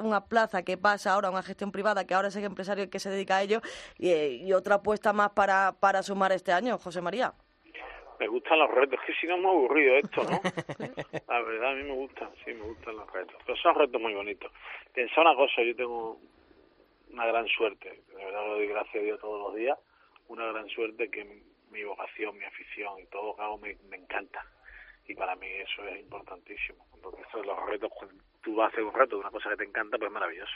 una 0.02 0.24
plaza 0.26 0.62
que 0.62 0.76
pasa 0.76 1.12
ahora 1.12 1.30
una 1.30 1.42
gestión 1.42 1.72
privada, 1.72 2.04
que 2.04 2.14
ahora 2.14 2.28
es 2.28 2.36
el 2.36 2.44
empresario 2.44 2.88
que 2.90 3.00
se 3.00 3.10
dedica 3.10 3.36
a 3.36 3.42
ello, 3.42 3.60
y, 3.98 4.10
y 4.12 4.52
otra 4.52 4.76
apuesta 4.76 5.12
más 5.12 5.30
para, 5.30 5.72
para 5.80 6.02
sumar 6.02 6.32
este 6.32 6.52
año, 6.52 6.78
José 6.78 7.00
María 7.00 7.34
me 8.22 8.28
gustan 8.28 8.60
los 8.60 8.70
retos, 8.70 9.00
que 9.04 9.12
si 9.14 9.26
no 9.26 9.36
me 9.36 9.48
aburrido 9.48 9.96
esto, 9.96 10.22
¿no? 10.22 10.40
La 11.28 11.42
verdad, 11.42 11.72
a 11.72 11.74
mí 11.74 11.82
me 11.82 11.94
gustan, 11.94 12.30
sí, 12.44 12.54
me 12.54 12.62
gustan 12.62 12.94
los 12.94 13.12
retos. 13.12 13.34
Pero 13.44 13.58
son 13.58 13.74
retos 13.74 14.00
muy 14.00 14.14
bonitos. 14.14 14.52
Pensá 14.94 15.22
una 15.22 15.34
cosa, 15.34 15.60
yo 15.62 15.74
tengo 15.74 16.20
una 17.10 17.26
gran 17.26 17.48
suerte, 17.48 18.00
de 18.16 18.24
verdad 18.24 18.46
lo 18.46 18.54
doy 18.54 18.68
gracias 18.68 18.94
a 18.94 19.04
Dios 19.04 19.20
todos 19.20 19.40
los 19.42 19.56
días, 19.56 19.76
una 20.28 20.46
gran 20.52 20.68
suerte 20.68 21.10
que 21.10 21.42
mi 21.72 21.82
vocación, 21.82 22.38
mi 22.38 22.44
afición 22.44 23.00
y 23.00 23.06
todo 23.06 23.26
lo 23.26 23.36
que 23.36 23.42
hago 23.42 23.58
me, 23.58 23.76
me 23.90 23.96
encanta. 23.96 24.46
Y 25.12 25.14
para 25.14 25.36
mí 25.36 25.46
eso 25.46 25.86
es 25.88 26.00
importantísimo, 26.00 26.86
porque 27.02 27.20
eso 27.20 27.42
los 27.42 27.66
retos 27.66 27.92
tú 28.40 28.54
vas 28.54 28.70
a 28.70 28.72
hacer 28.72 28.82
un 28.82 28.94
reto 28.94 29.16
de 29.16 29.20
una 29.20 29.30
cosa 29.30 29.50
que 29.50 29.58
te 29.58 29.64
encanta, 29.64 29.98
pues 29.98 30.08
es 30.08 30.14
maravilloso. 30.14 30.52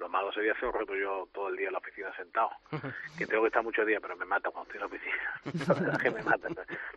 Lo 0.00 0.08
malo 0.08 0.32
sería 0.32 0.50
hacer 0.50 0.64
un 0.64 0.74
reto 0.74 0.96
yo 0.96 1.28
todo 1.32 1.48
el 1.48 1.56
día 1.56 1.68
en 1.68 1.74
la 1.74 1.78
oficina 1.78 2.12
sentado, 2.16 2.50
que 3.16 3.24
tengo 3.28 3.42
que 3.42 3.46
estar 3.46 3.62
muchos 3.62 3.86
días, 3.86 4.00
pero 4.02 4.16
me 4.16 4.24
mata 4.24 4.50
cuando 4.50 4.68
estoy 4.68 4.82
en 4.82 4.90
la 4.90 4.96
oficina. 4.96 5.40
la 5.68 5.74
verdad 5.80 6.00
que 6.00 6.10
me 6.10 6.22
mata. 6.24 6.48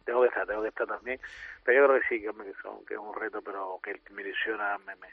Tengo 0.03 0.21
que 0.23 0.27
estar, 0.29 0.47
tengo 0.47 0.63
que 0.63 0.69
estar 0.69 0.87
también. 0.87 1.19
Pero 1.63 1.79
yo 1.79 1.87
creo 1.87 2.01
que 2.01 2.07
sí, 2.07 2.19
que, 2.19 2.61
son, 2.63 2.83
que 2.83 2.95
es 2.95 2.99
un 2.99 3.13
reto, 3.13 3.43
pero 3.43 3.79
que 3.83 4.01
me 4.09 4.23
ilusiona, 4.23 4.79
me, 4.79 4.95
me, 4.95 5.09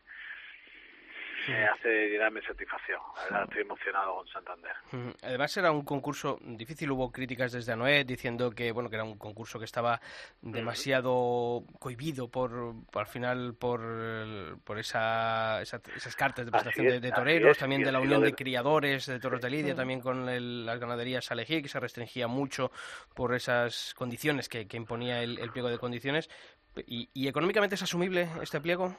me 1.49 1.64
hace 1.64 2.09
llenarme 2.09 2.43
satisfacción. 2.43 3.01
La 3.16 3.22
verdad, 3.24 3.43
estoy 3.45 3.62
emocionado 3.62 4.16
con 4.16 4.28
Santander. 4.28 4.72
Además 5.22 5.57
era 5.57 5.72
un 5.72 5.84
concurso 5.84 6.38
difícil, 6.43 6.91
hubo 6.91 7.11
críticas 7.11 7.53
desde 7.53 7.72
Anoet 7.72 8.07
diciendo 8.07 8.51
que 8.51 8.72
bueno 8.72 8.91
que 8.91 8.97
era 8.97 9.05
un 9.05 9.18
concurso 9.18 9.59
que 9.59 9.64
estaba 9.64 10.01
demasiado 10.41 11.64
cohibido 11.78 12.28
por, 12.28 12.74
al 12.95 13.07
final 13.07 13.55
por, 13.55 14.59
por 14.64 14.78
esa, 14.78 15.62
esas 15.62 16.16
cartas 16.16 16.45
de 16.45 16.53
prestación 16.53 17.01
de, 17.01 17.12
toreros, 17.12 17.59
también 17.59 17.82
de 17.82 17.93
la 17.93 18.01
unión 18.01 18.22
de 18.22 18.34
criadores 18.34 19.07
de 19.07 19.20
toros 19.20 19.41
de 19.41 19.51
Lidia, 19.51 19.74
también 19.74 20.01
con 20.01 20.26
las 20.66 20.78
ganaderías 20.78 21.30
Alejía, 21.30 21.62
que 21.62 21.68
se 21.68 21.80
restringía 21.80 22.26
mucho 22.28 22.70
por 23.14 23.34
esas 23.34 23.95
condiciones 23.95 24.49
que, 24.49 24.66
imponía 24.72 25.22
el, 25.22 25.51
pliego 25.51 25.68
de 25.68 25.78
condiciones. 25.78 26.28
¿Y, 26.86 27.11
¿Y 27.12 27.28
económicamente 27.28 27.74
es 27.74 27.82
asumible 27.82 28.28
este 28.41 28.61
pliego? 28.61 28.97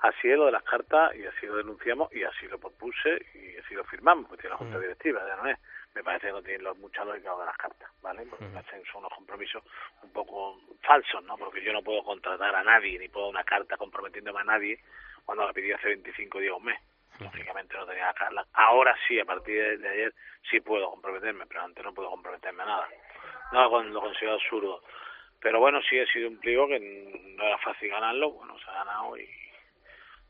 Así 0.00 0.30
es 0.30 0.36
lo 0.36 0.46
de 0.46 0.52
las 0.52 0.62
cartas 0.62 1.14
y 1.16 1.24
así 1.24 1.46
lo 1.46 1.56
denunciamos 1.56 2.12
y 2.14 2.22
así 2.22 2.46
lo 2.48 2.58
propuse 2.58 3.24
y 3.34 3.56
así 3.56 3.74
lo 3.74 3.84
firmamos, 3.84 4.26
porque 4.28 4.42
tiene 4.42 4.54
la 4.54 4.58
Junta 4.58 4.78
Directiva, 4.78 5.26
ya 5.26 5.36
no 5.36 5.48
es. 5.48 5.58
Me 5.94 6.04
parece 6.04 6.26
que 6.26 6.32
no 6.32 6.42
tiene 6.42 6.72
mucha 6.74 7.04
lógica 7.04 7.30
lo 7.30 7.40
de 7.40 7.46
las 7.46 7.56
cartas, 7.56 7.90
¿vale? 8.02 8.26
Porque 8.28 8.44
hacen 8.44 8.84
son 8.84 9.00
unos 9.00 9.14
compromisos 9.14 9.62
un 10.02 10.12
poco 10.12 10.60
falsos, 10.82 11.24
¿no? 11.24 11.38
Porque 11.38 11.62
yo 11.62 11.72
no 11.72 11.82
puedo 11.82 12.02
contratar 12.04 12.54
a 12.54 12.62
nadie, 12.62 12.98
ni 12.98 13.08
puedo 13.08 13.28
una 13.28 13.44
carta 13.44 13.78
comprometiéndome 13.78 14.40
a 14.40 14.44
nadie 14.44 14.78
cuando 15.24 15.46
la 15.46 15.52
pedí 15.54 15.72
hace 15.72 15.88
25 15.88 16.38
días 16.38 16.52
o 16.52 16.58
un 16.58 16.64
mes. 16.64 16.80
Lógicamente 17.18 17.74
no 17.78 17.86
tenía 17.86 18.12
carta. 18.12 18.44
Ahora 18.52 18.94
sí, 19.08 19.18
a 19.18 19.24
partir 19.24 19.78
de, 19.78 19.88
ayer, 19.88 20.14
sí 20.50 20.60
puedo 20.60 20.90
comprometerme, 20.90 21.46
pero 21.46 21.62
antes 21.62 21.82
no 21.82 21.94
puedo 21.94 22.10
comprometerme 22.10 22.62
a 22.62 22.66
nada. 22.66 22.88
No, 23.52 23.82
lo 23.82 24.00
considero 24.02 24.34
absurdo. 24.34 24.82
Pero 25.40 25.60
bueno, 25.60 25.80
sí 25.88 25.98
ha 25.98 26.06
sido 26.06 26.28
un 26.28 26.38
pliego 26.38 26.68
que 26.68 26.78
no 26.78 27.42
era 27.42 27.56
fácil 27.58 27.88
ganarlo, 27.88 28.32
bueno, 28.32 28.58
se 28.58 28.70
ha 28.70 28.84
ganado 28.84 29.16
y 29.16 29.26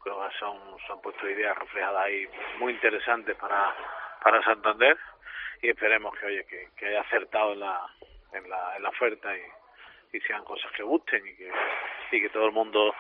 que 0.07 0.39
son, 0.39 0.59
se 1.21 1.33
ideas 1.33 1.59
reflejadas 1.59 2.05
ahí 2.05 2.29
muy 2.59 2.73
interesantes 2.73 3.37
para, 3.37 3.75
para 4.23 4.43
Santander 4.43 4.97
y 5.63 5.71
esperemos 5.71 6.17
que 6.17 6.27
oye 6.27 6.47
que, 6.47 6.69
que 6.77 6.87
haya 6.87 7.01
acertado 7.01 7.53
en 7.55 7.61
la, 7.61 7.87
en 8.33 8.49
la, 8.49 8.77
en 8.77 8.83
la 8.85 8.89
oferta 8.91 9.37
y, 9.37 10.17
y 10.17 10.21
sean 10.21 10.45
cosas 10.45 10.71
que 10.73 10.83
gusten 10.83 11.27
y 11.27 11.35
que, 11.35 11.51
y 12.13 12.21
que 12.21 12.29
todo 12.29 12.47
el 12.47 12.53
mundo 12.53 12.95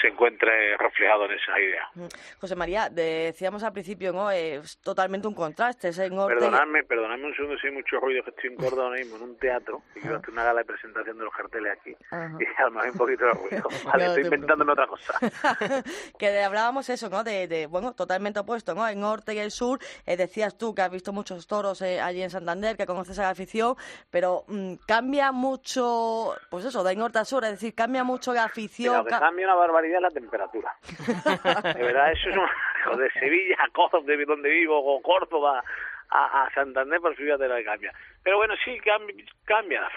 se 0.00 0.08
encuentre 0.08 0.76
reflejado 0.76 1.24
en 1.26 1.32
esas 1.32 1.58
ideas. 1.58 1.86
Mm. 1.94 2.06
José 2.40 2.56
María, 2.56 2.88
decíamos 2.88 3.62
al 3.62 3.72
principio, 3.72 4.12
¿no? 4.12 4.30
Es 4.30 4.78
totalmente 4.80 5.26
un 5.26 5.34
contraste. 5.34 5.88
Es 5.88 5.98
Perdonadme, 5.98 6.84
perdonadme 6.84 7.26
un 7.26 7.34
segundo 7.34 7.58
si 7.58 7.66
hay 7.66 7.72
mucho 7.72 7.98
ruido, 7.98 8.22
que 8.22 8.30
estoy 8.30 8.50
en 8.50 8.56
Córdoba 8.56 8.84
ahora 8.84 8.98
mismo 8.98 9.16
en 9.16 9.22
un 9.22 9.38
teatro 9.38 9.82
y 9.96 10.00
quiero 10.00 10.16
hacer 10.16 10.30
una 10.30 10.44
gala 10.44 10.60
de 10.60 10.64
presentación 10.64 11.18
de 11.18 11.24
los 11.24 11.34
carteles 11.34 11.72
aquí 11.72 11.90
y 11.90 12.62
a 12.62 12.70
lo 12.70 12.80
hay 12.80 12.90
un 12.90 12.96
poquito 12.96 13.24
de 13.24 13.32
ruido. 13.32 13.68
Vale, 13.84 14.06
estoy 14.06 14.24
inventándome 14.24 14.72
otra 14.72 14.86
cosa. 14.86 15.14
que 16.18 16.42
hablábamos 16.42 16.88
eso, 16.88 17.08
¿no? 17.08 17.24
De, 17.24 17.48
de, 17.48 17.66
bueno, 17.66 17.94
totalmente 17.94 18.40
opuesto, 18.40 18.74
¿no? 18.74 18.86
El 18.86 19.00
norte 19.00 19.34
y 19.34 19.38
el 19.38 19.50
sur, 19.50 19.80
eh, 20.06 20.16
decías 20.16 20.56
tú 20.56 20.74
que 20.74 20.82
has 20.82 20.90
visto 20.90 21.12
muchos 21.12 21.46
toros 21.46 21.82
eh, 21.82 22.00
allí 22.00 22.22
en 22.22 22.30
Santander, 22.30 22.76
que 22.76 22.86
conoces 22.86 23.18
a 23.18 23.22
la 23.22 23.30
afición, 23.30 23.76
pero 24.10 24.44
mm, 24.46 24.74
cambia 24.86 25.32
mucho, 25.32 26.34
pues 26.50 26.64
eso, 26.64 26.84
de 26.84 26.94
norte 26.94 27.18
a 27.18 27.24
sur, 27.24 27.44
es 27.44 27.50
decir, 27.50 27.74
cambia 27.74 28.04
mucho 28.04 28.32
la 28.32 28.44
afición. 28.44 29.04
cambia 29.04 29.46
una 29.46 29.54
barbaridad 29.56 29.77
la 29.82 30.10
temperatura. 30.10 30.74
de 31.74 31.82
verdad, 31.82 32.12
eso 32.12 32.30
es 32.30 32.36
una, 32.36 32.96
de 32.96 33.10
Sevilla 33.12 33.56
a 33.58 33.70
Córdoba, 33.70 34.04
de 34.06 34.24
donde 34.24 34.48
vivo, 34.48 34.78
o 34.78 35.00
Córdoba 35.02 35.62
a, 36.10 36.44
a 36.44 36.50
Santander, 36.54 37.00
por 37.00 37.16
de 37.16 37.48
la 37.48 37.62
cambia. 37.62 37.92
Pero 38.22 38.38
bueno, 38.38 38.54
sí 38.64 38.78
cambia, 38.80 39.24
cambia 39.44 39.88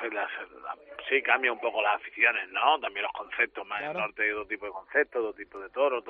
sí 1.12 1.22
cambia 1.22 1.52
un 1.52 1.60
poco 1.60 1.82
las 1.82 1.96
aficiones, 1.96 2.50
¿no? 2.50 2.80
También 2.80 3.04
los 3.04 3.12
conceptos, 3.12 3.68
más 3.68 3.82
en 3.82 3.90
el 3.90 3.98
norte 3.98 4.24
hay 4.24 4.30
dos 4.30 4.48
tipos 4.48 4.70
de 4.70 4.74
conceptos, 4.74 5.22
dos 5.22 5.36
tipos 5.36 5.62
de 5.62 5.70
toros, 5.70 6.04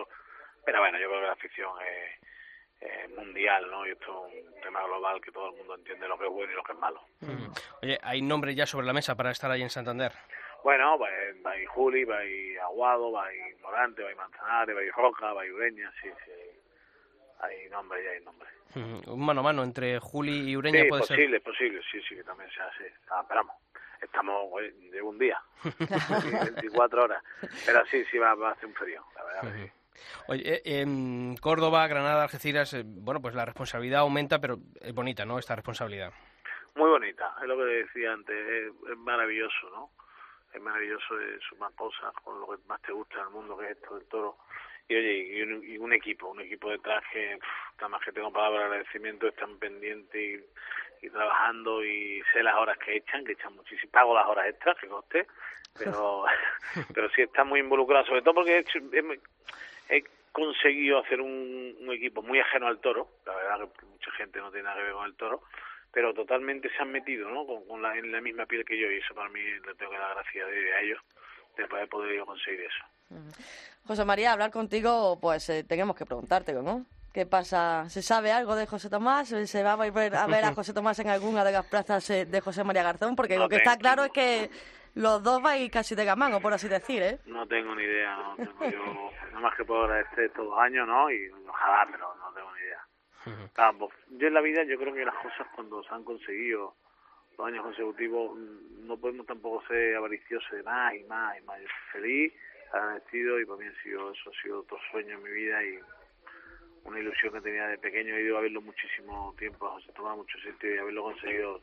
pero 0.64 0.80
bueno, 0.80 1.00
yo 1.00 1.08
creo 1.08 1.22
que 1.22 1.28
la 1.28 1.34
afición 1.34 1.72
es, 1.82 2.22
mundial, 3.16 3.70
¿no? 3.70 3.86
Y 3.86 3.92
esto 3.92 4.28
es 4.34 4.44
un 4.44 4.62
tema 4.62 4.84
global 4.84 5.22
que 5.22 5.32
todo 5.32 5.50
el 5.52 5.58
mundo 5.58 5.76
entiende 5.76 6.08
lo 6.08 6.18
que 6.18 6.26
es 6.26 6.32
bueno 6.32 6.52
y 6.52 6.56
lo 6.56 6.64
que 6.64 6.72
es 6.72 6.80
malo. 6.80 7.02
Oye, 7.84 8.00
¿hay 8.02 8.22
nombre 8.24 8.56
ya 8.56 8.66
sobre 8.66 8.88
la 8.88 8.94
mesa 8.94 9.16
para 9.16 9.30
estar 9.30 9.52
ahí 9.52 9.62
en 9.62 9.70
Santander? 9.70 10.12
Bueno, 10.64 10.97
va, 10.99 11.07
va 11.45 11.51
a 11.51 11.68
Juli, 11.70 12.03
va 12.03 12.18
a 12.18 12.66
Aguado, 12.66 13.12
va 13.12 13.26
a 13.26 13.32
Morante, 13.62 14.03
va 14.03 14.12
a 14.12 14.16
Manzanares, 14.16 14.76
va 14.76 14.82
a 14.82 15.01
Roca, 15.01 15.34
va 15.34 15.41
a 15.43 15.53
Ureña, 15.53 15.91
sí, 16.01 16.09
sí. 16.26 16.32
Hay 17.39 17.70
nombre, 17.70 18.03
ya 18.03 18.12
hay 18.12 18.24
nombre. 18.24 18.47
Un 19.07 19.26
mano 19.26 19.41
a 19.41 19.43
mano 19.43 19.64
entre 19.64 19.99
Juli 19.99 20.51
y 20.51 20.55
Ureña 20.55 20.86
puede 20.88 21.01
posible, 21.01 21.38
ser. 21.38 21.43
posible, 21.43 21.82
sí, 21.91 21.99
sí, 22.07 22.16
que 22.16 22.24
también 22.24 22.49
sea 22.51 22.66
así. 22.68 22.84
Ah, 23.09 23.22
esperamos. 23.22 23.55
Estamos 24.01 24.51
de 24.91 25.01
un 25.01 25.18
día, 25.20 25.39
24 25.64 27.03
horas. 27.03 27.24
Pero 27.66 27.86
sí, 27.86 28.03
sí 28.05 28.18
va, 28.18 28.32
a 28.32 28.51
hacer 28.51 28.66
un 28.68 28.74
frío, 28.74 29.03
la 29.16 29.24
verdad. 29.24 29.70
Oye, 30.28 30.55
eh, 30.55 30.82
en 30.82 31.36
Córdoba, 31.38 31.86
Granada, 31.88 32.24
Algeciras, 32.24 32.74
eh, 32.74 32.84
bueno, 32.84 33.22
pues 33.22 33.36
la 33.36 33.45
responsabilidad 33.45 33.99
aumenta, 33.99 34.39
pero 34.39 34.57
es 34.80 34.93
bonita, 34.93 35.26
¿no? 35.26 35.38
Esta 35.38 35.55
responsabilidad. 35.55 36.14
Muy 36.76 36.89
bonita, 36.89 37.36
es 37.41 37.47
lo 37.47 37.57
que 37.57 37.64
decía 37.64 38.14
antes, 38.14 38.36
es 38.36 38.97
maravilloso, 38.97 39.70
¿no? 39.72 39.91
Es 40.54 40.62
maravilloso, 40.62 41.20
es 41.20 41.52
una 41.54 41.70
cosa 41.72 42.12
con 42.24 42.39
lo 42.39 42.47
que 42.47 42.68
más 42.68 42.82
te 42.82 42.91
gusta 42.91 43.16
en 43.16 43.22
el 43.22 43.30
mundo, 43.30 43.58
que 43.58 43.66
es 43.66 43.72
esto 43.72 43.95
del 43.95 44.08
toro. 44.08 44.38
Y 44.88 44.95
oye, 44.95 45.18
y 45.64 45.78
un, 45.78 45.93
equipo, 45.93 46.28
un 46.28 46.41
equipo 46.41 46.70
detrás 46.70 47.04
que, 47.14 47.39
nada 47.78 47.89
más 47.89 48.02
que 48.04 48.12
tengo 48.12 48.32
palabras 48.32 48.62
de 48.62 48.66
agradecimiento, 48.66 49.28
están 49.28 49.58
pendientes 49.58 50.43
y, 51.02 51.10
trabajando 51.10 51.84
y 51.84 52.22
sé 52.34 52.43
las 52.43 52.56
horas 52.56 52.78
que 52.78 52.97
echan, 52.97 53.24
que 53.24 53.32
echan 53.32 53.56
muchísimo, 53.56 53.91
pago 53.91 54.14
las 54.14 54.28
horas 54.28 54.47
extras, 54.47 54.78
que 54.80 54.88
coste, 54.88 55.28
pero, 55.78 56.26
pero 56.93 57.10
sí 57.12 57.22
están 57.22 57.47
muy 57.47 57.62
involucrados, 57.62 58.08
sobre 58.08 58.22
todo 58.22 58.36
porque 58.36 58.60
es, 58.60 60.04
conseguido 60.32 60.99
hacer 60.99 61.20
un, 61.20 61.76
un 61.82 61.91
equipo 61.91 62.22
muy 62.22 62.39
ajeno 62.39 62.68
al 62.68 62.80
toro, 62.80 63.10
la 63.26 63.36
verdad 63.36 63.70
que 63.78 63.86
mucha 63.86 64.12
gente 64.12 64.39
no 64.39 64.49
tiene 64.49 64.64
nada 64.64 64.78
que 64.78 64.84
ver 64.84 64.93
con 64.93 65.06
el 65.06 65.16
toro, 65.16 65.41
pero 65.92 66.14
totalmente 66.14 66.70
se 66.70 66.82
han 66.82 66.92
metido 66.92 67.30
¿no? 67.30 67.46
con, 67.46 67.82
la, 67.82 67.98
en 67.98 68.12
la 68.12 68.22
misma 68.22 68.46
piel 68.46 68.64
que 68.66 68.80
yo 68.80 68.89
y 68.92 68.98
eso 68.98 69.14
para 69.14 69.30
mí 69.30 69.39
le 69.39 69.76
tengo 69.76 69.92
que 69.92 69.98
dar 69.98 70.16
gracias 70.16 70.48
a 70.48 70.82
ellos 70.82 71.00
de 71.58 71.68
poder 71.68 71.89
poder 71.89 72.26
conseguir 72.26 72.62
eso. 72.62 72.86
José 73.86 74.06
María, 74.06 74.32
hablar 74.32 74.52
contigo, 74.52 75.20
pues 75.20 75.50
eh, 75.50 75.64
tenemos 75.64 75.96
que 75.96 76.06
preguntarte, 76.06 76.54
¿no? 76.54 76.86
¿Qué 77.14 77.26
pasa? 77.26 77.89
¿Se 77.89 78.02
sabe 78.02 78.32
algo 78.32 78.56
de 78.56 78.66
José 78.66 78.89
Tomás? 78.89 79.28
¿Se 79.28 79.64
va 79.64 79.74
a 79.74 79.76
ver 79.76 80.16
a, 80.16 80.28
ver 80.28 80.46
a 80.46 80.54
José 80.54 80.74
Tomás 80.74 80.98
en 81.00 81.10
alguna 81.10 81.44
de 81.44 81.52
las 81.52 81.66
plazas 81.66 82.10
eh, 82.10 82.26
de 82.26 82.39
José 82.39 82.64
María 82.64 82.84
Garzón? 82.84 83.18
Porque 83.18 83.38
lo 83.38 83.50
que 83.50 83.58
está 83.58 83.78
claro 83.78 84.06
es 84.06 84.12
que 84.12 84.50
los 84.96 85.22
dos 85.22 85.42
vais 85.42 85.70
casi 85.70 85.94
de 85.94 86.06
gamán, 86.06 86.42
por 86.42 86.54
así 86.54 86.70
decir, 86.70 87.04
¿eh? 87.04 87.20
No 87.26 87.46
tengo 87.48 87.76
ni 87.76 87.84
idea, 87.84 88.16
no 88.16 88.36
tengo 88.38 88.70
yo, 88.70 89.12
nada 89.28 89.39
más 89.42 89.56
que 89.56 89.66
puedo 89.66 89.84
agradecer 89.84 90.26
estos 90.26 90.46
dos 90.46 90.60
años, 90.60 90.88
¿no? 90.88 91.12
Y 91.12 91.30
ojalá, 91.50 91.88
pero 91.92 92.14
idea. 93.26 93.74
Pues, 93.78 93.92
yo 94.10 94.28
en 94.28 94.34
la 94.34 94.42
vida 94.42 94.64
yo 94.64 94.78
creo 94.78 94.94
que 94.94 95.06
las 95.06 95.16
cosas 95.16 95.48
cuando 95.56 95.84
se 95.84 95.94
han 95.94 96.04
conseguido 96.04 96.76
dos 97.38 97.48
años 97.48 97.64
consecutivos 97.64 98.38
mm, 98.38 98.88
no 98.88 98.98
podemos 98.98 99.26
tampoco 99.26 99.64
ser 99.68 99.96
avariciosos 99.96 100.52
de 100.52 100.64
más 100.64 100.94
y 100.96 101.04
más 101.04 101.38
y 101.40 101.44
más. 101.44 101.62
Yo 101.62 101.68
soy 101.68 102.02
feliz, 102.02 102.34
agradecido 102.72 103.40
y 103.40 103.46
para 103.46 103.60
mí 103.60 103.66
ha 103.66 103.84
sido, 103.84 104.12
eso 104.12 104.30
ha 104.30 104.42
sido 104.42 104.60
otro 104.62 104.78
sueño 104.92 105.16
en 105.16 105.24
mi 105.24 105.32
vida 105.32 105.64
y 105.64 105.80
una 106.84 107.00
ilusión 107.00 107.34
que 107.34 107.42
tenía 107.42 107.68
de 107.68 107.78
pequeño. 107.78 108.16
He 108.16 108.24
ido 108.24 108.38
a 108.38 108.42
verlo 108.42 108.62
muchísimo 108.62 109.36
tiempo 109.38 109.68
a 109.68 109.72
José 109.72 109.92
Tomás, 109.94 110.18
mucho 110.18 110.38
sitio 110.40 110.76
y 110.76 110.78
haberlo 110.78 111.04
conseguido 111.04 111.62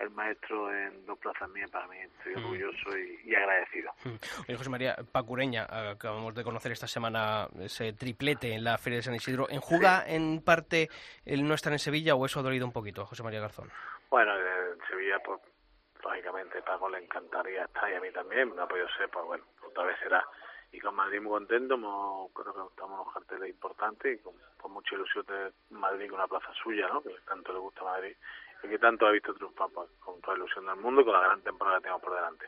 el 0.00 0.10
maestro 0.10 0.74
en 0.74 1.04
dos 1.04 1.18
plazas 1.18 1.48
mías 1.50 1.70
para 1.70 1.86
mí 1.86 1.98
estoy 1.98 2.34
mm. 2.34 2.44
orgulloso 2.44 2.98
y, 2.98 3.34
agradecido. 3.34 3.92
Mm. 4.04 4.16
Oye, 4.48 4.56
José 4.56 4.70
María 4.70 4.96
Pacureña, 5.12 5.66
acabamos 5.90 6.34
de 6.34 6.42
conocer 6.42 6.72
esta 6.72 6.86
semana 6.86 7.48
ese 7.60 7.92
triplete 7.92 8.54
en 8.54 8.64
la 8.64 8.78
Feria 8.78 8.98
de 8.98 9.02
San 9.02 9.14
Isidro. 9.14 9.48
¿En 9.50 9.60
Juga, 9.60 10.04
en 10.06 10.42
parte, 10.42 10.88
él 11.24 11.46
no 11.46 11.54
está 11.54 11.70
en 11.70 11.78
Sevilla 11.78 12.14
o 12.14 12.24
eso 12.24 12.40
ha 12.40 12.42
dolido 12.42 12.66
un 12.66 12.72
poquito, 12.72 13.04
José 13.04 13.22
María 13.22 13.40
Garzón? 13.40 13.70
Bueno, 14.08 14.32
en 14.34 14.78
Sevilla, 14.88 15.18
pues, 15.24 15.40
lógicamente, 16.02 16.62
Paco 16.62 16.88
le 16.88 16.98
encantaría 16.98 17.64
estar 17.64 17.90
y 17.90 17.94
a 17.94 18.00
mí 18.00 18.10
también, 18.10 18.54
no 18.56 18.62
ha 18.62 18.68
podido 18.68 18.88
ser, 18.96 19.08
pues 19.10 19.24
bueno, 19.26 19.44
otra 19.66 19.84
vez 19.84 19.98
será. 20.02 20.24
Y 20.72 20.78
con 20.78 20.94
Madrid 20.94 21.20
muy 21.20 21.32
contento, 21.32 21.76
creo 22.32 22.54
que 22.54 22.70
estamos 22.70 23.00
unos 23.00 23.12
carteles 23.12 23.50
importantes 23.50 24.18
y 24.18 24.22
con, 24.22 24.34
mucha 24.72 24.94
ilusión 24.94 25.26
de 25.26 25.52
Madrid 25.70 26.08
con 26.08 26.20
una 26.20 26.28
plaza 26.28 26.52
suya, 26.62 26.86
¿no? 26.86 27.02
que 27.02 27.10
tanto 27.26 27.52
le 27.52 27.58
gusta 27.58 27.80
a 27.80 27.84
Madrid 27.84 28.16
que 28.68 28.78
tanto 28.78 29.06
ha 29.06 29.10
visto 29.10 29.34
triunfar 29.34 29.68
con 29.98 30.20
toda 30.20 30.36
la 30.36 30.44
ilusión 30.44 30.66
del 30.66 30.76
mundo 30.76 31.00
y 31.00 31.04
con 31.04 31.14
la 31.14 31.20
gran 31.20 31.40
temporada 31.42 31.78
que 31.78 31.82
tenemos 31.82 32.02
por 32.02 32.14
delante. 32.14 32.46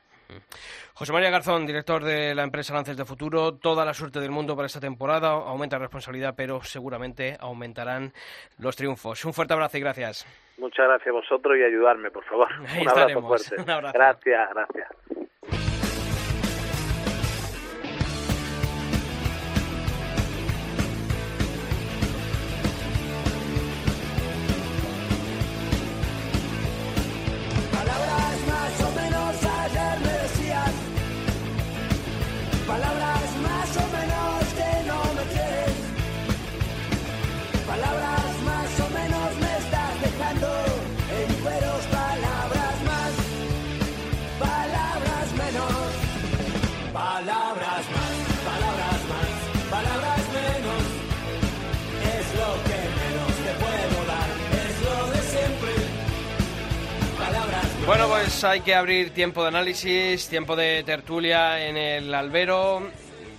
José 0.95 1.13
María 1.13 1.31
Garzón, 1.31 1.67
director 1.67 2.03
de 2.05 2.35
la 2.35 2.43
empresa 2.43 2.75
Lances 2.75 2.97
de 2.97 3.05
Futuro, 3.05 3.55
toda 3.55 3.85
la 3.85 3.95
suerte 3.95 4.21
del 4.21 4.31
mundo 4.31 4.55
para 4.55 4.67
esta 4.67 4.81
temporada, 4.81 5.31
aumenta 5.31 5.77
la 5.77 5.85
responsabilidad, 5.85 6.35
pero 6.37 6.63
seguramente 6.63 7.37
aumentarán 7.41 8.13
los 8.59 8.77
triunfos. 8.77 9.25
Un 9.25 9.33
fuerte 9.33 9.55
abrazo 9.55 9.79
y 9.79 9.81
gracias. 9.81 10.27
Muchas 10.59 10.87
gracias 10.87 11.09
a 11.09 11.13
vosotros 11.13 11.57
y 11.59 11.63
ayudarme, 11.63 12.11
por 12.11 12.25
favor. 12.25 12.49
un 12.81 12.89
abrazo 12.89 13.23
fuerte. 13.23 13.57
Gracias, 13.93 14.51
gracias. 14.55 15.72
Bueno, 57.85 58.09
pues 58.09 58.45
hay 58.45 58.61
que 58.61 58.77
abrir 58.77 59.11
tiempo 59.11 59.43
de 59.43 59.49
análisis, 59.49 60.29
tiempo 60.29 60.55
de 60.55 60.85
tertulia 60.85 61.67
en 61.67 61.77
el 61.77 62.15
albero. 62.15 62.89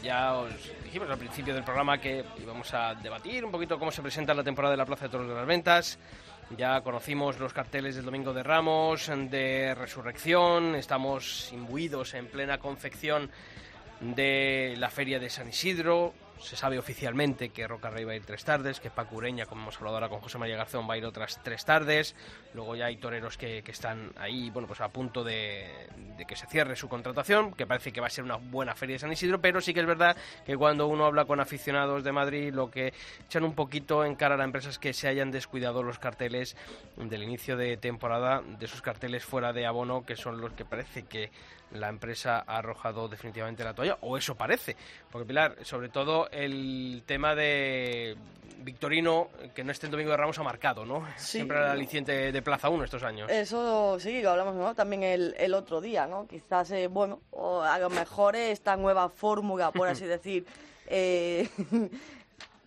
Ya 0.03 0.33
os 0.33 0.51
dijimos 0.83 1.09
al 1.09 1.17
principio 1.17 1.53
del 1.53 1.63
programa 1.63 1.97
que 1.97 2.25
íbamos 2.41 2.73
a 2.73 2.93
debatir 2.93 3.45
un 3.45 3.51
poquito 3.51 3.79
cómo 3.79 3.89
se 3.89 4.01
presenta 4.01 4.33
la 4.33 4.43
temporada 4.43 4.73
de 4.73 4.77
la 4.77 4.85
Plaza 4.85 5.05
de 5.05 5.11
Toros 5.11 5.29
de 5.29 5.33
las 5.33 5.47
Ventas. 5.47 5.97
Ya 6.57 6.81
conocimos 6.81 7.39
los 7.39 7.53
carteles 7.53 7.95
del 7.95 8.03
Domingo 8.03 8.33
de 8.33 8.43
Ramos, 8.43 9.09
de 9.29 9.73
Resurrección, 9.75 10.75
estamos 10.75 11.49
imbuidos 11.53 12.13
en 12.13 12.27
plena 12.27 12.57
confección 12.57 13.31
de 14.01 14.75
la 14.77 14.89
Feria 14.89 15.19
de 15.19 15.29
San 15.29 15.47
Isidro, 15.47 16.13
se 16.43 16.57
sabe 16.57 16.77
oficialmente 16.77 17.49
que 17.49 17.67
Roca 17.67 17.89
Rey 17.89 18.03
va 18.03 18.11
a 18.11 18.15
ir 18.15 18.25
tres 18.25 18.43
tardes, 18.43 18.79
que 18.79 18.89
Pacureña, 18.89 19.45
como 19.45 19.61
hemos 19.61 19.77
hablado 19.77 19.95
ahora 19.95 20.09
con 20.09 20.19
José 20.19 20.37
María 20.37 20.57
Garzón, 20.57 20.87
va 20.89 20.95
a 20.95 20.97
ir 20.97 21.05
otras 21.05 21.41
tres 21.41 21.63
tardes. 21.63 22.15
Luego 22.53 22.75
ya 22.75 22.85
hay 22.85 22.97
toreros 22.97 23.37
que, 23.37 23.63
están 23.65 24.11
ahí, 24.17 24.49
bueno, 24.49 24.67
pues 24.67 24.81
a 24.81 24.89
punto 24.89 25.23
de, 25.23 25.87
que 26.27 26.35
se 26.35 26.45
cierre 26.47 26.75
su 26.75 26.89
contratación, 26.89 27.53
que 27.53 27.65
parece 27.65 27.91
que 27.91 28.01
va 28.01 28.07
a 28.07 28.09
ser 28.09 28.25
una 28.25 28.35
buena 28.35 28.75
feria 28.75 28.95
de 28.95 28.99
San 28.99 29.11
Isidro, 29.11 29.39
pero 29.39 29.61
sí 29.61 29.73
que 29.73 29.79
es 29.79 29.85
verdad 29.85 30.17
que 30.45 30.57
cuando 30.57 30.87
uno 30.87 31.05
habla 31.05 31.25
con 31.25 31.39
aficionados 31.39 32.03
de 32.03 32.11
Madrid, 32.11 32.53
lo 32.53 32.69
que 32.69 32.93
echan 33.25 33.43
un 33.43 33.55
poquito 33.55 34.03
en 34.03 34.15
cara 34.15 34.35
a 34.35 34.37
la 34.37 34.43
empresa 34.43 34.69
es 34.69 34.79
que 34.79 34.93
se 34.93 35.07
hayan 35.07 35.31
descuidado 35.31 35.81
los 35.81 35.97
carteles 35.97 36.57
del 36.97 37.23
inicio 37.23 37.55
de 37.55 37.77
temporada, 37.77 38.41
de 38.41 38.65
esos 38.65 38.81
carteles 38.81 39.23
fuera 39.23 39.53
de 39.53 39.65
abono, 39.65 40.05
que 40.05 40.17
son 40.17 40.41
los 40.41 40.53
que 40.53 40.65
parece 40.65 41.03
que 41.03 41.31
la 41.73 41.89
empresa 41.89 42.43
ha 42.45 42.57
arrojado 42.57 43.07
definitivamente 43.07 43.63
la 43.63 43.73
toalla, 43.73 43.97
o 44.01 44.17
eso 44.17 44.35
parece. 44.35 44.75
Porque 45.11 45.27
Pilar, 45.27 45.57
sobre 45.63 45.89
todo 45.89 46.29
el 46.31 47.03
tema 47.05 47.35
de 47.35 48.15
Victorino, 48.63 49.29
que 49.53 49.63
no 49.63 49.71
esté 49.71 49.87
en 49.87 49.91
Domingo 49.91 50.11
de 50.11 50.17
Ramos, 50.17 50.37
ha 50.39 50.43
marcado, 50.43 50.85
¿no? 50.85 51.05
Siempre 51.17 51.57
el 51.57 51.65
aliciente 51.65 52.31
de 52.31 52.41
Plaza 52.41 52.69
1 52.69 52.83
estos 52.83 53.03
años. 53.03 53.29
Eso 53.29 53.99
sí, 53.99 54.21
lo 54.21 54.31
hablamos 54.31 54.75
también 54.75 55.03
el, 55.03 55.35
el 55.37 55.53
otro 55.53 55.81
día, 55.81 56.07
¿no? 56.07 56.27
Quizás, 56.27 56.71
eh, 56.71 56.87
bueno, 56.87 57.21
o 57.31 57.61
a 57.61 57.77
lo 57.79 57.89
mejor 57.89 58.35
esta 58.35 58.75
nueva 58.77 59.09
fórmula, 59.09 59.71
por 59.71 59.87
así 59.87 60.05
decir, 60.05 60.45
eh, 60.87 61.47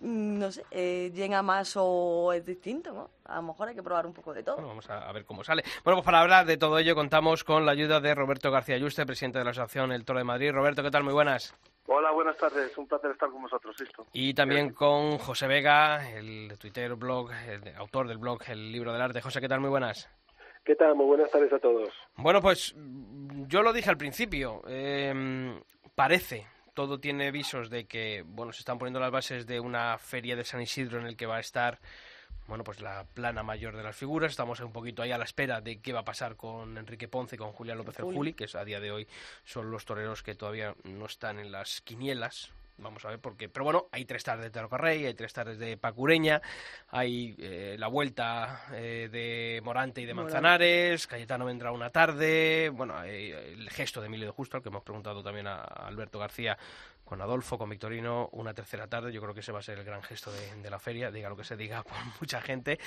no 0.00 0.52
sé, 0.52 0.62
eh, 0.70 1.10
llega 1.14 1.42
más 1.42 1.74
o 1.76 2.32
es 2.32 2.44
distinto, 2.44 2.92
¿no? 2.92 3.10
A 3.24 3.36
lo 3.36 3.42
mejor 3.42 3.68
hay 3.68 3.74
que 3.74 3.82
probar 3.82 4.06
un 4.06 4.12
poco 4.12 4.32
de 4.34 4.42
todo. 4.42 4.56
vamos 4.56 4.88
a, 4.90 5.10
ver 5.12 5.24
cómo 5.24 5.42
sale. 5.42 5.62
Bueno, 5.84 5.96
pues 5.96 6.04
para 6.04 6.20
hablar 6.20 6.46
de 6.46 6.56
todo 6.56 6.78
ello 6.78 6.94
contamos 6.94 7.44
con 7.44 7.64
la 7.64 7.72
ayuda 7.72 8.00
de 8.00 8.14
Roberto 8.14 8.50
García 8.50 8.76
Yuste, 8.76 9.06
presidente 9.06 9.38
de 9.38 9.44
la 9.44 9.50
Asociación 9.50 9.92
El 9.92 10.04
Toro 10.04 10.18
de 10.18 10.24
Madrid. 10.24 10.52
Roberto, 10.52 10.82
¿qué 10.82 10.90
tal? 10.90 11.02
Muy 11.02 11.14
buenas. 11.14 11.54
Hola, 11.86 12.10
buenas 12.10 12.36
tardes. 12.36 12.76
Un 12.76 12.86
placer 12.86 13.12
estar 13.12 13.30
con 13.30 13.42
vosotros, 13.42 13.78
listo. 13.80 14.06
Y 14.12 14.34
también 14.34 14.72
con 14.72 15.18
José 15.18 15.46
Vega, 15.46 16.10
el 16.10 16.58
Twitter, 16.58 16.94
blog, 16.94 17.30
el 17.48 17.74
autor 17.76 18.08
del 18.08 18.18
blog 18.18 18.40
El 18.48 18.72
Libro 18.72 18.92
del 18.92 19.02
Arte. 19.02 19.20
José, 19.20 19.40
¿qué 19.40 19.48
tal? 19.48 19.60
Muy 19.60 19.70
buenas. 19.70 20.10
¿Qué 20.64 20.74
tal? 20.74 20.96
Muy 20.96 21.06
buenas 21.06 21.30
tardes 21.30 21.52
a 21.52 21.58
todos. 21.60 21.90
Bueno, 22.16 22.42
pues 22.42 22.74
yo 23.46 23.62
lo 23.62 23.72
dije 23.72 23.88
al 23.88 23.96
principio. 23.96 24.62
Eh, 24.66 25.60
parece 25.94 26.46
todo 26.76 27.00
tiene 27.00 27.30
visos 27.30 27.70
de 27.70 27.86
que, 27.86 28.22
bueno, 28.26 28.52
se 28.52 28.58
están 28.58 28.78
poniendo 28.78 29.00
las 29.00 29.10
bases 29.10 29.46
de 29.46 29.60
una 29.60 29.96
feria 29.96 30.36
de 30.36 30.44
San 30.44 30.60
Isidro 30.60 31.00
en 31.00 31.06
el 31.06 31.16
que 31.16 31.24
va 31.24 31.38
a 31.38 31.40
estar, 31.40 31.80
bueno, 32.48 32.64
pues 32.64 32.82
la 32.82 33.06
plana 33.14 33.42
mayor 33.42 33.74
de 33.74 33.82
las 33.82 33.96
figuras. 33.96 34.30
Estamos 34.30 34.60
un 34.60 34.72
poquito 34.72 35.00
ahí 35.00 35.10
a 35.10 35.16
la 35.16 35.24
espera 35.24 35.62
de 35.62 35.80
qué 35.80 35.94
va 35.94 36.00
a 36.00 36.04
pasar 36.04 36.36
con 36.36 36.76
Enrique 36.76 37.08
Ponce 37.08 37.36
y 37.36 37.38
con 37.38 37.52
Julián 37.52 37.78
López 37.78 37.96
Juli, 37.96 38.34
que 38.34 38.46
a 38.52 38.64
día 38.66 38.78
de 38.78 38.92
hoy 38.92 39.08
son 39.46 39.70
los 39.70 39.86
toreros 39.86 40.22
que 40.22 40.34
todavía 40.34 40.74
no 40.84 41.06
están 41.06 41.38
en 41.38 41.50
las 41.50 41.80
quinielas, 41.80 42.50
Vamos 42.78 43.04
a 43.04 43.08
ver 43.08 43.18
por 43.18 43.36
qué. 43.36 43.48
Pero 43.48 43.64
bueno, 43.64 43.86
hay 43.92 44.04
tres 44.04 44.24
tardes 44.24 44.52
de 44.52 44.60
Rocarrey, 44.60 45.06
hay 45.06 45.14
tres 45.14 45.32
tardes 45.32 45.58
de 45.58 45.76
Pacureña, 45.76 46.42
hay 46.88 47.34
eh, 47.38 47.76
la 47.78 47.88
vuelta 47.88 48.66
eh, 48.72 49.08
de 49.10 49.60
Morante 49.62 50.00
y 50.00 50.06
de 50.06 50.14
Manzanares, 50.14 51.06
Cayetano 51.06 51.44
vendrá 51.46 51.72
una 51.72 51.90
tarde, 51.90 52.70
bueno, 52.72 53.02
el 53.02 53.68
gesto 53.70 54.00
de 54.00 54.06
Emilio 54.06 54.26
de 54.26 54.32
Justo, 54.32 54.56
al 54.56 54.62
que 54.62 54.68
hemos 54.68 54.82
preguntado 54.82 55.22
también 55.22 55.46
a 55.46 55.62
Alberto 55.62 56.18
García 56.18 56.56
con 57.06 57.22
Adolfo, 57.22 57.56
con 57.56 57.70
Victorino, 57.70 58.28
una 58.32 58.52
tercera 58.52 58.88
tarde. 58.88 59.12
Yo 59.12 59.22
creo 59.22 59.32
que 59.32 59.38
ese 59.40 59.52
va 59.52 59.60
a 59.60 59.62
ser 59.62 59.78
el 59.78 59.84
gran 59.84 60.02
gesto 60.02 60.32
de, 60.32 60.68
la 60.68 60.80
feria, 60.80 61.12
diga 61.12 61.28
lo 61.28 61.36
que 61.36 61.44
se 61.44 61.56
diga 61.56 61.82
por 61.84 61.96
mucha 62.20 62.42
gente. 62.42 62.80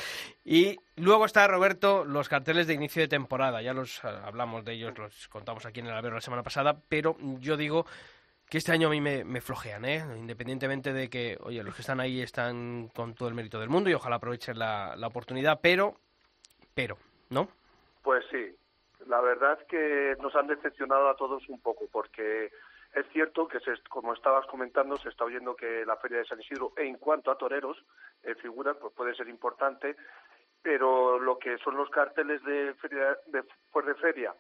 Y 0.44 0.78
luego 0.98 1.26
está, 1.26 1.48
Roberto, 1.48 2.04
los 2.04 2.28
carteles 2.28 2.68
de 2.68 2.74
inicio 2.74 3.02
de 3.02 3.08
temporada. 3.08 3.62
Ya 3.62 3.74
los 3.74 4.04
eh, 4.04 4.08
hablamos 4.08 4.66
de 4.66 4.74
ellos, 4.74 4.98
los 4.98 5.30
contamos 5.30 5.66
aquí 5.66 5.80
en 5.80 5.88
el 5.88 5.94
Albero 5.94 6.16
la 6.16 6.22
semana 6.22 6.44
pasada, 6.44 6.78
pero 6.90 7.16
yo 7.40 7.56
digo 7.56 7.86
que 8.50 8.58
este 8.58 8.72
año 8.72 8.88
a 8.88 8.92
mí 8.92 9.00
me, 9.00 9.42
flojean, 9.42 9.86
¿eh? 9.86 10.04
independientemente 10.18 10.92
de 10.92 11.10
que, 11.10 11.38
oye, 11.42 11.64
los 11.64 11.76
que 11.76 11.82
están 11.82 12.00
ahí 12.00 12.22
están 12.22 12.90
con 12.96 13.14
todo 13.14 13.30
el 13.30 13.36
mérito 13.36 13.60
del 13.60 13.70
mundo 13.70 13.90
y 13.90 13.94
ojalá 13.94 14.16
aprovechen 14.16 14.58
la, 14.58 14.96
la 14.96 15.08
oportunidad, 15.08 15.60
pero, 15.62 15.96
pero, 16.74 16.98
¿no? 17.30 17.48
Pues 18.02 18.26
sí, 18.32 18.56
la 19.06 19.22
verdad 19.22 19.60
que 19.68 20.16
nos 20.20 20.36
han 20.36 20.48
decepcionado 20.48 21.10
a 21.10 21.16
todos 21.16 21.48
un 21.50 21.60
poco, 21.60 21.86
porque 21.92 22.52
Es 22.94 23.06
cierto 23.14 23.48
que, 23.48 23.60
se, 23.60 23.72
como 23.88 24.14
estabas 24.14 24.48
comentando, 24.48 24.98
se 24.98 25.10
está 25.10 25.24
oyendo 25.24 25.56
que 25.56 25.86
la 25.86 25.98
Feria 25.98 26.18
de 26.18 26.26
San 26.26 26.42
Isidro, 26.42 26.74
en 26.76 26.98
cuanto 26.98 27.30
a 27.30 27.38
toreros, 27.38 27.78
eh, 28.24 28.34
figura, 28.36 28.74
pues 28.74 28.94
puede 28.96 29.14
ser 29.14 29.30
importante, 29.30 29.96
pero 30.64 31.20
lo 31.20 31.38
que 31.38 31.60
son 31.60 31.78
los 31.78 31.90
carteles 31.92 32.44
de 32.44 32.74
feria, 32.82 33.16
de 33.28 33.44
feria, 33.96 34.34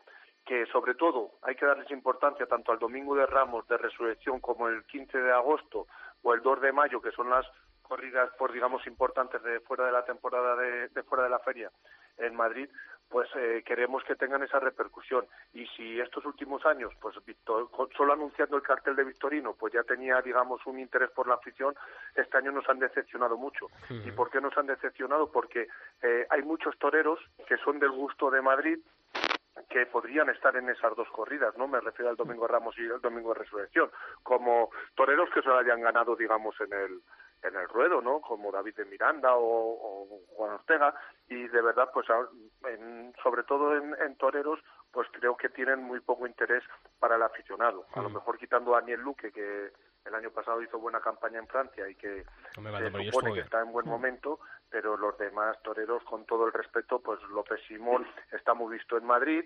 que 0.49 0.65
sobre 0.65 0.95
todo 0.95 1.33
hay 1.43 1.53
que 1.53 1.67
darles 1.67 1.91
importancia 1.91 2.47
tanto 2.47 2.71
al 2.71 2.79
Domingo 2.79 3.13
de 3.13 3.27
Ramos 3.27 3.67
de 3.67 3.77
Resurrección 3.77 4.39
como 4.39 4.67
el 4.67 4.83
15 4.85 5.19
de 5.19 5.31
agosto 5.31 5.85
o 6.23 6.33
el 6.33 6.41
2 6.41 6.61
de 6.61 6.71
mayo, 6.71 6.99
que 6.99 7.11
son 7.11 7.29
las 7.29 7.45
corridas, 7.83 8.31
por 8.31 8.51
digamos, 8.51 8.87
importantes 8.87 9.43
de 9.43 9.59
fuera 9.59 9.85
de 9.85 9.91
la 9.91 10.03
temporada 10.05 10.55
de, 10.55 10.87
de 10.87 11.03
fuera 11.03 11.25
de 11.25 11.29
la 11.29 11.37
feria 11.37 11.69
en 12.17 12.35
Madrid, 12.35 12.67
pues 13.09 13.27
eh, 13.35 13.63
queremos 13.63 14.03
que 14.03 14.15
tengan 14.15 14.41
esa 14.41 14.59
repercusión. 14.59 15.27
Y 15.53 15.67
si 15.67 15.99
estos 15.99 16.25
últimos 16.25 16.65
años, 16.65 16.93
pues 16.99 17.15
Victor, 17.25 17.69
solo 17.95 18.13
anunciando 18.13 18.55
el 18.55 18.63
cartel 18.63 18.95
de 18.95 19.03
Victorino, 19.03 19.53
pues 19.53 19.73
ya 19.73 19.83
tenía, 19.83 20.19
digamos, 20.21 20.65
un 20.65 20.79
interés 20.79 21.11
por 21.11 21.27
la 21.27 21.35
afición, 21.35 21.75
este 22.15 22.37
año 22.37 22.51
nos 22.51 22.67
han 22.69 22.79
decepcionado 22.79 23.37
mucho. 23.37 23.67
¿Y 23.89 24.11
por 24.11 24.29
qué 24.29 24.41
nos 24.41 24.57
han 24.57 24.67
decepcionado? 24.67 25.31
Porque 25.31 25.67
eh, 26.01 26.25
hay 26.29 26.41
muchos 26.43 26.77
toreros 26.77 27.19
que 27.47 27.57
son 27.57 27.79
del 27.79 27.91
gusto 27.91 28.29
de 28.29 28.41
Madrid, 28.41 28.79
que 29.69 29.85
podrían 29.85 30.29
estar 30.29 30.55
en 30.55 30.69
esas 30.69 30.95
dos 30.95 31.09
corridas, 31.09 31.57
¿no? 31.57 31.67
Me 31.67 31.79
refiero 31.79 32.09
al 32.09 32.15
Domingo 32.15 32.47
Ramos 32.47 32.77
y 32.77 32.81
el 32.81 33.01
Domingo 33.01 33.33
de 33.33 33.39
Resurrección, 33.39 33.91
como 34.23 34.69
toreros 34.95 35.29
que 35.33 35.41
se 35.41 35.49
lo 35.49 35.57
hayan 35.57 35.81
ganado, 35.81 36.15
digamos, 36.15 36.55
en 36.61 36.73
el 36.73 37.01
en 37.41 37.55
el 37.55 37.67
ruedo, 37.69 38.01
¿no? 38.01 38.19
Como 38.21 38.51
David 38.51 38.75
de 38.75 38.85
Miranda 38.85 39.29
o, 39.35 40.19
Juan 40.35 40.53
Ortega 40.53 40.93
y 41.27 41.47
de 41.47 41.61
verdad, 41.61 41.89
pues 41.93 42.07
en, 42.65 43.13
sobre 43.23 43.43
todo 43.43 43.75
en, 43.75 43.95
en, 44.01 44.15
toreros, 44.17 44.59
pues 44.91 45.07
creo 45.11 45.37
que 45.37 45.49
tienen 45.49 45.81
muy 45.81 45.99
poco 46.01 46.27
interés 46.27 46.63
para 46.99 47.15
el 47.15 47.23
aficionado. 47.23 47.85
A 47.93 48.01
lo 48.01 48.09
mejor 48.09 48.37
quitando 48.37 48.75
a 48.75 48.81
Daniel 48.81 49.01
Luque 49.01 49.31
que 49.31 49.71
el 50.05 50.15
año 50.15 50.31
pasado 50.31 50.61
hizo 50.61 50.79
buena 50.79 50.99
campaña 50.99 51.39
en 51.39 51.47
Francia 51.47 51.87
y 51.87 51.95
que 51.95 52.23
se 52.55 53.11
supone 53.11 53.33
que 53.33 53.41
está 53.41 53.61
en 53.61 53.71
buen 53.71 53.87
momento, 53.87 54.39
pero 54.69 54.97
los 54.97 55.17
demás 55.17 55.57
toreros, 55.63 56.03
con 56.03 56.25
todo 56.25 56.45
el 56.47 56.53
respeto, 56.53 56.99
pues 56.99 57.21
López 57.29 57.59
Simón 57.67 58.05
está 58.31 58.53
muy 58.53 58.77
visto 58.77 58.97
en 58.97 59.05
Madrid, 59.05 59.45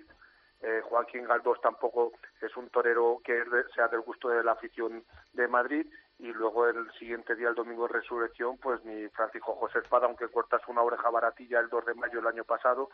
eh, 0.63 0.82
Joaquín 0.86 1.26
Galdós 1.26 1.59
tampoco 1.59 2.13
es 2.41 2.55
un 2.55 2.69
torero 2.69 3.19
que 3.24 3.43
sea 3.76 3.89
del 3.89 3.99
gusto 3.99 4.30
de 4.30 4.43
la 4.45 4.53
afición 4.53 5.03
de 5.34 5.47
Madrid 5.49 5.86
y 6.19 6.32
luego 6.32 6.67
el 6.67 6.89
siguiente 6.93 7.36
día, 7.36 7.49
el 7.49 7.55
domingo 7.55 7.86
de 7.86 7.95
resurrección, 7.95 8.57
pues 8.59 8.82
ni 8.86 9.09
Francisco 9.09 9.55
José 9.55 9.80
Espada, 9.80 10.05
aunque 10.05 10.30
cortas 10.30 10.61
una 10.69 10.82
oreja 10.82 11.09
baratilla 11.09 11.59
el 11.59 11.67
2 11.67 11.86
de 11.86 11.93
mayo 11.95 12.19
del 12.19 12.28
año 12.28 12.45
pasado. 12.45 12.89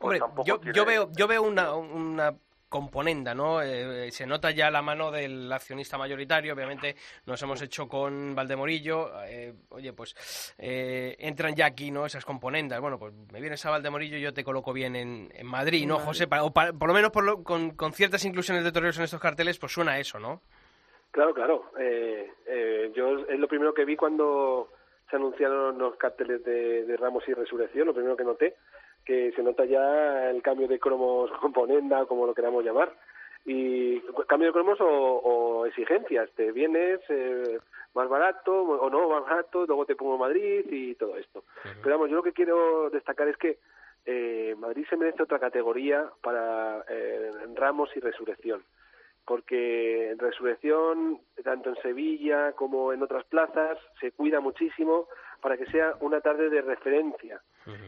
Pues 0.00 0.22
yo, 0.46 0.58
yo 0.62 0.86
veo, 0.86 1.10
yo 1.12 1.28
veo 1.28 1.42
una, 1.42 1.74
una 1.74 2.34
componenda, 2.68 3.34
¿no? 3.34 3.62
Eh, 3.62 4.10
se 4.10 4.26
nota 4.26 4.50
ya 4.50 4.70
la 4.70 4.82
mano 4.82 5.10
del 5.10 5.52
accionista 5.52 5.96
mayoritario, 5.98 6.52
obviamente 6.52 6.96
nos 7.24 7.40
hemos 7.42 7.62
hecho 7.62 7.88
con 7.88 8.34
Valdemorillo, 8.34 9.10
eh, 9.24 9.54
oye, 9.70 9.92
pues 9.92 10.54
eh, 10.58 11.16
entran 11.18 11.54
ya 11.54 11.66
aquí, 11.66 11.90
¿no? 11.90 12.06
Esas 12.06 12.24
componendas, 12.24 12.80
bueno, 12.80 12.98
pues 12.98 13.14
me 13.32 13.40
vienes 13.40 13.64
a 13.64 13.70
Valdemorillo 13.70 14.16
y 14.16 14.22
yo 14.22 14.34
te 14.34 14.44
coloco 14.44 14.72
bien 14.72 14.96
en, 14.96 15.28
en 15.32 15.46
Madrid, 15.46 15.86
¿no, 15.86 15.98
José? 15.98 16.26
o 16.40 16.52
por 16.52 16.88
lo 16.88 16.94
menos 16.94 17.10
por 17.10 17.42
con, 17.44 17.70
con, 17.70 17.92
ciertas 17.92 18.24
inclusiones 18.24 18.64
de 18.64 18.72
toreros 18.72 18.98
en 18.98 19.04
estos 19.04 19.20
carteles, 19.20 19.58
pues 19.58 19.72
suena 19.72 19.98
eso, 19.98 20.18
¿no? 20.18 20.42
Claro, 21.12 21.32
claro. 21.32 21.70
yo 22.94 23.18
es 23.28 23.38
lo 23.38 23.48
primero 23.48 23.72
que 23.72 23.84
vi 23.84 23.96
cuando 23.96 24.70
se 25.08 25.16
anunciaron 25.16 25.78
los 25.78 25.96
carteles 25.96 26.44
de, 26.44 26.84
de 26.84 26.96
Ramos 26.96 27.26
y 27.28 27.32
Resurrección, 27.32 27.86
lo 27.86 27.94
primero 27.94 28.16
que 28.16 28.24
noté 28.24 28.56
que 29.06 29.32
se 29.32 29.42
nota 29.42 29.64
ya 29.64 30.30
el 30.30 30.42
cambio 30.42 30.68
de 30.68 30.78
cromos 30.78 31.30
componenda, 31.40 32.04
como 32.06 32.26
lo 32.26 32.34
queramos 32.34 32.64
llamar. 32.64 32.92
Y 33.46 34.00
cambio 34.26 34.48
de 34.48 34.52
cromos 34.52 34.78
o, 34.80 35.64
exigencias, 35.66 36.28
te 36.32 36.50
vienes 36.50 37.00
eh, 37.08 37.60
más 37.94 38.08
barato 38.08 38.62
o 38.62 38.90
no, 38.90 39.08
más 39.08 39.22
barato, 39.22 39.64
luego 39.66 39.86
te 39.86 39.94
pongo 39.94 40.18
Madrid 40.18 40.66
y 40.68 40.96
todo 40.96 41.16
esto. 41.16 41.44
Pero 41.80 41.94
vamos, 41.94 42.10
yo 42.10 42.16
lo 42.16 42.22
que 42.24 42.32
quiero 42.32 42.90
destacar 42.90 43.28
es 43.28 43.36
que 43.36 43.58
eh, 44.04 44.56
Madrid 44.58 44.84
se 44.90 44.96
merece 44.96 45.22
otra 45.22 45.38
categoría 45.38 46.10
para 46.20 46.84
eh, 46.88 47.30
Ramos 47.54 47.88
y 47.96 48.00
Resurrección 48.00 48.64
porque 49.26 50.10
en 50.12 50.18
Resurrección, 50.18 51.18
tanto 51.42 51.70
en 51.70 51.76
Sevilla 51.82 52.52
como 52.52 52.92
en 52.92 53.02
otras 53.02 53.24
plazas, 53.24 53.76
se 54.00 54.12
cuida 54.12 54.38
muchísimo 54.38 55.08
para 55.42 55.56
que 55.56 55.66
sea 55.66 55.96
una 56.00 56.20
tarde 56.20 56.48
de 56.48 56.62
referencia. 56.62 57.42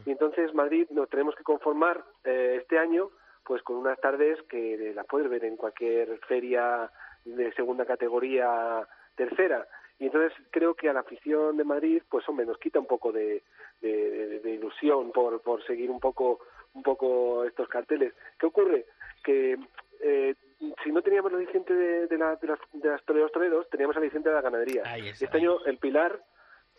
Y 0.06 0.10
entonces 0.10 0.52
Madrid 0.54 0.86
nos 0.90 1.08
tenemos 1.08 1.34
que 1.34 1.44
conformar 1.44 2.04
eh, 2.24 2.58
este 2.60 2.78
año 2.78 3.10
pues 3.44 3.62
con 3.62 3.76
unas 3.76 3.98
tardes 4.00 4.40
que 4.42 4.92
las 4.94 5.06
puedes 5.06 5.30
ver 5.30 5.44
en 5.44 5.56
cualquier 5.56 6.18
feria 6.26 6.90
de 7.24 7.52
segunda 7.54 7.86
categoría 7.86 8.86
tercera. 9.16 9.66
Y 9.98 10.06
entonces 10.06 10.32
creo 10.50 10.74
que 10.74 10.88
a 10.88 10.92
la 10.92 11.00
afición 11.00 11.56
de 11.56 11.64
Madrid, 11.64 12.02
pues 12.08 12.28
hombre, 12.28 12.46
nos 12.46 12.58
quita 12.58 12.78
un 12.78 12.86
poco 12.86 13.10
de, 13.10 13.42
de, 13.80 14.40
de 14.40 14.50
ilusión 14.50 15.10
por, 15.12 15.40
por 15.40 15.64
seguir 15.64 15.90
un 15.90 15.98
poco, 15.98 16.40
un 16.74 16.82
poco 16.82 17.44
estos 17.44 17.68
carteles. 17.68 18.12
¿Qué 18.38 18.46
ocurre? 18.46 18.86
Que 19.24 19.58
eh, 20.00 20.34
si 20.84 20.92
no 20.92 21.02
teníamos 21.02 21.32
la 21.32 21.38
licencia 21.38 21.74
de, 21.74 22.06
de, 22.06 22.18
la, 22.18 22.36
de, 22.36 22.46
las, 22.46 22.58
de 22.72 22.88
las 22.88 23.04
toreros 23.04 23.32
toreros, 23.32 23.68
teníamos 23.70 23.96
la 23.96 24.02
licencia 24.02 24.30
de 24.30 24.36
la 24.36 24.42
ganadería. 24.42 24.82
este 25.22 25.36
año 25.36 25.64
el 25.64 25.78
Pilar, 25.78 26.20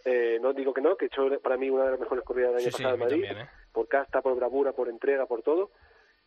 eh, 0.06 0.40
no 0.42 0.54
digo 0.54 0.74
que 0.74 0.82
no, 0.82 0.96
que 0.96 1.06
he 1.06 1.08
hecho 1.08 1.28
para 1.42 1.58
mí 1.58 1.70
una 1.70 1.86
de 1.86 1.92
las 1.92 2.00
mejores 2.00 2.24
corridas 2.24 2.52
del 2.52 2.62
año 2.62 2.72
pasado 2.72 2.94
en 2.94 3.00
Madrid, 3.00 3.24
¿eh? 3.26 3.50
por 3.72 3.88
casta, 3.88 4.22
por 4.22 4.36
bravura, 4.36 4.72
por 4.74 4.90
entrega, 4.90 5.26
por 5.26 5.42
todo. 5.42 5.72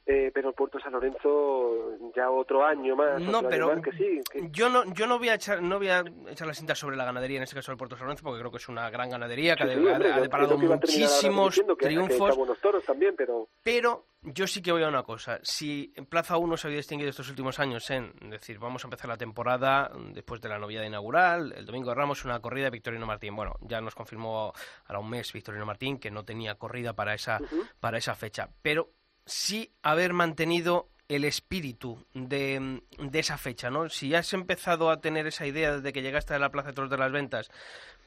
Eh, 0.05 0.33
pero 0.35 0.49
el 0.49 0.55
Puerto 0.55 0.81
San 0.81 0.93
Lorenzo 0.93 1.97
ya 2.17 2.29
otro 2.29 2.65
año 2.65 2.97
más. 2.97 3.21
No, 3.21 3.41
pero 3.49 3.81
que 3.81 3.93
sí, 3.93 4.21
yo 4.51 4.69
no 4.69 4.85
yo 4.93 5.07
no 5.07 5.19
voy 5.19 5.29
a 5.29 5.35
echar 5.35 5.63
no 5.63 5.79
voy 5.79 5.91
a 5.91 6.03
echar 6.29 6.49
la 6.49 6.55
cinta 6.55 6.75
sobre 6.75 6.97
la 6.97 7.05
ganadería 7.05 7.37
en 7.37 7.45
este 7.45 7.55
caso 7.55 7.71
el 7.71 7.79
Puerto 7.79 7.97
San 7.97 8.07
Lorenzo 8.07 8.25
porque 8.25 8.41
creo 8.41 8.51
que 8.51 8.57
es 8.57 8.69
una 8.69 8.91
gran 8.91 9.11
ganadería 9.11 9.55
que 9.55 9.63
ha, 9.63 10.21
deparado 10.21 10.59
muchísimos 10.59 11.63
triunfos. 11.79 12.37
buenos 12.37 12.59
toros 12.59 12.85
también, 12.85 13.15
pero 13.17 13.49
pero 13.63 14.07
yo 14.23 14.47
sí 14.49 14.61
que 14.61 14.73
voy 14.73 14.83
a 14.83 14.89
una 14.89 15.03
cosa. 15.05 15.39
Si 15.43 15.93
Plaza 16.09 16.37
1 16.37 16.57
se 16.57 16.67
había 16.67 16.79
distinguido 16.79 17.11
estos 17.11 17.29
últimos 17.29 17.59
años 17.59 17.89
en 17.91 18.13
decir, 18.31 18.59
vamos 18.59 18.85
a 18.85 18.87
empezar 18.87 19.09
la 19.09 19.17
temporada 19.17 19.91
después 20.13 20.41
de 20.41 20.49
la 20.49 20.59
novedad 20.59 20.85
inaugural, 20.85 21.53
el 21.57 21.67
domingo 21.67 21.91
de 21.91 21.95
Ramos, 21.97 22.25
una 22.25 22.41
corrida 22.41 22.67
de 22.67 22.71
Victorino 22.71 23.07
Martín. 23.07 23.35
Bueno, 23.35 23.55
ya 23.61 23.81
nos 23.81 23.95
confirmó 23.95 24.53
ahora 24.87 25.01
un 25.01 25.11
mes 25.11 25.33
Victorino 25.33 25.67
Martín 25.67 25.99
que 25.99 26.11
no 26.11 26.25
tenía 26.25 26.57
corrida 26.57 26.93
para 26.93 27.15
esa, 27.15 27.41
para 27.81 27.99
esa 27.99 28.15
fecha. 28.15 28.49
Pero 28.63 28.91
sí 29.27 29.73
haber 29.83 30.13
mantenido 30.13 30.89
el 31.09 31.25
espíritu 31.25 32.07
de, 32.15 32.83
de, 32.99 33.19
esa 33.19 33.37
fecha, 33.37 33.71
¿no? 33.71 33.89
Si 33.89 34.15
has 34.15 34.33
empezado 34.33 34.91
a 34.91 35.01
tener 35.01 35.27
esa 35.27 35.47
idea 35.47 35.77
desde 35.77 35.93
que 35.93 36.03
llegaste 36.03 36.35
a 36.35 36.39
la 36.39 36.51
Plaza 36.51 36.73
de 36.73 36.89
de 36.89 36.97
las 36.97 37.13
Ventas, 37.13 37.51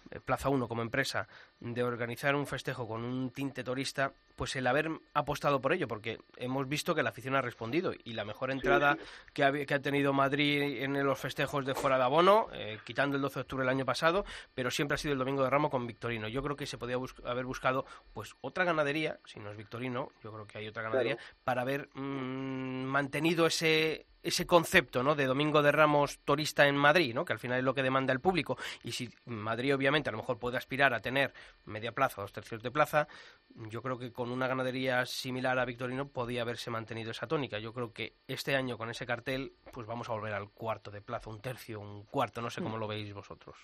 eh, 0.09 0.19
Plaza 0.19 0.49
1 0.49 0.67
como 0.67 0.81
empresa, 0.81 1.27
de 1.59 1.83
organizar 1.83 2.35
un 2.35 2.45
festejo 2.45 2.87
con 2.87 3.03
un 3.03 3.31
tinte 3.31 3.63
turista, 3.63 4.13
pues 4.35 4.55
el 4.55 4.67
haber 4.67 4.89
apostado 5.13 5.61
por 5.61 5.73
ello, 5.73 5.87
porque 5.87 6.19
hemos 6.37 6.67
visto 6.67 6.93
que 6.93 7.01
la 7.01 7.09
afición 7.09 7.35
ha 7.35 7.41
respondido 7.41 7.93
y 8.03 8.13
la 8.13 8.25
mejor 8.25 8.51
entrada 8.51 8.97
que, 9.33 9.43
ha, 9.43 9.51
que, 9.51 9.73
ha, 9.73 9.81
tenido 9.81 10.13
Madrid 10.13 10.83
en 10.83 11.01
los 11.03 11.17
festejos 11.17 11.65
de 11.65 11.73
fuera 11.73 11.97
de 11.97 12.03
abono, 12.03 12.47
eh, 12.53 12.79
quitando 12.83 13.15
el 13.15 13.21
12 13.21 13.35
de 13.35 13.41
octubre 13.41 13.63
el 13.63 13.69
año 13.69 13.85
pasado, 13.85 14.25
pero 14.53 14.69
siempre 14.69 14.95
ha 14.95 14.97
sido 14.97 15.13
el 15.13 15.19
domingo 15.19 15.43
de 15.43 15.49
Ramo 15.49 15.69
con 15.69 15.87
Victorino. 15.87 16.27
Yo 16.27 16.43
creo 16.43 16.55
que 16.55 16.65
se 16.65 16.77
podía 16.77 16.97
bus 16.97 17.15
haber 17.23 17.45
buscado 17.45 17.85
pues 18.13 18.35
otra 18.41 18.65
ganadería, 18.65 19.19
si 19.25 19.39
no 19.39 19.49
es 19.51 19.57
Victorino, 19.57 20.11
yo 20.23 20.33
creo 20.33 20.47
que 20.47 20.57
hay 20.57 20.67
otra 20.67 20.83
ganadería, 20.83 21.15
claro. 21.15 21.29
para 21.43 21.61
haber 21.61 21.89
mmm, 21.93 22.83
mantenido 22.83 23.47
ese 23.47 24.05
ese 24.25 24.47
concepto 24.47 25.03
¿no? 25.03 25.15
de 25.15 25.25
Domingo 25.25 25.61
de 25.61 25.71
Ramos 25.71 26.19
turista 26.25 26.67
en 26.67 26.75
Madrid, 26.75 27.13
¿no? 27.13 27.23
que 27.23 27.33
al 27.33 27.39
final 27.39 27.59
es 27.59 27.63
lo 27.63 27.75
que 27.75 27.83
demanda 27.83 28.11
el 28.11 28.19
público. 28.19 28.57
Y 28.83 28.91
si 28.91 29.09
Madrid, 29.25 29.75
obviamente, 29.75 30.09
a 30.09 30.11
lo 30.11 30.17
mejor 30.17 30.39
puede 30.39 30.57
aspirar 30.57 30.93
a 30.93 30.99
tener 30.99 31.31
media 31.65 31.91
plaza, 31.91 32.21
dos 32.21 32.33
tercios 32.33 32.61
de 32.61 32.71
plaza, 32.71 33.07
yo 33.55 33.81
creo 33.81 33.97
que 33.97 34.11
con 34.11 34.31
una 34.31 34.47
ganadería 34.47 35.05
similar 35.05 35.57
a 35.59 35.65
Victorino 35.65 36.07
podía 36.07 36.41
haberse 36.41 36.69
mantenido 36.69 37.11
esa 37.11 37.27
tónica. 37.27 37.59
Yo 37.59 37.73
creo 37.73 37.93
que 37.93 38.13
este 38.27 38.55
año 38.55 38.77
con 38.77 38.89
ese 38.89 39.05
cartel, 39.05 39.53
pues 39.73 39.87
vamos 39.87 40.09
a 40.09 40.13
volver 40.13 40.33
al 40.33 40.49
cuarto 40.49 40.91
de 40.91 41.01
plaza, 41.01 41.29
un 41.29 41.41
tercio, 41.41 41.79
un 41.79 42.05
cuarto, 42.05 42.41
no 42.41 42.49
sé 42.49 42.61
cómo 42.61 42.77
lo 42.77 42.87
veis 42.87 43.13
vosotros. 43.13 43.57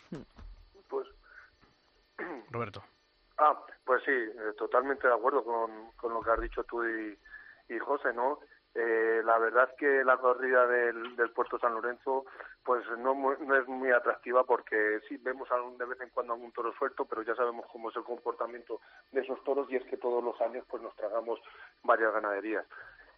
Pues. 0.88 1.08
Roberto. 2.52 2.84
Ah, 3.38 3.60
pues 3.84 4.04
sí, 4.04 4.12
eh, 4.12 4.54
totalmente 4.58 5.08
de 5.08 5.14
acuerdo 5.14 5.44
con, 5.44 5.92
con 5.94 6.14
lo 6.14 6.22
que 6.22 6.32
has 6.32 6.42
dicho 6.42 6.64
tú 6.64 6.84
y, 6.86 7.18
y 7.70 7.80
José, 7.80 8.14
¿no? 8.14 8.40
Eh, 8.74 9.22
la 9.26 9.38
verdad 9.38 9.70
es 9.70 9.78
que 9.78 10.04
la 10.04 10.18
corrida 10.18 10.66
del, 10.66 11.16
del 11.16 11.32
Puerto 11.32 11.60
San 11.60 11.74
Lorenzo 11.74 12.26
pues 12.64 12.86
no, 13.00 13.16
no 13.16 13.56
es 13.56 13.68
muy 13.68 13.92
atractiva 13.92 14.44
porque 14.44 15.00
sí 15.08 15.18
vemos 15.18 15.48
de 15.78 15.86
vez 15.86 16.00
en 16.02 16.10
cuando 16.10 16.34
algún 16.34 16.52
toro 16.52 16.72
suelto, 16.74 17.06
pero 17.06 17.24
ya 17.24 17.36
sabemos 17.36 17.66
cómo 17.72 17.90
es 17.90 17.96
el 17.96 18.04
comportamiento 18.04 18.82
de 19.12 19.22
esos 19.22 19.44
toros 19.44 19.68
y 19.72 19.78
es 19.78 19.84
que 19.86 19.98
todos 19.98 20.24
los 20.24 20.40
años 20.42 20.64
pues 20.70 20.82
nos 20.84 20.96
tragamos 20.96 21.40
varias 21.84 22.14
ganaderías. 22.14 22.66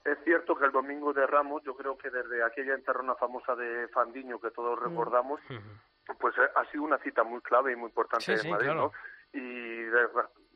Es 0.05 0.17
cierto 0.23 0.55
que 0.55 0.65
el 0.65 0.71
domingo 0.71 1.13
de 1.13 1.25
Ramos, 1.25 1.63
yo 1.63 1.75
creo 1.75 1.97
que 1.97 2.09
desde 2.09 2.43
aquella 2.43 2.73
enterrona 2.73 3.15
famosa 3.15 3.55
de 3.55 3.87
Fandiño 3.89 4.39
que 4.39 4.51
todos 4.51 4.79
mm. 4.79 4.83
recordamos, 4.83 5.41
pues 6.19 6.37
eh, 6.37 6.49
ha 6.55 6.65
sido 6.71 6.83
una 6.83 6.97
cita 6.99 7.23
muy 7.23 7.41
clave 7.41 7.71
y 7.73 7.75
muy 7.75 7.87
importante 7.87 8.25
sí, 8.25 8.31
en 8.33 8.39
sí, 8.39 8.49
Madrid, 8.49 8.67
claro. 8.67 8.91
¿no? 8.91 9.39
Y 9.39 9.83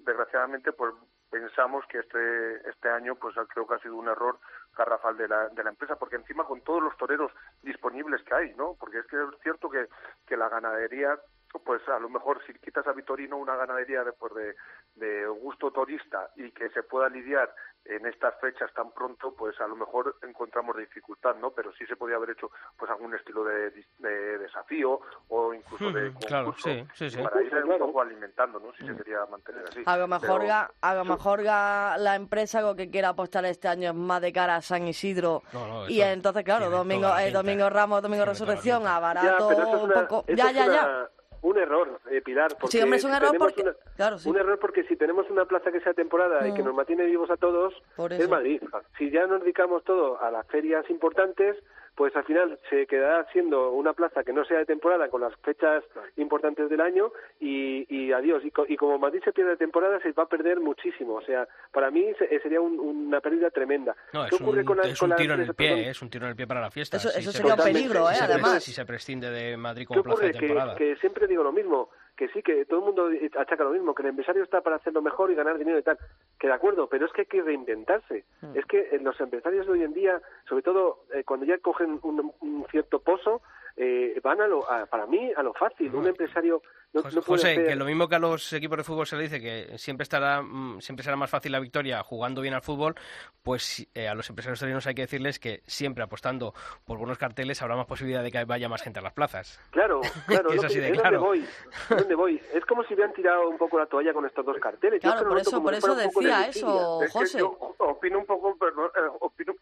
desgraciadamente 0.04 0.72
pues 0.74 0.94
pensamos 1.30 1.86
que 1.88 2.00
este 2.00 2.70
este 2.70 2.90
año 2.90 3.16
pues 3.16 3.36
creo 3.50 3.68
que 3.68 3.76
ha 3.76 3.80
sido 3.80 3.96
un 3.96 4.08
error 4.08 4.40
garrafal 4.78 5.18
de 5.18 5.28
la, 5.28 5.50
de 5.50 5.64
la 5.64 5.72
empresa 5.72 5.96
porque 5.98 6.16
encima 6.16 6.46
con 6.46 6.62
todos 6.62 6.82
los 6.82 6.96
toreros 6.98 7.32
disponibles 7.62 8.22
que 8.24 8.36
hay 8.36 8.54
no 8.56 8.76
porque 8.80 9.00
es 9.00 9.08
que 9.08 9.18
es 9.18 9.42
cierto 9.42 9.70
que, 9.70 9.88
que 10.26 10.38
la 10.38 10.50
ganadería 10.50 11.20
pues 11.64 11.82
a 11.90 12.00
lo 12.00 12.10
mejor 12.10 12.40
si 12.46 12.54
quitas 12.60 12.86
a 12.88 12.92
Vitorino 12.94 13.38
una 13.38 13.56
ganadería 13.56 14.04
después 14.04 14.34
de, 14.36 14.56
de 14.96 15.28
gusto 15.28 15.72
torista 15.72 16.30
y 16.36 16.52
que 16.52 16.70
se 16.70 16.84
pueda 16.84 17.10
lidiar 17.10 17.54
en 17.86 18.06
estas 18.06 18.38
fechas 18.42 18.72
tan 18.74 18.92
pronto, 18.92 19.34
pues 19.34 19.60
a 19.62 19.68
lo 19.68 19.76
mejor 19.76 20.18
encontramos 20.22 20.76
dificultad, 20.76 21.36
¿no? 21.36 21.52
Pero 21.52 21.72
sí 21.74 21.86
se 21.86 21.96
podía 21.96 22.18
haber 22.18 22.32
hecho 22.32 22.52
pues 22.78 22.92
algún 22.92 23.16
estilo 23.16 23.46
de, 23.46 23.72
de 24.00 24.38
desafío 24.40 25.00
o 25.30 25.54
incluso 25.54 25.90
de 25.92 26.08
concurso 26.12 26.28
claro, 26.28 26.54
sí, 26.58 26.86
sí, 26.94 27.10
sí. 27.10 27.24
para 27.24 27.42
ir 27.42 27.56
un 27.56 27.78
poco 27.80 28.02
alimentando, 28.02 28.60
¿no? 28.60 28.74
Si 28.74 28.86
se 28.86 28.96
quería 28.96 29.26
mantener 29.28 29.64
así. 29.70 29.84
A 29.86 29.98
lo 29.98 30.08
mejor, 30.08 30.42
Pero- 30.42 30.52
ga- 30.54 30.70
a 30.82 30.96
lo 30.96 31.06
mejor 31.06 31.42
la 31.44 32.16
empresa 32.16 32.62
lo 32.62 32.76
que 32.76 32.90
quiera 32.90 33.10
apostar 33.10 33.46
este 33.46 33.68
año 33.70 33.90
es 33.90 33.96
más 33.96 34.22
de 34.22 34.34
cara 34.34 34.58
a 34.58 34.62
San 34.62 34.86
Isidro. 34.88 35.44
No, 35.54 35.68
no, 35.68 35.90
y 35.90 36.02
entonces, 36.02 36.44
claro, 36.44 36.70
domingo, 36.70 37.08
eh, 37.18 37.32
domingo 37.32 37.70
Ramos, 37.70 38.02
domingo 38.02 38.26
Resurrección, 38.26 38.86
a 38.86 39.00
barato 39.00 39.48
un 39.82 39.92
poco. 39.92 40.26
Ya, 40.28 40.52
ya, 40.52 40.66
ya. 40.68 41.10
Un 41.42 41.58
error, 41.58 42.00
eh, 42.10 42.22
Pilar. 42.22 42.56
Porque 42.60 42.78
Sí, 42.78 42.84
hombre, 42.84 42.98
es 42.98 43.04
un 43.04 43.12
si 43.12 43.18
error 43.18 43.30
tenemos 43.32 43.54
porque. 43.54 43.62
una- 43.64 43.76
Claro, 43.96 44.18
sí. 44.18 44.30
Un 44.30 44.38
error 44.38 44.60
porque 44.60 44.84
si 44.86 44.96
tenemos 44.96 45.30
una 45.30 45.46
plaza 45.46 45.72
que 45.72 45.80
sea 45.82 45.94
temporada 45.94 46.48
y 46.48 46.54
que 46.54 46.62
Mm. 46.62 46.66
nos 46.66 46.74
mantiene 46.76 47.06
vivos 47.06 47.30
a 47.32 47.38
todos, 47.38 47.74
es. 48.12 48.30
Madrid. 48.30 48.62
Si 48.98 49.10
ya 49.12 49.26
nos 49.28 49.42
dedicamos 49.42 49.84
todo 49.84 50.22
a 50.22 50.32
las 50.32 50.46
ferias 50.48 50.90
importantes, 50.90 51.56
pues 51.98 52.16
al 52.16 52.24
final 52.26 52.60
se 52.70 52.86
quedará 52.86 53.26
siendo 53.34 53.72
una 53.72 53.92
plaza 53.94 54.24
que 54.24 54.32
no 54.32 54.46
sea 54.46 54.60
de 54.60 54.66
temporada 54.66 55.10
con 55.10 55.20
las 55.20 55.36
fechas 55.38 55.84
importantes 56.16 56.70
del 56.70 56.80
año 56.80 57.12
y, 57.40 57.88
y 57.90 58.12
adiós. 58.12 58.46
Y, 58.46 58.52
co- 58.52 58.66
y 58.68 58.78
como 58.78 59.00
Madrid 59.00 59.20
se 59.26 59.34
pierde 59.34 59.52
de 59.52 59.58
temporada, 59.58 60.00
se 60.02 60.12
va 60.12 60.24
a 60.24 60.28
perder 60.28 60.60
muchísimo. 60.60 61.16
O 61.16 61.22
sea, 61.24 61.48
para 61.72 61.90
mí 61.90 62.06
se- 62.20 62.26
eh, 62.34 62.40
sería 62.44 62.62
un- 62.62 62.80
una 62.80 63.20
pérdida 63.20 63.50
tremenda. 63.50 63.96
No, 64.14 64.28
¿Qué 64.30 64.36
es 64.36 64.42
ocurre 64.42 64.60
un, 64.60 64.66
con 64.66 64.78
la- 64.78 64.84
es 64.84 65.00
con 65.00 65.08
un 65.08 65.10
la 65.10 65.16
tiro 65.16 65.34
en 65.34 65.42
el 65.42 65.56
pie, 65.56 65.90
es 65.90 66.02
un 66.04 66.10
tiro 66.12 66.26
en 66.26 66.30
el 66.30 66.36
pie 66.36 66.46
para 66.46 66.62
la 66.62 66.70
fiesta. 66.70 66.98
Eso- 66.98 67.10
si 67.10 67.20
eso 67.20 67.32
se 67.32 67.38
sería 67.40 67.54
un 67.56 67.60
prescinde- 67.60 67.74
peligro, 67.74 68.08
si 68.10 68.14
¿eh? 68.16 68.20
Además. 68.22 68.64
Si 68.64 68.72
se 68.74 68.86
prescinde 68.86 69.32
de 69.32 69.58
Madrid 69.58 69.82
¿Qué 69.84 69.88
como 69.88 70.04
plaza 70.04 70.22
de 70.22 70.28
ocurre? 70.30 70.40
Que, 70.40 70.48
temporada. 70.48 70.76
que 70.76 70.96
siempre 70.98 71.26
digo 71.28 71.42
lo 71.42 71.52
mismo, 71.52 71.90
que 72.18 72.28
sí, 72.30 72.42
que 72.42 72.66
todo 72.66 72.80
el 72.80 72.86
mundo 72.86 73.10
achaca 73.38 73.64
lo 73.64 73.70
mismo, 73.70 73.94
que 73.96 74.02
el 74.04 74.10
empresario 74.10 74.44
está 74.44 74.62
para 74.62 74.78
hacerlo 74.78 75.02
mejor 75.02 75.30
y 75.32 75.36
ganar 75.36 75.58
dinero 75.58 75.78
y 75.78 75.84
tal. 75.84 75.98
Que 76.40 76.48
de 76.48 76.54
acuerdo, 76.54 76.88
pero 76.90 77.06
es 77.06 77.12
que 77.14 77.22
hay 77.22 77.28
que 77.28 77.42
reinventarse. 77.44 78.26
Es 78.56 78.66
que 78.66 78.80
eh, 78.92 79.00
los 79.02 79.20
empresarios 79.22 79.66
de 79.68 79.72
hoy 79.74 79.84
en 79.84 79.94
día, 79.94 80.20
sobre 80.50 80.64
todo 80.64 81.04
eh, 81.14 81.24
cuando 81.24 81.46
ya 81.46 81.58
cogen 81.60 82.00
un, 82.02 82.34
un 82.42 82.66
cierto 82.72 83.00
pozo, 83.00 83.42
eh, 83.76 84.20
van 84.24 84.42
a 84.42 84.48
lo, 84.48 84.70
a- 84.70 84.88
para 84.88 85.06
mí, 85.06 85.32
a 85.36 85.44
lo 85.44 85.54
fácil. 85.54 85.94
Un 85.94 86.08
empresario 86.08 86.64
no, 86.94 87.02
José, 87.22 87.58
no 87.58 87.64
que 87.66 87.76
lo 87.76 87.86
mismo 87.86 88.08
que 88.08 88.16
a 88.16 88.20
los 88.20 88.52
equipos 88.54 88.78
de 88.78 88.84
fútbol 88.84 89.06
se 89.06 89.16
le 89.18 89.24
dice 89.24 89.40
que 89.40 89.78
siempre 89.78 90.04
estará 90.04 90.42
mm, 90.42 90.82
siempre 90.82 91.04
será 91.04 91.16
más 91.16 91.30
fácil 91.30 91.52
la 91.52 91.60
victoria 91.60 92.02
jugando 92.02 92.42
bien 92.42 92.54
al 92.54 92.62
fútbol, 92.62 92.96
pues 93.44 93.88
eh, 93.94 94.08
a 94.08 94.16
los 94.16 94.28
empresarios 94.30 94.60
torinos 94.60 94.88
hay 94.88 94.96
que 94.96 95.02
decirles 95.04 95.38
que 95.40 95.62
siempre 95.68 96.04
apostando 96.04 96.54
por 96.86 96.98
buenos 96.98 97.18
carteles 97.18 97.62
habrá 97.62 97.76
más 97.76 97.86
posibilidad 97.86 98.24
de 98.24 98.32
que 98.32 98.44
vaya 98.46 98.68
más 98.70 98.82
gente 98.82 99.00
a 99.00 99.04
las 99.04 99.14
plazas. 99.14 99.60
Claro, 99.72 100.02
claro, 100.28 100.52
Es 100.52 100.64
así 100.64 100.76
que- 100.76 100.82
de 100.82 100.88
es 100.88 100.94
donde 100.94 101.02
claro. 101.10 101.22
voy, 101.22 101.40
es 101.40 101.90
donde 101.98 102.16
voy. 102.16 102.42
Es 102.54 102.66
como 102.66 102.84
si 102.86 102.94
hubieran 102.94 103.14
tirado 103.14 103.48
un 103.50 103.58
poco 103.58 103.78
la 103.78 103.86
toalla 103.86 104.14
con 104.14 104.26
estos 104.26 104.46
dos 104.46 104.58
carteles. 104.60 105.02
Claro, 105.02 105.28
por 105.28 105.38
eso- 105.40 105.62
por 105.62 105.74
eso 105.74 105.96
decía 105.96 106.48
eso, 106.48 107.04
Es 107.04 107.12
que 107.12 107.20
José. 107.20 107.40
yo 107.40 107.58
opino 107.80 108.18
un 108.20 108.26
poco, 108.26 108.58
perdón, 108.58 108.90
eh, 108.96 109.08
opino 109.20 109.54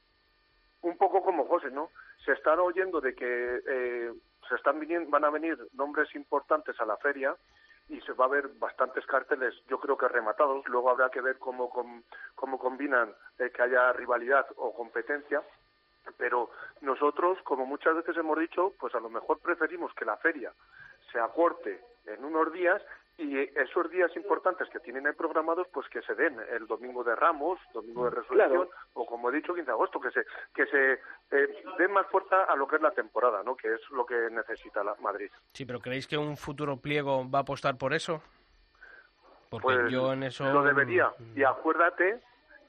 un 0.84 0.98
poco 0.98 1.22
como 1.24 1.46
José, 1.48 1.70
¿no? 1.72 1.90
Se 2.24 2.32
están 2.34 2.60
oyendo 2.60 3.02
de 3.02 3.14
que 3.16 3.60
eh, 3.68 4.12
se 4.50 4.56
están 4.56 4.80
viniendo, 4.80 5.10
van 5.10 5.26
a 5.26 5.30
venir 5.30 5.58
nombres 5.74 6.14
importantes 6.16 6.80
a 6.80 6.86
la 6.86 6.98
feria 6.98 7.36
y 7.88 8.02
se 8.02 8.14
va 8.14 8.26
a 8.26 8.30
ver 8.30 8.48
bastantes 8.60 9.06
carteles, 9.06 9.54
yo 9.68 9.80
creo 9.80 9.98
que 9.98 10.08
rematados. 10.08 10.68
Luego 10.68 10.90
habrá 10.90 11.10
que 11.10 11.22
ver 11.22 11.38
cómo, 11.38 11.70
com- 11.70 12.04
cómo 12.36 12.58
combinan 12.58 13.14
eh, 13.38 13.52
que 13.52 13.62
haya 13.62 13.94
rivalidad 13.94 14.46
o 14.58 14.74
competencia. 14.74 15.42
Pero 16.18 16.50
nosotros, 16.82 17.38
como 17.44 17.66
muchas 17.66 17.96
veces 17.96 18.16
hemos 18.18 18.38
dicho, 18.40 18.74
pues 18.80 18.94
a 18.96 19.00
lo 19.00 19.10
mejor 19.10 19.40
preferimos 19.40 19.94
que 19.96 20.06
la 20.06 20.18
feria 20.18 20.54
se 21.12 21.20
acorte 21.20 21.80
en 22.06 22.24
unos 22.24 22.52
días 22.54 22.82
y 23.18 23.38
esos 23.58 23.90
días 23.90 24.14
importantes 24.16 24.68
que 24.70 24.80
tienen 24.82 25.08
ahí 25.08 25.14
programados, 25.14 25.68
pues 25.72 25.88
que 25.90 26.02
se 26.02 26.16
den 26.16 26.38
el 26.52 26.68
domingo 26.68 27.04
de 27.04 27.16
Ramos, 27.16 27.60
domingo 27.74 28.06
de 28.06 28.10
Resurrección, 28.12 28.66
Claro. 28.68 28.70
o 28.94 29.06
como 29.06 29.30
he 29.30 29.34
dicho, 29.36 29.54
15 29.54 29.66
de 29.66 29.72
agosto, 29.72 30.00
que 30.02 30.12
se 30.12 30.26
que 30.54 30.66
se 30.68 30.94
eh, 31.32 31.64
den 31.78 31.92
más 31.92 32.08
fuerza 32.08 32.44
a 32.44 32.56
lo 32.56 32.68
que 32.68 32.76
es 32.76 32.82
la 32.82 32.92
temporada, 32.92 33.42
¿no? 33.44 33.56
Que 33.56 33.74
es 33.74 33.82
lo 33.92 34.06
que 34.06 34.16
necesita 34.32 34.84
la 34.84 34.96
Madrid. 35.02 35.30
Sí, 35.54 35.66
pero 35.66 35.80
¿creéis 35.80 36.08
que 36.08 36.18
un 36.18 36.36
futuro 36.36 36.78
pliego 36.78 37.30
va 37.30 37.40
a 37.40 37.42
apostar 37.44 37.78
por 37.78 37.94
eso? 37.94 38.22
Porque 39.50 39.64
Pues 39.64 39.92
yo 39.92 40.12
en 40.14 40.24
eso... 40.24 40.52
lo 40.52 40.64
debería. 40.64 41.10
mm, 41.18 41.38
Y 41.40 41.44
acuérdate 41.44 42.22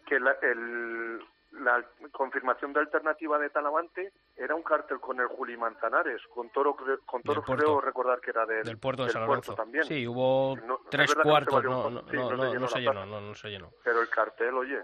que 0.07 0.21
la, 0.21 0.33
el- 0.43 1.21
la 1.61 1.85
confirmación 2.13 2.73
de 2.73 2.81
alternativa 2.81 3.39
de 3.39 3.51
Talavante 3.51 4.13
era 4.37 4.55
un 4.55 4.63
cartel 4.63 5.01
con 5.01 5.19
el 5.21 5.27
Juli 5.27 5.57
Manzanares, 5.57 6.23
con 6.29 6.51
Toro, 6.51 6.77
con 7.05 7.23
Toro 7.23 7.43
creo 7.43 7.81
recordar 7.81 8.21
que 8.21 8.31
era 8.31 8.47
del, 8.47 8.65
Del 8.65 8.79
puerto 8.79 9.03
de 9.03 9.07
del 9.09 9.13
San 9.15 9.27
puerto 9.27 9.53
Lorenzo. 9.53 9.55
también. 9.63 9.85
Sí, 9.85 10.07
hubo 10.07 10.57
No, 10.67 10.81
tres 10.91 11.15
cuartos, 11.15 11.63
no, 11.65 11.91
no. 11.91 12.01
Sí, 12.09 12.17
no, 12.17 12.23
no 12.23 12.29
se 12.31 12.37
no, 12.37 12.45
llenó 12.53 12.61
no 12.61 12.69
se 12.69 12.75
la 12.75 12.81
llenó, 12.81 12.93
plaza. 12.93 13.07
no, 13.07 13.21
no 13.21 13.35
se 13.35 13.49
llenó. 13.49 13.71
Pero 13.85 14.01
el 14.03 14.09
cartel, 14.09 14.55
oye, 14.55 14.79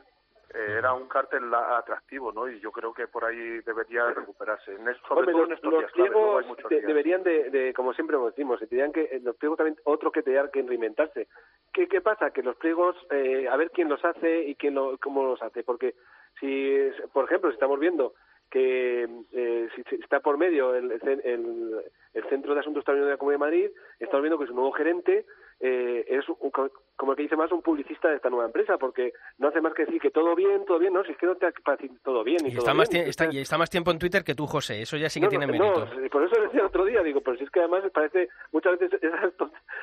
eh, 0.55 0.75
era 0.79 0.93
un 0.93 1.09
cartel 1.09 1.51
la- 1.51 1.79
atractivo, 1.79 2.31
¿no? 2.31 2.47
Y 2.49 2.61
yo 2.61 2.71
creo 2.73 2.93
que 2.93 3.07
por 3.09 3.25
ahí 3.25 3.61
debería 3.61 4.05
recuperarse. 4.11 4.75
En 4.75 4.87
es- 4.89 4.99
sobre 5.09 5.21
Hombre, 5.21 5.33
todo 5.33 5.41
los, 5.43 5.49
en 5.49 5.55
estos 5.55 5.71
los 5.73 5.81
días 5.81 5.93
pliegos 5.93 6.47
de- 6.69 6.81
deberían 6.83 7.23
de, 7.23 7.51
de, 7.51 7.73
como 7.75 7.95
siempre 7.95 8.19
decimos, 8.19 8.59
tendrían 8.61 8.93
que, 8.93 9.03
eh, 9.05 9.21
los 9.23 9.35
pliegos 9.37 9.57
también, 9.57 9.79
otro 9.85 10.13
que 10.13 10.23
tendrían 10.23 10.51
que 10.51 10.63
reinventarse. 10.63 11.29
¿Qué, 11.73 11.89
qué 11.89 12.03
pasa? 12.03 12.33
Que 12.33 12.43
los 12.43 12.57
pliegos, 12.57 12.95
eh, 13.11 13.49
a 13.49 13.57
ver 13.57 13.71
quién 13.71 13.89
los 13.89 14.05
hace 14.05 14.43
y 14.43 14.55
quién 14.57 14.75
lo, 14.75 14.99
cómo 14.99 15.25
los 15.25 15.41
hace. 15.43 15.63
Porque 15.65 15.95
si, 16.41 16.77
por 17.13 17.25
ejemplo, 17.25 17.51
si 17.51 17.55
estamos 17.55 17.79
viendo 17.79 18.15
que 18.51 19.09
eh, 19.33 19.69
si, 19.75 19.97
está 19.97 20.21
por 20.21 20.37
medio 20.37 20.75
el, 20.75 20.93
el, 20.93 22.25
Centro 22.29 22.55
de 22.55 22.61
Asuntos 22.61 22.85
Taurinos 22.85 23.07
de 23.07 23.13
la 23.13 23.19
Comunidad 23.19 23.41
de 23.41 23.51
Madrid, 23.51 23.71
estamos 23.99 24.23
viendo 24.23 24.39
que 24.39 24.47
su 24.47 24.55
nuevo 24.55 24.73
gerente 24.73 25.25
eh, 25.65 26.05
es 26.09 26.29
un- 26.29 26.51
como 26.97 27.13
el 27.13 27.17
que 27.17 27.23
dice 27.23 27.37
más 27.37 27.51
un 27.53 27.63
publicista 27.63 28.09
de 28.11 28.17
esta 28.17 28.29
nueva 28.31 28.47
empresa, 28.47 28.77
porque 28.79 29.13
no 29.39 29.49
hace 29.49 29.61
más 29.61 29.73
que 29.75 29.85
decir 29.87 30.01
que 30.01 30.11
todo 30.11 30.35
bien, 30.37 30.65
todo 30.67 30.79
bien, 30.79 30.93
no, 30.93 31.03
si 31.05 31.13
es 31.13 31.19
que 31.19 31.27
no 31.27 31.37
te 31.37 31.51
para 31.65 31.77
decir 31.77 31.97
todo 32.05 32.23
bien 32.23 32.45
y, 32.45 32.49
Y 32.49 32.51
todo 32.51 32.59
está, 32.61 32.75
más 32.75 32.91
tie- 32.91 33.07
está, 33.07 33.33
y 33.33 33.39
está 33.39 33.57
más 33.59 33.71
tiempo 33.71 33.91
en 33.91 33.99
Twitter 33.99 34.23
que 34.25 34.35
tú, 34.35 34.47
José. 34.47 34.83
Eso 34.83 34.97
ya 34.97 35.09
sí 35.09 35.19
que 35.21 35.27
no, 35.27 35.31
tiene 35.31 35.47
no, 35.47 35.53
mérito. 35.53 35.87
no, 35.87 36.09
por 36.11 36.25
eso 36.25 36.41
decía 36.43 36.61
el 36.61 36.67
otro 36.67 36.85
día, 36.85 37.03
digo, 37.03 37.21
pero 37.21 37.37
si 37.39 37.45
es 37.45 37.51
que 37.51 37.61
además 37.61 37.83
parece 37.93 38.29
muchas 38.53 38.79
veces 38.79 39.01
esas, 39.03 39.33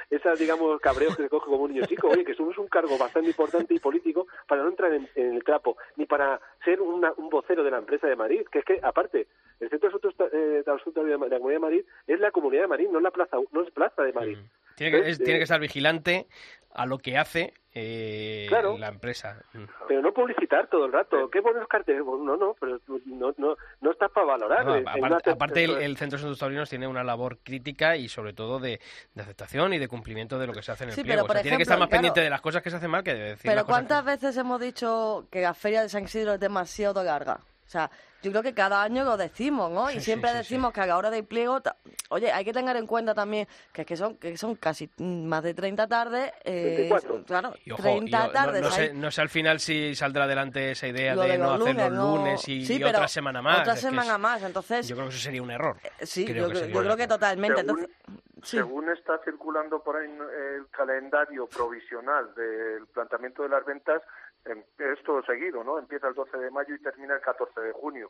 esas 0.10 0.40
digamos, 0.40 0.80
cabreos 0.82 1.16
que 1.18 1.24
se 1.24 1.30
coge 1.30 1.46
como 1.50 1.64
un 1.64 1.74
niño 1.74 1.86
chico, 1.88 2.10
oye, 2.10 2.24
que 2.24 2.36
somos 2.36 2.58
un 2.58 2.68
cargo 2.68 2.98
bastante 2.98 3.30
importante 3.30 3.74
y 3.74 3.80
político 3.80 4.28
para 4.48 4.64
no 4.64 4.70
entrar 4.70 4.94
en, 4.94 5.08
en 5.16 5.36
el 5.36 5.44
trapo, 5.44 5.78
ni 5.96 6.06
para 6.06 6.40
ser 6.64 6.82
una- 6.82 7.14
un 7.18 7.30
vocero 7.30 7.64
de 7.64 7.72
la 7.72 7.80
empresa 7.80 8.08
de 8.08 8.16
Madrid, 8.16 8.42
que 8.52 8.60
es 8.60 8.66
que, 8.66 8.80
aparte, 8.84 9.28
el 9.60 9.70
Centro 9.70 9.90
de 9.90 9.96
Asuntos 9.98 10.32
eh, 10.34 10.64
de 10.66 10.72
Asuntos 10.72 11.06
de 11.06 11.12
la 11.12 11.18
Comunidad 11.18 11.56
de 11.56 11.60
Madrid 11.60 11.86
es 12.08 12.20
la 12.20 12.32
Comunidad 12.32 12.62
de 12.64 12.68
Madrid, 12.68 12.88
no 12.92 13.00
la 13.00 13.12
plaza, 13.12 13.38
no 13.52 13.62
es 13.64 13.72
plaza 13.72 14.04
de 14.04 14.14
Madrid. 14.14 14.38
Tiene 14.80 14.92
que, 14.92 14.98
Entonces, 14.98 15.20
es- 15.20 15.24
tiene 15.26 15.34
eh, 15.36 15.40
que 15.40 15.44
estar 15.44 15.60
vigilante 15.60 16.28
a 16.74 16.86
lo 16.86 16.98
que 17.00 17.18
hace 17.18 17.54
eh, 17.76 18.46
Claro. 18.50 18.78
la 18.78 18.88
empresa. 18.88 19.42
Mm. 19.54 19.64
pero 19.88 20.02
no 20.02 20.12
publicitar 20.14 20.68
todo 20.68 20.86
el 20.86 20.92
rato. 20.92 21.30
¿Qué 21.30 21.40
buenos 21.40 21.68
carteles? 21.68 22.04
Bueno, 22.04 22.24
no, 22.26 22.38
no, 22.38 22.56
pero 22.60 22.80
no, 23.06 23.34
no, 23.38 23.56
no 23.82 23.92
estás 23.92 24.10
para 24.12 24.26
valorar. 24.26 24.66
No, 24.66 24.74
aparte, 24.90 25.30
aparte 25.32 25.64
el, 25.66 25.78
el 25.78 25.96
Centro 25.98 26.18
de 26.18 26.22
Asuntos 26.22 26.40
Taurinos 26.40 26.70
tiene 26.70 26.88
una 26.88 27.04
labor 27.04 27.38
crítica 27.44 27.96
y 27.96 28.10
sobre 28.10 28.34
todo 28.34 28.60
de, 28.60 28.80
de 29.14 29.22
aceptación 29.22 29.74
y 29.74 29.78
de 29.80 29.88
cumplimiento 29.88 30.40
de 30.40 30.48
lo 30.48 30.54
que 30.54 30.62
se 30.64 30.72
hace 30.72 30.86
en 30.86 30.90
el 30.92 30.96
Sí, 30.96 31.04
pliego. 31.04 31.18
pero, 31.22 31.28
por 31.28 31.36
O 31.36 31.38
sea, 31.38 31.44
tiene 31.44 31.58
que 31.58 31.64
estar 31.64 31.78
más 31.78 31.88
claro. 31.90 31.98
pendiente 32.00 32.22
de 32.22 32.30
las 32.30 32.42
cosas 32.42 32.64
que 32.64 32.70
se 32.72 32.78
hacen 32.78 32.90
mal 32.90 33.04
que 33.04 33.14
de 33.14 33.20
decir 33.20 33.44
Pero 33.44 33.56
las 33.56 33.64
cosas 33.66 33.76
¿cuántas 33.78 34.06
veces 34.06 34.38
hemos 34.38 34.60
dicho 34.60 35.28
que 35.32 35.42
la 35.42 35.54
feria 35.54 35.82
de 35.84 35.90
San 35.90 36.04
Isidro 36.06 36.34
es 36.34 36.40
demasiado 36.40 37.04
larga? 37.04 37.40
O 37.70 37.72
sea, 37.72 37.92
yo 38.24 38.32
creo 38.32 38.42
que 38.42 38.56
cada 38.56 38.82
año 38.82 39.04
lo 39.04 39.16
decimos, 39.16 39.70
¿no? 39.70 39.92
y 39.92 39.94
Sí, 39.96 40.00
siempre 40.02 40.32
sí, 40.32 40.38
sí, 40.38 40.40
decimos 40.40 40.74
que 40.74 40.82
a 40.82 40.88
la 40.88 40.98
hora 40.98 41.12
del 41.12 41.24
pliego... 41.24 41.62
Oye, 42.10 42.32
hay 42.32 42.44
que 42.44 42.52
tener 42.52 42.76
en 42.76 42.88
cuenta 42.88 43.14
también 43.14 43.48
que, 43.72 43.82
es 43.82 43.88
que, 43.88 43.96
son, 43.96 44.18
que 44.18 44.36
son 44.38 44.56
casi 44.56 44.90
mm, 44.98 45.26
más 45.28 45.44
de 45.44 45.54
30 45.54 45.86
tardes. 45.88 46.32
Eh, 46.46 46.74
24. 46.90 47.26
Claro, 47.26 47.54
Y 47.64 47.70
ojo, 47.72 47.84
30 47.84 48.18
yo 48.20 48.26
no- 48.26 48.32
tardes. 48.32 48.62
no, 48.64 48.72
sé, 48.72 48.82
ahí. 48.82 48.92
no 48.96 49.12
sé 49.12 49.22
al 49.22 49.30
final 49.30 49.60
si 49.60 49.94
saldrá 49.94 50.24
adelante 50.24 50.72
esa 50.72 50.88
idea 50.88 51.14
Lo 51.14 51.22
de, 51.22 51.28
de 51.28 51.38
no 51.38 51.52
hacer 51.54 51.60
lunes, 51.60 51.76
los 51.92 51.92
no- 51.92 52.18
lunes 52.18 52.48
y, 52.50 52.66
Sí, 52.66 52.84
otra 52.84 53.08
semana 53.08 53.44
más. 53.44 53.60
Otra 53.60 53.74
Es 53.74 53.82
que 53.82 53.86
es- 53.86 53.92
semana 53.92 54.18
más, 54.18 54.42
entonces... 54.42 54.88
yo 54.88 54.96
creo 54.96 55.08
que 55.10 55.14
eso 55.14 55.24
sería 55.24 55.44
un 55.44 55.52
error. 55.52 55.78
Sí, 56.02 56.26
Creo 56.26 56.48
yo, 56.48 56.54
que 56.60 56.72
creo- 56.72 56.84
yo 56.84 56.98
que 56.98 57.08
totalmente. 57.08 57.62
Según- 57.62 57.80
Entonces, 57.82 57.96
sí. 58.42 58.58
Según 58.58 58.90
está 58.90 59.20
circulando 59.24 59.84
por 59.84 59.96
ahí 59.96 60.10
el 60.10 60.68
calendario 60.72 61.46
provisional 61.46 62.34
del 62.34 62.88
planteamiento 62.88 63.44
de 63.44 63.50
las 63.50 63.64
ventas, 63.64 64.02
es 64.46 65.04
todo 65.04 65.22
seguido, 65.24 65.64
¿no? 65.64 65.78
Empieza 65.80 66.08
el 66.08 66.14
12 66.16 66.38
de 66.38 66.52
mayo 66.52 66.74
y 66.76 66.80
termina 66.80 67.16
el 67.16 67.22
14 67.22 67.60
de 67.62 67.72
junio. 67.74 68.10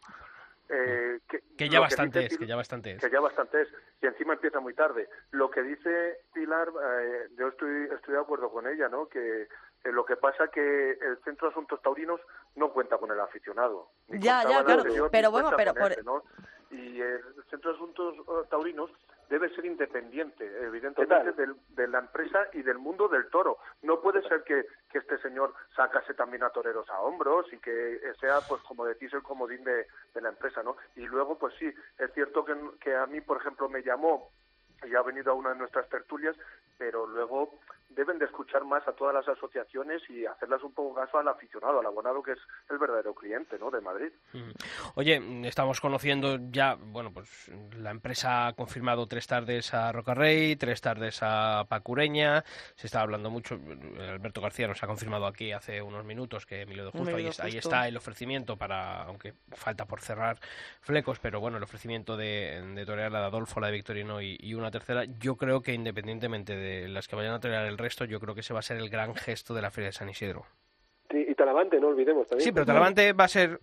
Eh, 0.71 1.19
que, 1.27 1.41
Que 1.57 1.67
ya 1.67 1.80
bastante 1.80 2.19
dice 2.19 2.34
es, 2.36 2.39
que 2.39 2.45
ya 2.45 2.55
bastante 2.55 2.91
es. 2.91 3.01
que 3.01 3.09
ya 3.09 3.19
bastante 3.19 3.63
es, 3.63 3.69
y 4.01 4.05
encima 4.05 4.34
empieza 4.34 4.59
muy 4.59 4.75
tarde. 4.75 5.09
Lo 5.32 5.49
que 5.49 5.63
dice 5.63 6.19
Pilar, 6.32 6.67
eh, 6.69 7.27
yo 7.38 7.47
estoy, 7.47 7.86
estoy 7.95 8.13
de 8.13 8.19
acuerdo 8.19 8.51
con 8.51 8.67
ella, 8.67 8.88
¿no? 8.88 9.07
Que 9.09 9.43
eh, 9.43 9.47
lo 9.91 10.05
que 10.05 10.15
pasa 10.15 10.47
que 10.49 10.91
el 10.91 11.17
Centro 11.23 11.47
de 11.47 11.53
Asuntos 11.53 11.82
Taurinos 11.82 12.21
no 12.55 12.71
cuenta 12.71 12.99
con 12.99 13.09
el 13.11 13.19
aficionado. 13.19 13.89
Ya, 14.09 14.43
ya, 14.43 14.63
claro, 14.63 14.82
anterior, 14.84 15.09
pero 15.11 15.32
bueno, 15.32 15.51
pero 15.57 15.73
por- 15.73 15.91
este, 15.91 16.03
¿no? 16.03 16.23
Y 16.69 17.01
el 17.01 17.23
Centro 17.49 17.71
de 17.71 17.75
Asuntos 17.77 18.13
eh, 18.15 18.47
Taurinos 18.51 18.91
debe 19.30 19.49
ser 19.55 19.65
independiente, 19.65 20.45
evidentemente, 20.63 21.32
del, 21.34 21.55
de 21.69 21.88
la 21.88 21.99
empresa 21.99 22.47
y 22.53 22.63
del 22.63 22.80
mundo 22.80 23.07
del 23.07 23.30
toro. 23.30 23.59
No 23.84 24.01
puede 24.01 24.27
ser 24.27 24.43
que, 24.43 24.65
que 24.91 24.97
este 24.97 25.17
señor 25.19 25.53
sacase 25.75 26.13
también 26.15 26.43
a 26.43 26.49
toreros 26.49 26.89
a 26.89 26.99
hombros 26.99 27.45
y 27.53 27.57
que 27.59 27.99
sea, 28.19 28.39
pues 28.47 28.61
como 28.63 28.86
decís, 28.86 29.13
el 29.13 29.21
comodín 29.21 29.63
de, 29.63 29.88
de 30.13 30.21
la 30.21 30.30
empresa, 30.30 30.63
¿no? 30.63 30.77
Y 30.95 31.05
luego, 31.05 31.38
pues 31.38 31.53
sí, 31.59 31.71
es 31.97 32.13
cierto 32.13 32.43
que, 32.43 32.55
que 32.82 32.95
a 32.95 33.05
mí, 33.05 33.21
por 33.21 33.38
ejemplo, 33.38 33.69
me 33.69 33.84
llamó 33.84 34.32
y 34.84 34.95
ha 34.95 35.01
venido 35.01 35.32
a 35.32 35.36
una 35.36 35.51
de 35.51 35.57
nuestras 35.57 35.88
tertulias, 35.89 36.36
pero 36.77 37.05
luego 37.05 37.59
deben 37.89 38.19
de 38.19 38.25
escuchar 38.25 38.63
más 38.65 38.87
a 38.87 38.93
todas 38.93 39.13
las 39.13 39.27
asociaciones 39.27 40.01
y 40.09 40.25
hacerlas 40.25 40.63
un 40.63 40.73
poco 40.73 40.95
caso 40.95 41.17
al 41.17 41.27
aficionado, 41.27 41.79
al 41.79 41.85
abonado 41.85 42.21
que 42.21 42.33
es 42.33 42.39
el 42.69 42.77
verdadero 42.77 43.13
cliente, 43.13 43.57
¿no? 43.57 43.71
De 43.71 43.81
Madrid. 43.81 44.11
Oye, 44.95 45.21
estamos 45.47 45.81
conociendo 45.81 46.37
ya, 46.51 46.75
bueno, 46.75 47.11
pues 47.11 47.51
la 47.75 47.91
empresa 47.91 48.47
ha 48.47 48.53
confirmado 48.53 49.07
tres 49.07 49.27
tardes 49.27 49.73
a 49.73 49.91
Rocarrey, 49.91 50.55
tres 50.55 50.81
tardes 50.81 51.19
a 51.21 51.65
Pacureña, 51.67 52.43
se 52.75 52.87
está 52.87 53.01
hablando 53.01 53.29
mucho, 53.29 53.59
Alberto 53.99 54.41
García 54.41 54.67
nos 54.67 54.81
ha 54.83 54.87
confirmado 54.87 55.25
aquí 55.25 55.51
hace 55.51 55.81
unos 55.81 56.05
minutos 56.05 56.45
que 56.45 56.61
Emilio 56.61 56.85
de 56.85 56.91
Justo, 56.91 57.15
ahí, 57.15 57.29
ahí, 57.39 57.57
está 57.57 57.87
el 57.87 57.97
ofrecimiento 57.97 58.55
para, 58.55 59.03
aunque 59.03 59.33
falta 59.51 59.85
por 59.85 60.01
cerrar 60.01 60.39
flecos, 60.81 61.19
pero 61.19 61.39
bueno, 61.39 61.57
el 61.57 61.63
ofrecimiento 61.63 62.15
de, 62.15 62.61
de 62.75 62.85
torear 62.85 63.11
la 63.11 63.21
de 63.21 63.25
Adolfo, 63.25 63.59
la 63.59 63.67
de 63.67 63.73
Victorino 63.73 64.21
y, 64.21 64.37
y, 64.39 64.53
una 64.53 64.69
tercera, 64.69 65.05
yo 65.19 65.35
creo 65.37 65.61
que 65.61 65.73
independientemente 65.73 66.55
de 66.55 66.87
las 66.87 67.07
que 67.07 67.15
vayan 67.15 67.33
a 67.33 67.39
torear 67.39 67.65
el 67.65 67.78
resto, 67.80 68.05
yo 68.05 68.19
creo 68.19 68.36
que 68.36 68.41
ese 68.41 68.53
va 68.53 68.59
a 68.59 68.63
ser 68.63 68.77
el 68.77 68.89
gran 68.89 69.15
gesto 69.15 69.55
de 69.55 69.63
la 69.63 69.71
Feria 69.71 69.88
de 69.88 69.93
San 69.93 70.09
Isidro. 70.09 70.45
Sí, 71.09 71.25
y 71.27 71.34
Talavante, 71.34 71.80
no 71.80 71.88
olvidemos 71.88 72.27
también. 72.27 72.45
Sí, 72.45 72.51
pero 72.51 72.65
Talavante 72.67 73.13
va 73.13 73.23
a 73.23 73.30
ser 73.30 73.59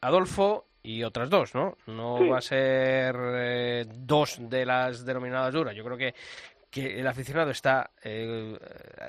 Adolfo 0.00 0.66
y 0.82 1.04
otras 1.04 1.30
dos, 1.30 1.54
¿no? 1.54 1.76
No 1.86 2.18
sí. 2.18 2.28
va 2.28 2.38
a 2.38 2.42
ser 2.42 3.16
eh, 3.16 3.84
dos 3.86 4.38
de 4.40 4.66
las 4.66 5.04
denominadas 5.04 5.52
duras. 5.52 5.76
Yo 5.76 5.84
creo 5.84 5.96
que, 5.96 6.14
que 6.80 7.00
el 7.00 7.06
aficionado 7.06 7.50
está 7.50 7.90
eh, 8.02 8.58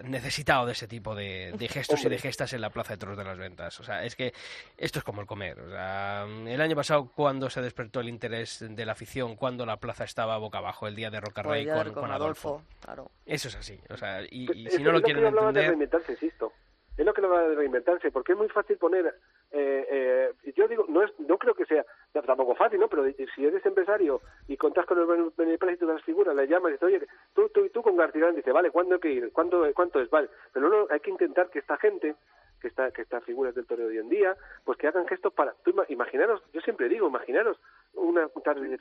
necesitado 0.04 0.66
de 0.66 0.72
ese 0.74 0.88
tipo 0.88 1.16
de, 1.16 1.54
de 1.58 1.68
gestos 1.68 2.00
Hombre. 2.00 2.16
y 2.16 2.18
de 2.18 2.22
gestas 2.22 2.54
en 2.54 2.62
la 2.62 2.70
Plaza 2.70 2.94
de 2.94 2.98
Toros 2.98 3.18
de 3.18 3.24
las 3.24 3.38
Ventas. 3.38 3.80
O 3.80 3.84
sea, 3.84 4.04
es 4.04 4.16
que 4.16 4.34
esto 4.78 5.00
es 5.00 5.06
como 5.06 5.22
el 5.22 5.28
comer. 5.28 5.60
O 5.60 5.70
sea, 5.70 6.26
el 6.26 6.62
año 6.62 6.76
pasado, 6.76 7.12
cuando 7.16 7.50
se 7.50 7.62
despertó 7.62 8.00
el 8.00 8.10
interés 8.10 8.66
de 8.68 8.86
la 8.86 8.94
afición, 8.94 9.36
cuando 9.36 9.66
la 9.66 9.78
plaza 9.78 10.04
estaba 10.04 10.38
boca 10.38 10.60
abajo, 10.60 10.88
el 10.88 10.96
día 10.96 11.10
de 11.10 11.20
Rocarrey 11.20 11.66
Pues 11.66 11.84
con, 11.84 11.94
con, 11.94 12.12
Adolfo. 12.12 12.64
Claro. 12.82 13.12
Eso 13.26 13.48
es 13.48 13.56
así. 13.56 13.80
O 13.90 13.98
sea, 13.98 14.22
y, 14.24 14.48
y 14.54 14.68
es 14.68 14.76
si 14.76 14.84
no 14.84 14.92
lo 14.92 15.02
quieren 15.02 15.26
entender... 15.26 15.54
De 15.54 15.68
reinventarse, 15.68 16.12
insisto. 16.14 16.54
Es 17.00 17.06
lo 17.06 17.14
que 17.14 17.22
lo 17.22 17.30
va 17.30 17.48
de 17.48 17.56
reinventarse, 17.56 18.12
porque 18.12 18.34
es 18.34 18.38
muy 18.38 18.50
fácil 18.50 18.78
poner... 18.78 19.06
Eh, 19.52 19.88
eh, 19.90 20.34
yo 20.54 20.68
digo, 20.68 20.84
no 20.90 21.02
es 21.02 21.18
no 21.18 21.38
creo 21.38 21.54
que 21.54 21.66
sea 21.66 21.86
tampoco 22.12 22.56
fácil, 22.56 22.78
¿no? 22.78 22.90
Pero 22.90 23.06
si 23.34 23.46
eres 23.46 23.66
empresario 23.66 24.20
y 24.50 24.58
contás 24.58 24.86
con 24.86 25.00
el 25.00 25.32
beneplácito 25.38 25.88
de 25.88 25.94
las 25.94 26.04
figuras, 26.04 26.36
le 26.36 26.46
llamas 26.46 26.72
y 26.72 26.74
dices, 26.74 26.86
oye, 26.86 27.08
tú, 27.34 27.48
tú, 27.54 27.70
tú 27.70 27.82
con 27.82 27.96
Gartigán, 27.96 28.36
dice, 28.36 28.52
vale, 28.52 28.70
¿cuándo 28.70 28.96
hay 28.96 29.00
que 29.02 29.12
ir? 29.12 29.32
¿Cuánto, 29.32 29.66
¿Cuánto 29.74 30.02
es? 30.02 30.10
Vale. 30.10 30.30
Pero 30.52 30.68
no, 30.68 30.88
hay 30.90 31.00
que 31.00 31.10
intentar 31.10 31.50
que 31.50 31.60
esta 31.60 31.78
gente 31.78 32.16
que 32.60 32.68
está 32.68 32.92
que 32.92 33.02
estas 33.02 33.24
figuras 33.24 33.56
del 33.56 33.66
toreo 33.66 33.88
de 33.88 33.94
hoy 33.94 34.00
en 34.00 34.10
día, 34.10 34.36
pues 34.64 34.78
que 34.78 34.88
hagan 34.88 35.08
gestos 35.08 35.34
para 35.34 35.54
tú 35.64 35.74
imaginaros, 35.90 36.42
yo 36.54 36.62
siempre 36.62 36.90
digo, 36.90 37.08
imaginaros 37.08 37.58
una 37.94 38.30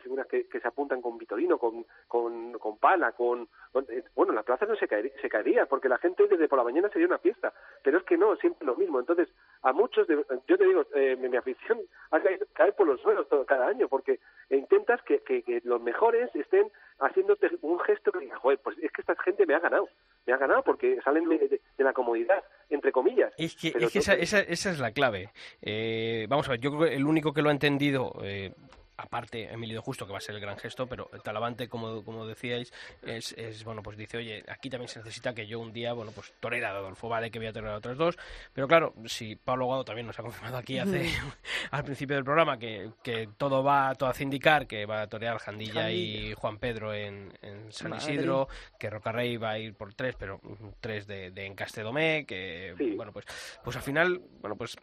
figuras 0.02 0.26
que, 0.26 0.46
que 0.48 0.60
se 0.60 0.68
apuntan 0.68 1.00
con 1.00 1.18
Vitorino, 1.18 1.58
con 1.58 1.84
con, 2.06 2.52
con 2.58 2.78
Pala, 2.78 3.12
con, 3.12 3.48
eh, 3.88 4.04
bueno, 4.14 4.32
la 4.32 4.42
plaza 4.42 4.66
no 4.66 4.76
se 4.76 4.88
caería, 4.88 5.12
se 5.20 5.28
caería 5.28 5.66
porque 5.66 5.88
la 5.88 5.98
gente 5.98 6.26
desde 6.26 6.48
por 6.48 6.58
la 6.58 6.64
mañana 6.64 6.88
sería 6.88 7.06
una 7.06 7.18
fiesta, 7.18 7.52
pero 7.82 7.98
es 7.98 8.04
que 8.04 8.16
no, 8.16 8.36
siempre 8.36 8.66
lo 8.66 8.76
mismo. 8.76 8.98
Entonces, 8.98 9.28
a 9.62 9.72
muchos 9.72 10.06
de, 10.06 10.24
yo 10.46 10.58
te 10.58 10.64
digo, 10.64 10.84
eh, 10.94 11.16
mi, 11.16 11.28
mi, 11.28 11.36
afición 11.36 11.80
a 12.10 12.20
caer, 12.20 12.46
caer, 12.54 12.74
por 12.74 12.86
los 12.86 13.00
suelos 13.00 13.28
todo, 13.28 13.44
cada 13.44 13.68
año 13.68 13.88
porque 13.88 14.20
intentas 14.50 15.00
que, 15.02 15.20
que 15.20 15.60
los 15.64 15.80
mejores 15.80 16.34
estén 16.34 16.70
haciéndote 17.00 17.48
un 17.62 17.78
gesto 17.80 18.12
que 18.12 18.20
diga, 18.20 18.36
joder, 18.38 18.58
pues 18.62 18.76
es 18.78 18.90
que 18.92 19.00
esta 19.00 19.14
gente 19.22 19.46
me 19.46 19.54
ha 19.54 19.60
ganado, 19.60 19.88
me 20.26 20.32
ha 20.32 20.36
ganado 20.36 20.62
porque 20.62 20.98
salen 21.02 21.28
de, 21.28 21.38
de, 21.38 21.60
de 21.76 21.84
la 21.84 21.92
comodidad, 21.92 22.42
entre 22.70 22.92
comillas. 22.92 23.32
Es 23.38 23.56
que, 23.56 23.68
es 23.68 23.92
que 23.92 23.98
esa, 23.98 24.14
esa, 24.14 24.40
esa, 24.40 24.70
es 24.70 24.78
la 24.78 24.92
clave. 24.92 25.30
Eh, 25.62 26.26
vamos 26.28 26.48
a 26.48 26.52
ver, 26.52 26.60
yo 26.60 26.70
creo 26.70 26.88
que 26.88 26.96
el 26.96 27.06
único 27.06 27.32
que 27.32 27.42
lo 27.42 27.48
ha 27.48 27.52
entendido, 27.52 28.12
eh, 28.22 28.52
aparte 28.98 29.50
Emilio 29.52 29.80
Justo, 29.80 30.06
que 30.06 30.12
va 30.12 30.18
a 30.18 30.20
ser 30.20 30.34
el 30.34 30.40
gran 30.40 30.58
gesto, 30.58 30.86
pero 30.86 31.08
el 31.12 31.22
Talavante, 31.22 31.68
como, 31.68 32.04
como 32.04 32.26
decíais, 32.26 32.72
es, 33.02 33.32
es, 33.38 33.64
bueno, 33.64 33.82
pues 33.82 33.96
dice, 33.96 34.18
oye, 34.18 34.44
aquí 34.48 34.68
también 34.68 34.88
se 34.88 34.98
necesita 34.98 35.34
que 35.34 35.46
yo 35.46 35.60
un 35.60 35.72
día, 35.72 35.92
bueno, 35.92 36.10
pues 36.12 36.34
torera 36.40 36.70
a 36.70 36.72
Adolfo, 36.72 37.08
vale, 37.08 37.30
que 37.30 37.38
voy 37.38 37.46
a 37.46 37.52
torear 37.52 37.74
a 37.74 37.78
otros 37.78 37.96
dos, 37.96 38.18
pero 38.52 38.66
claro, 38.66 38.94
si 39.06 39.36
Pablo 39.36 39.66
Guado 39.66 39.84
también 39.84 40.06
nos 40.06 40.18
ha 40.18 40.22
confirmado 40.22 40.56
aquí 40.56 40.78
hace, 40.78 41.08
al 41.70 41.84
principio 41.84 42.16
del 42.16 42.24
programa, 42.24 42.58
que, 42.58 42.90
que 43.02 43.28
todo 43.38 43.62
va, 43.62 43.94
todo 43.94 44.08
hace 44.10 44.24
indicar 44.24 44.66
que 44.66 44.84
va 44.84 45.02
a 45.02 45.06
torear 45.06 45.38
Jandilla, 45.38 45.82
Jandilla. 45.82 45.90
y 45.92 46.34
Juan 46.34 46.58
Pedro 46.58 46.92
en, 46.92 47.32
en 47.42 47.72
San 47.72 47.90
Madre. 47.90 48.14
Isidro, 48.14 48.48
que 48.78 48.90
Rocarrey 48.90 49.36
va 49.36 49.50
a 49.50 49.58
ir 49.58 49.74
por 49.74 49.94
tres, 49.94 50.16
pero 50.18 50.40
tres 50.80 51.06
de, 51.06 51.30
de 51.30 51.46
Encastedomé, 51.46 52.26
que, 52.26 52.74
sí. 52.76 52.94
bueno, 52.96 53.12
pues, 53.12 53.26
pues 53.62 53.76
al 53.76 53.82
final, 53.82 54.20
bueno, 54.40 54.56
pues 54.56 54.76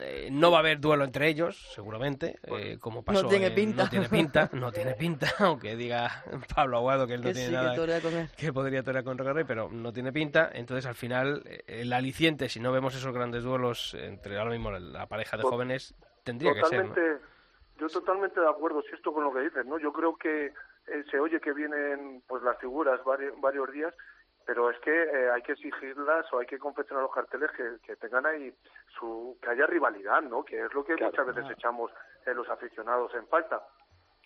eh, 0.00 0.28
no 0.30 0.50
va 0.50 0.58
a 0.58 0.60
haber 0.60 0.80
duelo 0.80 1.04
entre 1.04 1.28
ellos, 1.28 1.56
seguramente, 1.74 2.38
eh, 2.44 2.78
como 2.80 3.02
pasó. 3.02 3.22
No 3.22 3.28
tiene 3.28 3.46
en, 3.46 3.54
pinta. 3.54 3.84
No 3.84 3.90
tiene 3.90 4.08
pinta, 4.08 4.50
no 4.52 4.72
tiene 4.72 4.94
pinta, 4.94 5.26
aunque 5.38 5.76
diga 5.76 6.24
Pablo 6.54 6.78
Aguado 6.78 7.06
que 7.06 7.14
él 7.14 7.20
no 7.20 7.28
que 7.28 7.34
tiene 7.34 7.48
sí, 7.48 7.54
nada 7.54 7.74
que, 7.74 8.28
que, 8.36 8.52
podría 8.52 8.82
torear 8.82 9.04
con 9.04 9.18
Rocarrey, 9.18 9.44
pero 9.44 9.68
no 9.70 9.92
tiene 9.92 10.12
pinta. 10.12 10.50
Entonces, 10.52 10.86
al 10.86 10.94
final, 10.94 11.42
eh, 11.46 11.62
el 11.66 11.92
aliciente, 11.92 12.48
si 12.48 12.60
no 12.60 12.72
vemos 12.72 12.94
esos 12.94 13.12
grandes 13.12 13.42
duelos 13.42 13.94
entre 13.94 14.38
ahora 14.38 14.50
mismo 14.50 14.70
la 14.70 15.06
pareja 15.06 15.36
de 15.36 15.42
jóvenes, 15.42 15.94
tendría 16.24 16.52
totalmente, 16.54 16.94
que 16.94 17.00
ser. 17.00 17.20
¿no? 17.20 17.36
Yo 17.78 17.88
totalmente 17.88 18.40
de 18.40 18.48
acuerdo, 18.48 18.82
si 18.82 18.94
esto 18.94 19.12
con 19.12 19.24
lo 19.24 19.32
que 19.32 19.40
dices, 19.40 19.66
¿no? 19.66 19.78
Yo 19.78 19.92
creo 19.92 20.16
que 20.16 20.46
eh, 20.46 21.04
se 21.10 21.20
oye 21.20 21.40
que 21.40 21.52
vienen 21.52 22.22
pues 22.26 22.42
las 22.42 22.58
figuras 22.58 23.00
varios 23.04 23.72
días 23.72 23.94
pero 24.46 24.70
es 24.70 24.78
que 24.78 24.90
eh, 24.90 25.30
hay 25.30 25.42
que 25.42 25.52
exigirlas 25.52 26.32
o 26.32 26.38
hay 26.38 26.46
que 26.46 26.58
confeccionar 26.58 27.02
los 27.02 27.12
carteles 27.12 27.50
que, 27.50 27.78
que, 27.84 27.96
tengan 27.96 28.24
ahí 28.24 28.54
su 28.98 29.36
que 29.42 29.50
haya 29.50 29.66
rivalidad 29.66 30.22
no 30.22 30.44
que 30.44 30.64
es 30.64 30.72
lo 30.72 30.84
que 30.84 30.94
claro, 30.94 31.10
muchas 31.10 31.26
veces 31.26 31.42
claro. 31.42 31.54
echamos 31.58 31.92
en 32.24 32.36
los 32.36 32.48
aficionados 32.48 33.12
en 33.14 33.26
falta. 33.26 33.62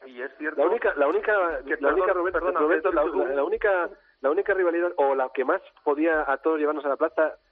Y 0.06 0.22
es 0.22 0.30
cierto 0.38 0.60
la 0.60 0.66
única 0.68 0.94
la 0.94 1.08
única 1.08 1.62
que, 1.64 1.70
la 1.70 1.76
perdón, 1.76 1.94
única 1.94 2.12
Roberto, 2.12 2.38
perdona, 2.38 2.60
Roberto 2.60 2.92
la, 2.92 3.04
la, 3.04 3.34
la, 3.34 3.44
única 3.44 3.90
la 4.20 4.30
única 4.30 4.54
rivalidad 4.54 4.92
o 4.96 5.14
la 5.14 5.30
que 5.30 5.44
más 5.44 5.60
podía 5.82 6.30
a 6.30 6.36
todos 6.38 6.58
llevarnos 6.58 6.84
a 6.84 6.88
la 6.88 6.96
plaza 6.96 7.36
ya, 7.48 7.49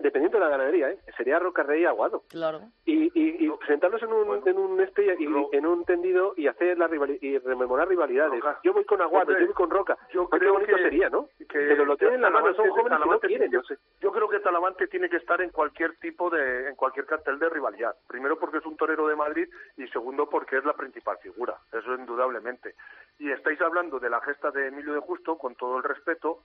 dependiendo 0.00 0.38
de 0.38 0.44
la 0.44 0.50
ganadería, 0.50 0.90
¿eh? 0.90 0.98
sería 1.16 1.38
Roca 1.38 1.62
Rey 1.62 1.84
Aguado. 1.84 2.22
Claro. 2.28 2.60
Y, 2.84 3.10
y, 3.14 3.46
y 3.46 3.52
sentarnos 3.66 4.02
en 4.02 4.12
un, 4.12 4.26
bueno, 4.26 4.46
en 4.46 4.58
un 4.58 4.80
este 4.80 5.16
y, 5.18 5.26
en 5.52 5.66
un 5.66 5.84
tendido 5.84 6.34
y 6.36 6.46
hacer 6.46 6.78
la 6.78 6.86
rivalidad 6.88 7.18
y 7.20 7.38
rememorar 7.38 7.88
rivalidades. 7.88 8.40
Roca. 8.40 8.60
Yo 8.64 8.72
voy 8.72 8.84
con 8.84 9.00
Aguado, 9.00 9.28
Hombre, 9.28 9.40
yo 9.40 9.46
voy 9.46 9.54
con 9.54 9.70
Roca. 9.70 9.98
Yo 10.12 10.28
creo 10.28 10.58
que 10.58 10.76
sería, 10.76 11.08
¿no? 11.08 11.28
Que, 11.38 11.58
Pero 11.58 11.84
lo 11.84 11.96
tienen 11.96 12.16
en 12.16 12.22
la 12.22 12.30
mano, 12.30 12.54
son 12.54 12.68
jóvenes 12.70 12.98
que 13.02 13.08
no 13.08 13.20
quieren. 13.20 13.50
Yo, 13.50 13.60
yo 14.00 14.12
creo 14.12 14.28
que 14.28 14.40
Talavante 14.40 14.86
tiene 14.88 15.08
que 15.08 15.16
estar 15.16 15.40
en 15.40 15.50
cualquier 15.50 15.96
tipo 15.96 16.30
de, 16.30 16.68
en 16.68 16.76
cualquier 16.76 17.06
cartel 17.06 17.38
de 17.38 17.48
rivalidad. 17.48 17.94
Primero 18.06 18.38
porque 18.38 18.58
es 18.58 18.66
un 18.66 18.76
torero 18.76 19.06
de 19.06 19.16
Madrid 19.16 19.48
y 19.76 19.86
segundo 19.88 20.28
porque 20.28 20.58
es 20.58 20.64
la 20.64 20.74
principal 20.74 21.18
figura. 21.18 21.56
Eso 21.72 21.94
indudablemente. 21.94 22.74
Y 23.18 23.30
estáis 23.30 23.60
hablando 23.60 23.98
de 23.98 24.10
la 24.10 24.20
gesta 24.20 24.50
de 24.50 24.68
Emilio 24.68 24.94
de 24.94 25.00
Justo, 25.00 25.36
con 25.36 25.54
todo 25.54 25.76
el 25.76 25.82
respeto, 25.82 26.42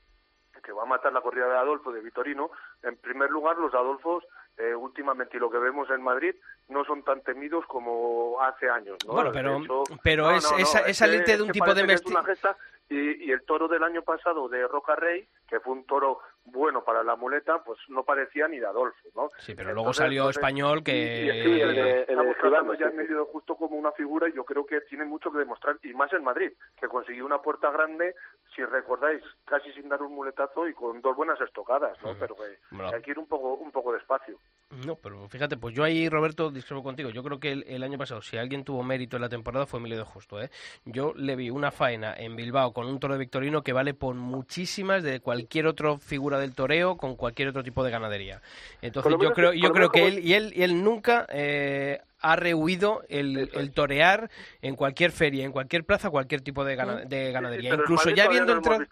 que 0.65 0.71
va 0.71 0.83
a 0.83 0.87
matar 0.87 1.13
la 1.13 1.21
corrida 1.21 1.47
de 1.47 1.57
Adolfo 1.57 1.91
de 1.91 2.01
Vitorino, 2.01 2.49
en 2.83 2.97
primer 2.97 3.29
lugar 3.29 3.57
los 3.57 3.73
Adolfos 3.73 4.23
eh, 4.57 4.73
últimamente 4.73 5.37
y 5.37 5.39
lo 5.39 5.49
que 5.49 5.59
vemos 5.59 5.89
en 5.89 6.01
Madrid 6.01 6.33
no 6.69 6.83
son 6.85 7.03
tan 7.03 7.21
temidos 7.21 7.65
como 7.67 8.41
hace 8.41 8.69
años. 8.69 8.97
¿no? 9.05 9.13
Bueno, 9.13 9.31
pero, 9.31 9.57
hecho, 9.57 9.83
pero 10.01 10.23
no, 10.23 10.31
es, 10.31 10.49
no, 10.49 10.57
esa, 10.57 10.79
es 10.79 11.01
esa 11.01 11.07
de 11.07 11.41
un 11.41 11.51
tipo 11.51 11.73
de 11.73 11.81
investigación. 11.81 12.55
Y, 12.87 13.25
y, 13.25 13.31
el 13.31 13.43
toro 13.45 13.67
del 13.67 13.83
año 13.83 14.03
pasado 14.03 14.47
de 14.47 14.67
Roca 14.67 14.95
Rey, 14.95 15.27
que 15.47 15.59
fue 15.59 15.73
un 15.73 15.85
toro 15.85 16.19
bueno 16.45 16.83
para 16.83 17.03
la 17.03 17.15
muleta, 17.15 17.63
pues 17.63 17.79
no 17.89 18.03
parecía 18.03 18.47
ni 18.47 18.59
de 18.59 18.67
Adolfo, 18.67 18.97
¿no? 19.15 19.29
Sí, 19.39 19.53
pero 19.55 19.69
Entonces, 19.69 19.75
luego 19.75 19.93
salió 19.93 20.29
español 20.29 20.83
que... 20.83 20.93
Y, 20.95 21.25
y 21.25 21.29
es 21.29 21.43
que 21.43 21.61
el, 21.61 21.77
el, 21.77 21.87
estamos 21.99 22.37
tratando 22.37 22.73
ya 22.75 22.87
en 22.87 22.95
medio 22.95 23.25
justo 23.25 23.55
como 23.55 23.75
una 23.75 23.91
figura 23.91 24.29
y 24.29 24.33
yo 24.33 24.43
creo 24.43 24.65
que 24.65 24.81
tiene 24.81 25.05
mucho 25.05 25.31
que 25.31 25.39
demostrar, 25.39 25.77
y 25.83 25.93
más 25.93 26.11
en 26.13 26.23
Madrid, 26.23 26.51
que 26.79 26.87
consiguió 26.87 27.25
una 27.25 27.41
puerta 27.41 27.71
grande, 27.71 28.15
si 28.55 28.63
recordáis, 28.63 29.21
casi 29.45 29.71
sin 29.73 29.89
dar 29.89 30.01
un 30.01 30.13
muletazo 30.13 30.67
y 30.67 30.73
con 30.73 31.01
dos 31.01 31.15
buenas 31.15 31.39
estocadas, 31.41 32.01
¿no? 32.03 32.11
-huh. 32.11 32.17
Pero 32.19 32.35
que 32.35 32.57
bueno. 32.71 32.91
hay 32.93 33.01
que 33.01 33.11
ir 33.11 33.19
un 33.19 33.27
poco, 33.27 33.55
un 33.55 33.71
poco 33.71 33.93
despacio. 33.93 34.37
No, 34.85 34.95
pero 34.95 35.27
fíjate, 35.27 35.57
pues 35.57 35.75
yo 35.75 35.83
ahí, 35.83 36.09
Roberto, 36.09 36.49
discrepo 36.49 36.83
contigo. 36.83 37.09
Yo 37.09 37.23
creo 37.23 37.39
que 37.39 37.51
el, 37.51 37.63
el, 37.67 37.83
año 37.83 37.97
pasado, 37.97 38.21
si 38.21 38.37
alguien 38.37 38.63
tuvo 38.63 38.83
mérito 38.83 39.15
en 39.15 39.21
la 39.21 39.29
temporada, 39.29 39.65
fue 39.65 39.79
Emilio 39.79 39.97
de 39.97 40.03
Justo. 40.03 40.41
¿eh? 40.41 40.49
Yo 40.85 41.13
le 41.15 41.35
vi 41.35 41.49
una 41.49 41.71
faena 41.71 42.13
en 42.17 42.35
Bilbao 42.35 42.73
con 42.73 42.87
un 42.87 42.99
toro 42.99 43.13
de 43.13 43.19
Victorino 43.19 43.63
que 43.63 43.73
vale 43.73 43.93
por 43.93 44.15
muchísimas 44.15 45.03
de 45.03 45.19
cualquier 45.19 45.67
otra 45.67 45.97
figura 45.97 46.34
del 46.39 46.53
toreo 46.53 46.97
con 46.97 47.15
cualquier 47.15 47.49
otro 47.49 47.63
tipo 47.63 47.83
de 47.83 47.91
ganadería. 47.91 48.41
Entonces 48.81 49.13
yo 49.21 49.33
creo, 49.33 49.53
yo 49.53 49.71
creo 49.71 49.89
que 49.89 50.07
él 50.07 50.19
y 50.19 50.33
él 50.33 50.53
y 50.55 50.63
él 50.63 50.83
nunca 50.83 51.25
eh, 51.29 52.01
ha 52.25 52.35
rehuido 52.35 53.03
el, 53.07 53.51
el, 53.53 53.71
torear 53.71 54.31
en 54.61 54.75
cualquier 54.75 55.11
feria, 55.11 55.45
en 55.45 55.51
cualquier 55.51 55.85
plaza, 55.85 56.09
cualquier 56.09 56.41
tipo 56.41 56.65
de, 56.65 56.75
gana, 56.75 56.95
de 57.05 57.31
ganadería. 57.31 57.75
Sí, 57.75 57.77
Incluso 57.79 58.09
ya 58.09 58.27
viendo 58.27 58.53
entrado... 58.53 58.83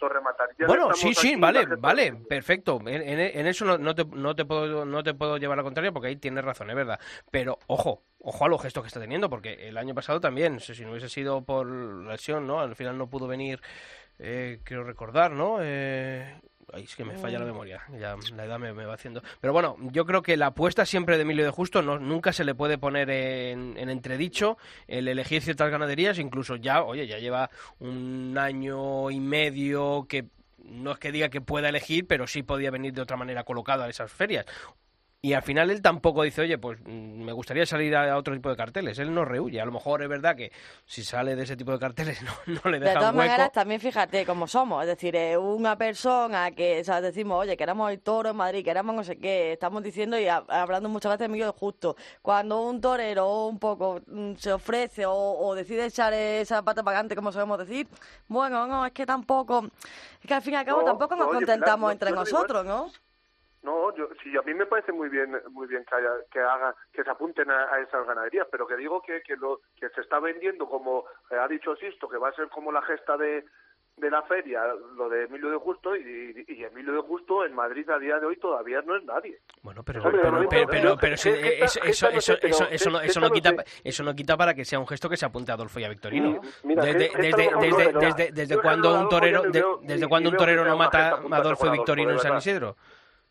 Bueno, 0.68 0.94
sí, 0.94 1.14
sí, 1.16 1.36
vale, 1.36 1.66
vale, 1.80 2.14
perfecto. 2.14 2.80
En, 2.86 3.02
en, 3.02 3.20
en 3.20 3.48
eso 3.48 3.66
no, 3.66 3.78
no, 3.78 3.96
te, 3.96 4.06
no, 4.06 4.36
te 4.36 4.46
puedo, 4.46 4.86
no 4.86 5.04
te 5.04 5.16
puedo 5.16 5.38
llevar 5.38 5.58
la 5.58 5.64
contraria 5.64 5.92
porque 5.92 6.10
ahí 6.10 6.16
tienes 6.16 6.46
razón, 6.46 6.70
es 6.70 6.76
verdad. 6.76 7.00
Pero, 7.32 7.58
ojo, 7.66 8.04
ojo 8.20 8.46
a 8.46 8.48
los 8.48 8.62
gestos 8.62 8.84
que 8.84 8.88
está 8.88 9.00
teniendo, 9.00 9.30
porque 9.30 9.68
el 9.68 9.78
año 9.78 9.96
pasado 9.96 10.20
también, 10.20 10.60
si 10.60 10.80
no 10.84 10.92
hubiese 10.92 11.10
sido 11.10 11.44
por 11.44 11.68
lesión, 11.68 12.46
¿no? 12.46 12.60
Al 12.60 12.76
final 12.76 12.98
no 12.98 13.10
pudo 13.10 13.28
venir, 13.28 13.62
eh, 14.20 14.60
quiero 14.64 14.84
recordar, 14.84 15.32
¿no? 15.32 15.58
Eh, 15.62 16.40
Ay, 16.72 16.84
es 16.84 16.96
que 16.96 17.04
me 17.04 17.16
falla 17.16 17.40
la 17.40 17.46
memoria, 17.46 17.84
ya 18.00 18.16
la 18.36 18.46
edad 18.46 18.60
me, 18.60 18.72
va 18.72 18.94
haciendo. 18.94 19.22
Pero 19.42 19.54
bueno, 19.54 19.76
yo 19.92 20.06
creo 20.06 20.22
que 20.22 20.38
la 20.38 20.48
apuesta 20.48 20.86
siempre 20.86 21.18
de 21.18 21.24
Emilio 21.24 21.44
de 21.44 21.52
Justo 21.52 21.82
no, 21.82 22.00
nunca 22.00 22.34
se 22.34 22.44
le 22.44 22.56
puede 22.56 22.78
poner 22.78 23.10
en, 23.10 23.78
en, 23.78 23.90
entredicho 23.90 24.58
el 24.88 25.08
elegir 25.08 25.42
ciertas 25.42 25.70
ganaderías, 25.70 26.20
incluso 26.20 26.56
ya, 26.56 26.84
oye, 26.84 27.08
ya 27.08 27.20
lleva 27.20 27.50
un 27.80 28.38
año 28.38 29.12
y 29.12 29.20
medio 29.20 30.06
que 30.08 30.26
no 30.64 30.92
es 30.92 31.00
que 31.00 31.12
diga 31.12 31.30
que 31.30 31.42
pueda 31.42 31.70
elegir, 31.70 32.08
pero 32.08 32.28
sí 32.28 32.44
podía 32.44 32.72
venir 32.72 32.94
de 32.94 33.02
otra 33.02 33.18
manera 33.18 33.44
colocado 33.44 33.84
a 33.84 33.90
esas 33.90 34.12
ferias. 34.12 34.46
Y 35.26 35.32
al 35.32 35.42
final 35.42 35.72
él 35.72 35.82
tampoco 35.82 36.24
dice, 36.24 36.42
oye, 36.42 36.58
pues 36.58 36.78
mm, 36.82 37.24
me 37.24 37.32
gustaría 37.32 37.66
salir 37.66 37.96
a 37.96 38.18
otro 38.18 38.34
tipo 38.34 38.50
de 38.50 38.58
carteles. 38.58 39.00
Él 39.00 39.14
no 39.14 39.24
rehuye. 39.24 39.62
A 39.62 39.66
lo 39.66 39.72
mejor 39.72 40.04
es 40.04 40.10
verdad 40.10 40.36
que 40.36 40.52
si 40.86 41.02
sale 41.02 41.38
de 41.38 41.44
ese 41.44 41.56
tipo 41.56 41.72
de 41.72 41.80
carteles 41.80 42.22
no, 42.24 42.34
no 42.46 42.70
le 42.70 42.78
deja 42.78 42.92
De 42.92 43.00
todas 43.00 43.16
hueco. 43.16 43.28
maneras, 43.30 43.52
también 43.54 43.80
fíjate 43.80 44.26
cómo 44.26 44.48
somos. 44.48 44.84
Es 44.84 44.88
decir, 44.90 45.16
eh, 45.16 45.38
una 45.38 45.78
persona 45.78 46.52
que 46.52 46.84
¿sabes? 46.84 47.04
decimos, 47.04 47.40
oye, 47.40 47.56
queremos 47.56 47.90
el 47.90 48.02
toro 48.02 48.32
en 48.32 48.36
Madrid, 48.36 48.66
queremos 48.66 48.94
no 48.94 49.02
sé 49.02 49.16
qué. 49.16 49.54
Estamos 49.54 49.82
diciendo 49.82 50.20
y 50.20 50.28
hablando 50.28 50.90
muchas 50.90 51.18
veces 51.18 51.32
de 51.32 51.46
de 51.46 51.52
justo. 51.52 51.96
Cuando 52.22 52.62
un 52.62 52.82
torero 52.82 53.48
un 53.48 53.60
poco 53.60 54.02
mm, 54.06 54.34
se 54.36 54.52
ofrece 54.52 55.06
o, 55.08 55.56
decide 55.56 55.86
echar 55.86 56.12
esa 56.12 56.62
pata 56.64 56.84
pagante, 56.84 57.16
como 57.16 57.32
sabemos 57.32 57.60
decir, 57.60 57.88
bueno, 58.28 58.68
no, 58.68 58.86
es 58.86 58.92
que 58.92 59.06
tampoco. 59.06 59.70
Es 60.22 60.28
que 60.28 60.34
al 60.34 60.42
fin 60.42 60.56
y 60.56 60.58
al 60.58 60.66
cabo 60.66 60.84
tampoco 60.84 61.16
nos 61.16 61.30
contentamos 61.30 61.94
entre 61.94 62.12
nosotros, 62.12 62.66
¿no? 62.66 62.92
No, 63.64 63.96
yo, 63.96 64.10
sí, 64.22 64.36
a 64.38 64.42
mí 64.42 64.54
me 64.54 64.66
parece 64.66 64.92
muy 64.92 65.08
bien, 65.08 65.42
muy 65.52 65.68
bien 65.68 65.86
que, 65.86 65.96
haya, 65.96 66.12
que 66.30 66.40
haga, 66.40 66.76
que 66.92 67.04
se 67.04 67.10
apunten 67.10 67.50
a, 67.50 67.80
esas 67.80 68.06
ganaderías, 68.06 68.48
pero 68.52 68.68
que 68.68 68.76
digo 68.76 69.02
que, 69.02 69.22
que 69.22 69.38
lo 69.38 69.62
que 69.80 69.90
se 69.90 70.02
está 70.02 70.20
vendiendo 70.20 70.68
como 70.68 71.06
eh, 71.32 71.36
ha 71.36 71.48
dicho 71.48 71.76
Sisto, 71.78 72.10
que 72.10 72.18
va 72.18 72.30
a 72.30 72.36
ser 72.36 72.50
como 72.50 72.74
la 72.74 72.82
gesta 72.82 73.16
de, 73.16 73.46
de 73.96 74.10
la 74.10 74.22
feria, 74.24 74.64
lo 74.98 75.08
de 75.08 75.26
Emilio 75.26 75.50
de 75.50 75.58
Justo, 75.58 75.96
y, 75.96 76.46
y, 76.46 76.64
Emilio 76.64 76.92
de 76.92 77.02
Justo 77.04 77.46
en 77.46 77.56
Madrid 77.56 77.90
a 77.90 77.98
día 78.00 78.20
de 78.20 78.26
hoy 78.26 78.36
todavía 78.36 78.82
no 78.82 78.98
es 78.98 79.04
nadie. 79.06 79.40
Bueno, 79.62 79.82
pero, 79.84 80.04
pero, 80.04 80.46
pero, 80.50 80.98
pero, 80.98 81.16
eso, 81.16 81.30
eso, 81.30 82.10
eso, 82.10 82.34
eso, 82.70 82.90
no, 82.90 83.00
eso 83.00 83.20
no 83.22 83.30
quita 83.30 83.54
eso 83.82 84.04
no 84.04 84.14
quita 84.14 84.36
para 84.36 84.54
que 84.54 84.66
sea 84.66 84.80
un 84.80 84.88
gesto 84.88 85.08
que 85.08 85.16
se 85.16 85.26
apunte 85.26 85.52
a 85.52 85.56
Adolfo 85.56 85.80
y 85.80 85.86
a 85.86 85.90
Victorino. 85.90 86.42
desde, 86.64 87.12
desde, 87.18 87.50
desde, 87.62 87.94
desde, 87.94 88.32
desde 88.34 88.62
cuando 88.62 89.00
un 89.00 89.08
torero, 89.08 89.44
desde 89.44 90.08
cuando 90.10 90.32
un 90.32 90.36
torero 90.36 90.66
no 90.66 90.76
mata 90.76 91.22
a 91.32 91.36
Adolfo 91.38 91.68
y 91.68 91.72
Victorino 91.72 92.12
en 92.12 92.20
San 92.20 92.38
Isidro. 92.38 92.76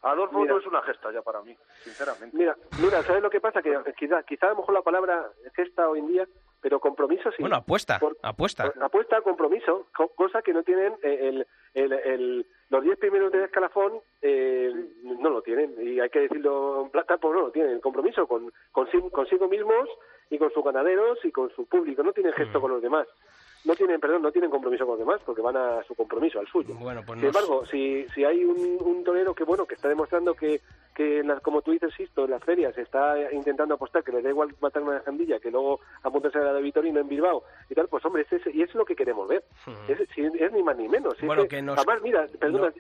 Adolfo 0.03 0.45
no 0.45 0.59
es 0.59 0.67
una 0.67 0.83
gesta 0.83 1.13
ya 1.13 1.23
para 1.23 1.43
mí, 1.43 1.57
sinceramente. 1.83 2.37
Mira, 2.37 2.57
mira, 2.83 3.03
¿sabes 3.03 3.23
lo 3.23 3.31
que 3.31 3.41
pasa? 3.41 3.63
Que 3.63 3.79
quizá, 3.97 4.23
quizá 4.25 4.47
a 4.47 4.51
lo 4.51 4.57
mejor 4.57 4.75
la 4.75 4.83
palabra 4.83 5.31
gesta 5.55 5.89
hoy 5.89 6.01
en 6.01 6.09
día, 6.09 6.29
pero 6.61 6.81
compromiso 6.81 7.31
sí. 7.31 7.37
Bueno, 7.41 7.57
apuesta, 7.57 8.01
apuesta. 8.23 8.73
apuesta, 8.81 9.21
compromiso, 9.23 9.87
cosa 10.17 10.43
que 10.43 10.53
no 10.53 10.65
tienen 10.65 10.95
eh, 11.03 11.45
el, 11.75 11.93
el, 11.93 12.47
los 12.69 12.83
10 12.83 12.99
primeros 12.99 13.31
de 13.31 13.45
escalafón, 13.45 14.01
eh, 14.21 14.73
no 15.03 15.31
lo 15.31 15.43
tienen. 15.43 15.75
Y 15.81 16.01
hay 16.01 16.11
que 16.11 16.21
decirlo 16.21 16.83
en 16.83 16.91
plata, 16.91 17.19
pues 17.19 17.35
no 17.35 17.43
lo 17.43 17.51
tienen. 17.53 17.81
Compromiso 17.81 18.27
con, 18.27 18.53
consigo 18.73 19.49
mismos 19.49 19.89
y 20.31 20.39
con 20.39 20.53
sus 20.53 20.65
ganaderos 20.65 21.25
y 21.25 21.31
con 21.31 21.51
su 21.55 21.67
público. 21.67 22.03
No 22.03 22.13
tienen 22.13 22.33
gesto 22.33 22.59
mm. 22.59 22.63
con 22.63 22.71
los 22.73 22.83
demás 22.83 23.07
no 23.65 23.75
tienen, 23.77 24.01
perdón, 24.01 24.23
no 24.23 24.33
tienen 24.33 24.51
compromiso 24.51 24.85
con 24.85 24.99
los 24.99 25.07
demás 25.07 25.21
porque 25.25 25.43
van 25.43 25.57
a 25.57 25.83
su 25.85 25.95
compromiso, 25.95 26.41
al 26.41 26.47
suyo. 26.49 26.75
Bueno, 26.75 27.03
pues 27.07 27.19
Sin 27.21 27.29
embargo, 27.29 27.65
si, 27.67 28.07
si 28.15 28.25
hay 28.25 28.45
un, 28.45 28.79
un 28.81 29.05
torero 29.05 29.35
que, 29.35 29.45
bueno, 29.45 29.67
que 29.67 29.75
está 29.75 29.89
demostrando 29.89 30.35
que, 30.35 30.61
que 30.95 31.23
como 31.43 31.63
tú 31.63 31.71
dices, 31.71 31.93
Sisto, 31.95 32.25
en 32.25 32.33
las 32.33 32.43
ferias 32.43 32.77
está 32.77 33.15
intentando 33.33 33.75
apostar, 33.75 34.03
que 34.03 34.13
le 34.13 34.23
da 34.23 34.31
igual 34.31 34.55
matar 34.61 34.83
una 34.83 35.01
jandilla 35.01 35.39
que 35.39 35.51
luego 35.51 35.81
apuntarse 36.03 36.39
a 36.39 36.43
la 36.43 36.53
de 36.55 36.63
Vitorino 36.63 37.01
en 37.01 37.09
Bilbao 37.09 37.45
y 37.71 37.75
tal, 37.75 37.89
pues 37.89 38.05
hombre, 38.05 38.27
es 38.29 38.47
y 38.53 38.63
es 38.63 38.75
lo 38.75 38.85
que 38.85 38.97
queremos 38.97 39.29
ver. 39.29 39.45
es, 39.89 40.01
es, 40.01 40.53
ni 40.53 40.63
más 40.63 40.77
ni 40.77 40.89
menos. 40.89 41.15
bueno, 41.23 41.47
que, 41.47 41.63
nos... 41.63 41.79
Además, 41.79 42.03
mira, 42.03 42.27
perdona, 42.39 42.73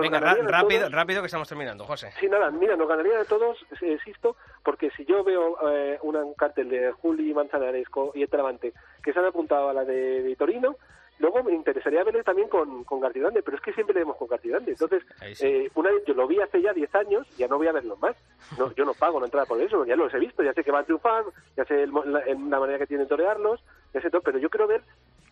Venga, 0.00 0.20
rápido, 0.20 0.88
rápido 0.88 1.20
que 1.20 1.26
estamos 1.26 1.48
terminando, 1.48 1.84
José. 1.84 2.10
Sí, 2.18 2.28
nada, 2.28 2.50
mira, 2.50 2.76
nos 2.76 2.88
ganaría 2.88 3.18
de 3.18 3.24
todos, 3.24 3.58
eh, 3.80 3.98
Sisto, 4.04 4.36
porque 4.62 4.90
si 4.96 5.04
yo 5.04 5.22
veo 5.22 5.56
eh, 5.70 5.98
un 6.02 6.34
cartel 6.34 6.68
de 6.68 6.92
Juli 6.92 7.32
Manzanares 7.34 7.86
y 8.14 8.22
Etteravante 8.22 8.72
que 9.02 9.12
se 9.12 9.18
han 9.18 9.26
apuntado 9.26 9.68
a 9.68 9.74
la 9.74 9.84
de 9.84 10.13
Vitorino, 10.22 10.76
luego 11.18 11.42
me 11.42 11.52
interesaría 11.52 12.04
verle 12.04 12.22
también 12.22 12.48
con, 12.48 12.84
con 12.84 13.00
Gartidande, 13.00 13.42
pero 13.42 13.56
es 13.56 13.62
que 13.62 13.72
siempre 13.72 13.94
le 13.94 14.00
vemos 14.00 14.16
con 14.16 14.28
Gartidande. 14.28 14.72
Entonces, 14.72 15.02
eh, 15.40 15.70
una 15.74 15.90
vez 15.90 16.04
yo 16.06 16.14
lo 16.14 16.26
vi 16.26 16.40
hace 16.40 16.60
ya 16.60 16.72
10 16.72 16.94
años, 16.94 17.28
ya 17.36 17.48
no 17.48 17.58
voy 17.58 17.68
a 17.68 17.72
verlo 17.72 17.96
más. 17.96 18.16
No, 18.58 18.72
yo 18.74 18.84
no 18.84 18.94
pago 18.94 19.20
la 19.20 19.26
entrada 19.26 19.46
por 19.46 19.60
eso, 19.60 19.84
ya 19.84 19.96
los 19.96 20.12
he 20.12 20.18
visto, 20.18 20.42
ya 20.42 20.52
sé 20.52 20.64
que 20.64 20.70
van 20.70 20.82
a 20.82 20.86
triunfar, 20.86 21.24
ya 21.56 21.64
sé 21.64 21.86
la, 21.86 22.60
manera 22.60 22.78
que 22.78 22.86
tienen 22.86 23.06
de 23.06 23.08
torearlos, 23.08 23.62
pero 23.92 24.38
yo 24.38 24.50
quiero 24.50 24.66
ver 24.66 24.82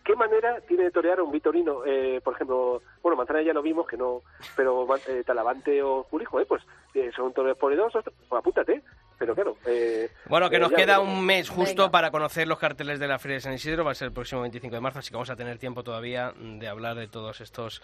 ¿Qué 0.03 0.15
manera 0.15 0.59
tiene 0.67 0.83
de 0.83 0.91
torear 0.91 1.21
un 1.21 1.31
Vitorino? 1.31 1.85
Eh, 1.85 2.19
por 2.21 2.33
ejemplo, 2.33 2.81
bueno, 3.01 3.15
Manzana 3.15 3.41
ya 3.41 3.53
lo 3.53 3.61
vimos, 3.61 3.87
que 3.87 3.95
no, 3.95 4.21
pero 4.55 4.85
eh, 5.07 5.23
Talavante 5.25 5.81
o 5.81 6.03
Jurijo, 6.03 6.41
eh, 6.41 6.45
pues 6.45 6.61
eh, 6.93 7.09
son 7.15 7.33
toreros 7.33 7.57
poderosos, 7.57 8.03
pues 8.03 8.39
apúntate. 8.39 8.81
Pero 9.17 9.35
claro. 9.35 9.55
Eh, 9.65 10.09
bueno, 10.25 10.49
que 10.49 10.59
nos 10.59 10.71
queda 10.73 10.99
un 10.99 11.25
mes 11.25 11.49
justo 11.49 11.89
para 11.89 12.11
conocer 12.11 12.47
los 12.47 12.59
carteles 12.59 12.99
de 12.99 13.07
la 13.07 13.19
Feria 13.19 13.35
de 13.35 13.41
San 13.41 13.53
Isidro, 13.53 13.85
va 13.85 13.91
a 13.91 13.95
ser 13.95 14.07
el 14.07 14.13
próximo 14.13 14.41
25 14.41 14.75
de 14.75 14.81
marzo, 14.81 14.99
así 14.99 15.09
que 15.09 15.15
vamos 15.15 15.29
a 15.29 15.35
tener 15.37 15.57
tiempo 15.57 15.83
todavía 15.83 16.33
de 16.35 16.67
hablar 16.67 16.97
de 16.97 17.07
todos 17.07 17.39
estos 17.39 17.81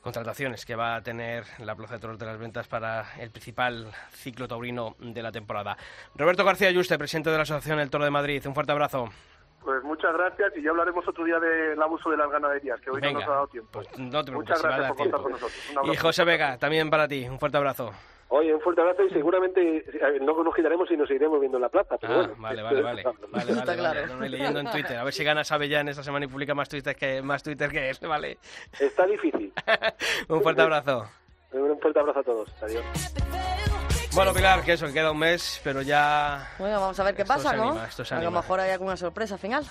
contrataciones 0.00 0.64
que 0.64 0.76
va 0.76 0.96
a 0.96 1.02
tener 1.02 1.44
la 1.58 1.74
Plaza 1.74 1.94
de 1.94 2.00
Toros 2.00 2.18
de 2.18 2.24
las 2.24 2.38
Ventas 2.38 2.68
para 2.68 3.04
el 3.20 3.30
principal 3.30 3.88
ciclo 4.10 4.48
taurino 4.48 4.96
de 5.00 5.22
la 5.22 5.32
temporada. 5.32 5.76
Roberto 6.14 6.44
García 6.44 6.70
Yuste, 6.70 6.96
presidente 6.96 7.30
de 7.30 7.36
la 7.36 7.42
Asociación 7.42 7.80
El 7.80 7.90
Toro 7.90 8.04
de 8.04 8.10
Madrid, 8.10 8.46
un 8.46 8.54
fuerte 8.54 8.72
abrazo. 8.72 9.10
Pues 9.62 9.82
muchas 9.82 10.12
gracias 10.12 10.56
y 10.56 10.62
ya 10.62 10.70
hablaremos 10.70 11.06
otro 11.06 11.24
día 11.24 11.38
del 11.38 11.80
abuso 11.80 12.10
de 12.10 12.16
las 12.16 12.30
ganaderías, 12.30 12.80
que 12.80 12.90
hoy 12.90 13.00
no 13.02 13.12
nos 13.12 13.24
ha 13.24 13.30
dado 13.30 13.46
tiempo. 13.48 13.70
Pues 13.72 13.98
no 13.98 14.24
te 14.24 14.32
muchas 14.32 14.62
gracias 14.62 14.88
por 14.88 14.96
contar 14.96 15.20
con 15.20 15.32
nosotros. 15.32 15.74
Y 15.84 15.96
José 15.96 16.24
Vega, 16.24 16.56
también 16.58 16.88
para 16.90 17.08
ti, 17.08 17.26
un 17.28 17.38
fuerte 17.38 17.58
abrazo. 17.58 17.92
Oye, 18.30 18.54
un 18.54 18.60
fuerte 18.60 18.82
abrazo 18.82 19.04
y 19.04 19.10
seguramente 19.10 19.84
no 20.20 20.42
nos 20.42 20.54
quitaremos 20.54 20.90
y 20.90 20.96
nos 20.96 21.08
seguiremos 21.08 21.40
viendo 21.40 21.56
en 21.56 21.62
la 21.62 21.70
plaza. 21.70 21.96
Pero 21.98 22.12
ah, 22.12 22.16
bueno, 22.16 22.34
vale, 22.38 22.62
vale, 22.62 22.82
vale. 22.82 23.02
vale, 23.30 23.54
vale, 23.54 23.76
claro. 23.76 24.00
vale. 24.14 24.28
leyendo 24.28 24.60
en 24.60 24.70
Twitter. 24.70 24.98
A 24.98 25.04
ver 25.04 25.14
si 25.14 25.24
gana 25.24 25.42
en 25.42 25.88
esta 25.88 26.02
semana 26.02 26.26
y 26.26 26.28
publica 26.28 26.54
más 26.54 26.68
Twitter 26.68 26.94
que, 26.94 27.22
más 27.22 27.42
Twitter 27.42 27.70
que 27.70 27.88
este, 27.88 28.06
vale. 28.06 28.38
Está 28.78 29.06
difícil. 29.06 29.52
un 30.28 30.42
fuerte 30.42 30.60
abrazo. 30.60 31.06
Un 31.52 31.80
fuerte 31.80 32.00
abrazo 32.00 32.20
a 32.20 32.22
todos. 32.22 32.62
Adiós. 32.62 32.84
Bueno, 34.18 34.34
Pilar, 34.34 34.64
que 34.64 34.72
eso, 34.72 34.86
que 34.88 34.94
queda 34.94 35.12
un 35.12 35.18
mes, 35.20 35.60
pero 35.62 35.80
ya... 35.80 36.50
Bueno, 36.58 36.80
vamos 36.80 36.98
a 36.98 37.04
ver 37.04 37.14
qué 37.14 37.24
pasa, 37.24 37.52
¿no? 37.52 37.78
a 37.78 38.20
lo 38.20 38.30
mejor 38.32 38.58
hay 38.58 38.72
alguna 38.72 38.96
sorpresa 38.96 39.38
final. 39.38 39.64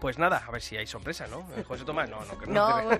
Pues 0.00 0.16
nada, 0.18 0.42
a 0.48 0.50
ver 0.50 0.62
si 0.62 0.78
hay 0.78 0.86
sorpresa, 0.86 1.26
¿no? 1.26 1.46
Eh, 1.54 1.62
José 1.62 1.84
Tomás, 1.84 2.08
no, 2.08 2.20
no. 2.24 2.46
no, 2.46 2.82
no, 2.82 2.90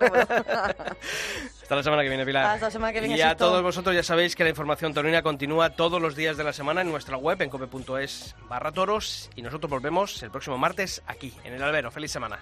Hasta 1.63 1.77
la 1.77 1.83
semana 1.83 2.03
que 2.03 2.11
viene, 2.11 2.27
Pilar. 2.27 2.45
Hasta 2.45 2.67
la 2.67 2.71
semana 2.71 2.93
que 2.93 3.01
viene. 3.01 3.17
Y 3.17 3.23
a 3.23 3.39
todos 3.39 3.63
vosotros 3.63 3.97
ya 3.97 4.03
sabéis 4.03 4.37
que 4.37 4.45
la 4.45 4.51
información 4.51 4.93
taurina 4.93 5.23
continúa 5.23 5.71
todos 5.71 6.01
los 6.01 6.15
días 6.15 6.37
de 6.37 6.45
la 6.45 6.53
semana 6.53 6.83
en 6.83 6.91
nuestra 6.91 7.17
web, 7.17 7.41
en 7.41 7.49
cope.es 7.49 8.37
barra 8.51 8.71
toros. 8.71 9.31
Y 9.35 9.41
nosotros 9.41 9.71
volvemos 9.71 10.23
el 10.23 10.31
próximo 10.31 10.59
martes 10.59 11.03
aquí, 11.07 11.35
en 11.43 11.55
el 11.55 11.63
Albero. 11.63 11.91
¡Feliz 11.91 12.13
semana! 12.13 12.39